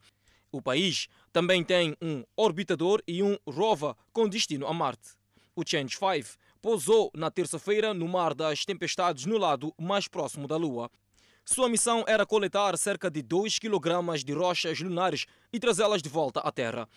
O 0.52 0.62
país 0.62 1.08
também 1.32 1.64
tem 1.64 1.98
um 2.00 2.24
orbitador 2.38 3.02
e 3.08 3.24
um 3.24 3.36
rover 3.48 3.96
com 4.12 4.30
destino 4.30 4.68
a 4.68 4.74
Marte. 4.76 5.14
O 5.56 5.64
Change 5.68 5.98
5 5.98 6.38
pousou 6.62 7.10
na 7.16 7.32
terça-feira 7.32 7.92
no 7.92 8.08
Mar 8.08 8.36
das 8.36 8.64
Tempestades 8.64 9.26
no 9.26 9.40
lado 9.40 9.74
mais 9.76 10.08
próximo 10.08 10.48
da 10.48 10.56
Lua. 10.56 10.88
Sua 11.44 11.68
missão 11.68 12.06
era 12.08 12.28
coletar 12.28 12.78
cerca 12.78 13.10
de 13.10 13.24
2 13.24 13.58
kg 13.58 14.24
de 14.24 14.34
rochas 14.34 14.80
lunares 14.80 15.26
e 15.52 15.60
trazê-las 15.60 16.04
de 16.04 16.10
volta 16.10 16.42
à 16.42 16.52
Terra. 16.52 16.88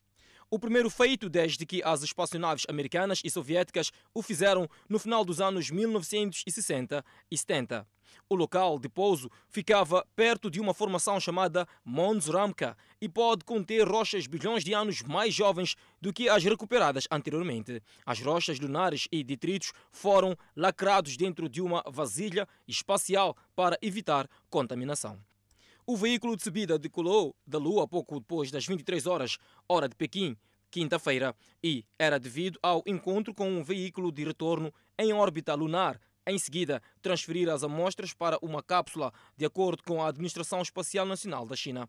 O 0.49 0.61
primeiro 0.61 0.89
feito 0.89 1.29
desde 1.29 1.67
que 1.67 1.83
as 1.83 2.05
espaçonaves 2.05 2.65
americanas 2.69 3.21
e 3.25 3.29
soviéticas 3.29 3.91
o 4.15 4.23
fizeram 4.23 4.69
no 4.89 4.97
final 4.97 5.25
dos 5.25 5.41
anos 5.41 5.71
1960 5.73 7.05
e 7.29 7.37
70. 7.37 7.85
O 8.29 8.37
local 8.37 8.79
de 8.79 8.89
pouso 8.89 9.29
ficava 9.49 10.07
perto 10.15 10.49
de 10.49 10.61
uma 10.61 10.73
formação 10.73 11.19
chamada 11.19 11.67
Mons 11.85 12.29
Ramka 12.29 12.77
e 13.01 13.09
pode 13.09 13.45
conter 13.45 13.89
rochas 13.89 14.29
bilhões 14.29 14.63
de 14.63 14.73
anos 14.73 15.03
mais 15.03 15.35
jovens 15.35 15.75
do 16.01 16.13
que 16.13 16.29
as 16.29 16.45
recuperadas 16.45 17.09
anteriormente. 17.11 17.83
As 18.05 18.21
rochas 18.21 18.61
lunares 18.61 19.09
e 19.11 19.25
detritos 19.25 19.73
foram 19.91 20.37
lacrados 20.55 21.17
dentro 21.17 21.49
de 21.49 21.61
uma 21.61 21.83
vasilha 21.89 22.47
espacial 22.69 23.37
para 23.57 23.77
evitar 23.83 24.29
contaminação. 24.49 25.21
O 25.89 25.97
veículo 25.97 26.37
de 26.37 26.43
subida 26.43 26.77
decolou 26.81 27.33
da 27.47 27.59
Lua 27.59 27.87
pouco 27.87 28.19
depois 28.19 28.51
das 28.51 28.67
23 28.67 29.07
horas, 29.07 29.39
hora 29.69 29.89
de 29.89 29.95
Pequim, 29.95 30.37
quinta-feira, 30.69 31.33
e 31.63 31.85
era 31.97 32.19
devido 32.19 32.59
ao 32.61 32.83
encontro 32.89 33.33
com 33.33 33.49
um 33.49 33.63
veículo 33.63 34.11
de 34.11 34.25
retorno 34.25 34.75
em 34.99 35.13
órbita 35.13 35.55
lunar. 35.55 36.01
Em 36.27 36.37
seguida, 36.41 36.83
transferir 37.01 37.49
as 37.49 37.63
amostras 37.63 38.13
para 38.13 38.37
uma 38.43 38.65
cápsula, 38.65 39.13
de 39.37 39.45
acordo 39.45 39.85
com 39.85 40.03
a 40.03 40.09
Administração 40.09 40.61
Espacial 40.61 41.07
Nacional 41.07 41.47
da 41.47 41.55
China. 41.55 41.89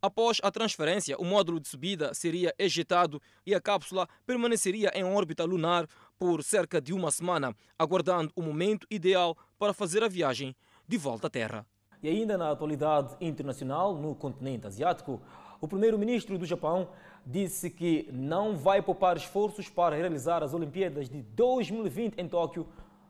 Após 0.00 0.38
a 0.42 0.50
transferência, 0.50 1.18
o 1.18 1.24
módulo 1.26 1.60
de 1.60 1.68
subida 1.68 2.14
seria 2.14 2.54
ejetado 2.58 3.20
e 3.44 3.54
a 3.54 3.60
cápsula 3.60 4.08
permaneceria 4.24 4.90
em 4.94 5.04
órbita 5.04 5.44
lunar 5.44 5.86
por 6.18 6.42
cerca 6.42 6.80
de 6.80 6.94
uma 6.94 7.10
semana, 7.10 7.54
aguardando 7.78 8.32
o 8.34 8.40
momento 8.40 8.86
ideal 8.90 9.36
para 9.58 9.74
fazer 9.74 10.02
a 10.02 10.08
viagem 10.08 10.56
de 10.88 10.96
volta 10.96 11.26
à 11.26 11.30
Terra. 11.30 11.66
E 12.04 12.08
ainda 12.08 12.36
na 12.36 12.50
atualidade 12.50 13.16
internacional, 13.18 13.94
no 13.94 14.14
continente 14.14 14.66
asiático, 14.66 15.22
o 15.58 15.66
primeiro-ministro 15.66 16.36
do 16.36 16.44
Japão 16.44 16.88
disse 17.24 17.70
que 17.70 18.10
não 18.12 18.54
vai 18.54 18.82
poupar 18.82 19.16
esforços 19.16 19.70
para 19.70 19.96
realizar 19.96 20.42
as 20.42 20.52
Olimpíadas 20.52 21.08
de 21.08 21.22
2020 21.22 22.18
em 22.18 22.28
Tóquio 22.28 22.66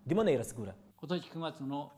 de 0.06 0.14
maneira 0.14 0.44
segura. 0.44 0.76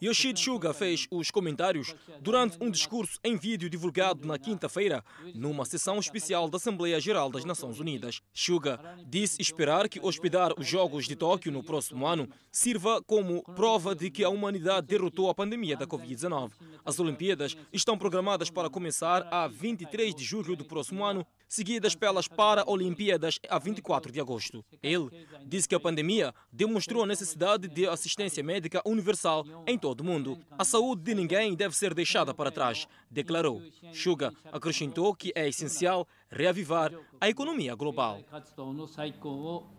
Yoshide 0.02 0.40
Suga 0.40 0.72
fez 0.72 1.06
os 1.10 1.30
comentários 1.30 1.94
durante 2.20 2.56
um 2.60 2.70
discurso 2.70 3.18
em 3.22 3.36
vídeo 3.36 3.70
divulgado 3.70 4.26
na 4.26 4.38
quinta-feira, 4.38 5.04
numa 5.34 5.64
sessão 5.64 5.98
especial 5.98 6.48
da 6.48 6.56
Assembleia 6.56 7.00
Geral 7.00 7.30
das 7.30 7.44
Nações 7.44 7.80
Unidas. 7.80 8.20
Suga 8.32 8.80
disse 9.06 9.40
esperar 9.40 9.88
que 9.88 10.00
hospedar 10.00 10.52
os 10.58 10.66
Jogos 10.66 11.06
de 11.06 11.16
Tóquio 11.16 11.52
no 11.52 11.62
próximo 11.62 12.06
ano 12.06 12.28
sirva 12.50 13.02
como 13.02 13.42
prova 13.54 13.94
de 13.94 14.10
que 14.10 14.24
a 14.24 14.28
humanidade 14.28 14.86
derrotou 14.86 15.30
a 15.30 15.34
pandemia 15.34 15.76
da 15.76 15.86
Covid-19. 15.86 16.52
As 16.84 16.98
Olimpíadas 16.98 17.56
estão 17.72 17.98
programadas 17.98 18.50
para 18.50 18.70
começar 18.70 19.26
a 19.30 19.48
23 19.48 20.14
de 20.14 20.24
julho 20.24 20.56
do 20.56 20.64
próximo 20.64 21.04
ano 21.04 21.26
seguidas 21.48 21.94
pelas 21.94 22.28
Paralimpíadas 22.28 23.38
a 23.48 23.58
24 23.58 24.10
de 24.10 24.20
agosto. 24.20 24.64
Ele 24.82 25.08
disse 25.44 25.68
que 25.68 25.74
a 25.74 25.80
pandemia 25.80 26.34
demonstrou 26.52 27.04
a 27.04 27.06
necessidade 27.06 27.68
de 27.68 27.86
assistência 27.86 28.42
médica 28.42 28.82
universal 28.84 28.95
universal 28.96 29.44
em 29.66 29.78
todo 29.78 30.00
o 30.00 30.04
mundo. 30.04 30.38
A 30.58 30.64
saúde 30.64 31.02
de 31.02 31.14
ninguém 31.14 31.54
deve 31.54 31.76
ser 31.76 31.94
deixada 31.94 32.34
para 32.34 32.50
trás, 32.50 32.88
declarou. 33.10 33.62
Suga 33.92 34.32
acrescentou 34.52 35.14
que 35.14 35.32
é 35.34 35.48
essencial 35.48 36.06
reavivar 36.30 36.92
a 37.20 37.28
economia 37.28 37.74
global. 37.74 38.18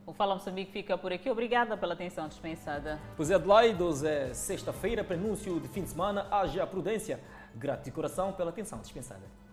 O 0.06 0.14
Fala 0.14 0.36
Moçambique 0.36 0.72
fica 0.72 0.98
por 0.98 1.12
aqui. 1.12 1.30
Obrigada 1.30 1.76
pela 1.76 1.94
atenção 1.94 2.28
dispensada. 2.28 3.00
Pois 3.16 3.30
é, 3.30 3.36
Adelaide, 3.36 3.84
é 4.06 4.34
sexta-feira, 4.34 5.04
prenúncio 5.04 5.60
de 5.60 5.68
fim 5.68 5.84
de 5.84 5.90
semana. 5.90 6.28
Haja 6.32 6.66
prudência. 6.66 7.20
Grato 7.56 7.86
de 7.86 7.92
coração 7.92 8.34
pela 8.34 8.52
atenção 8.52 8.80
dispensada. 8.80 9.47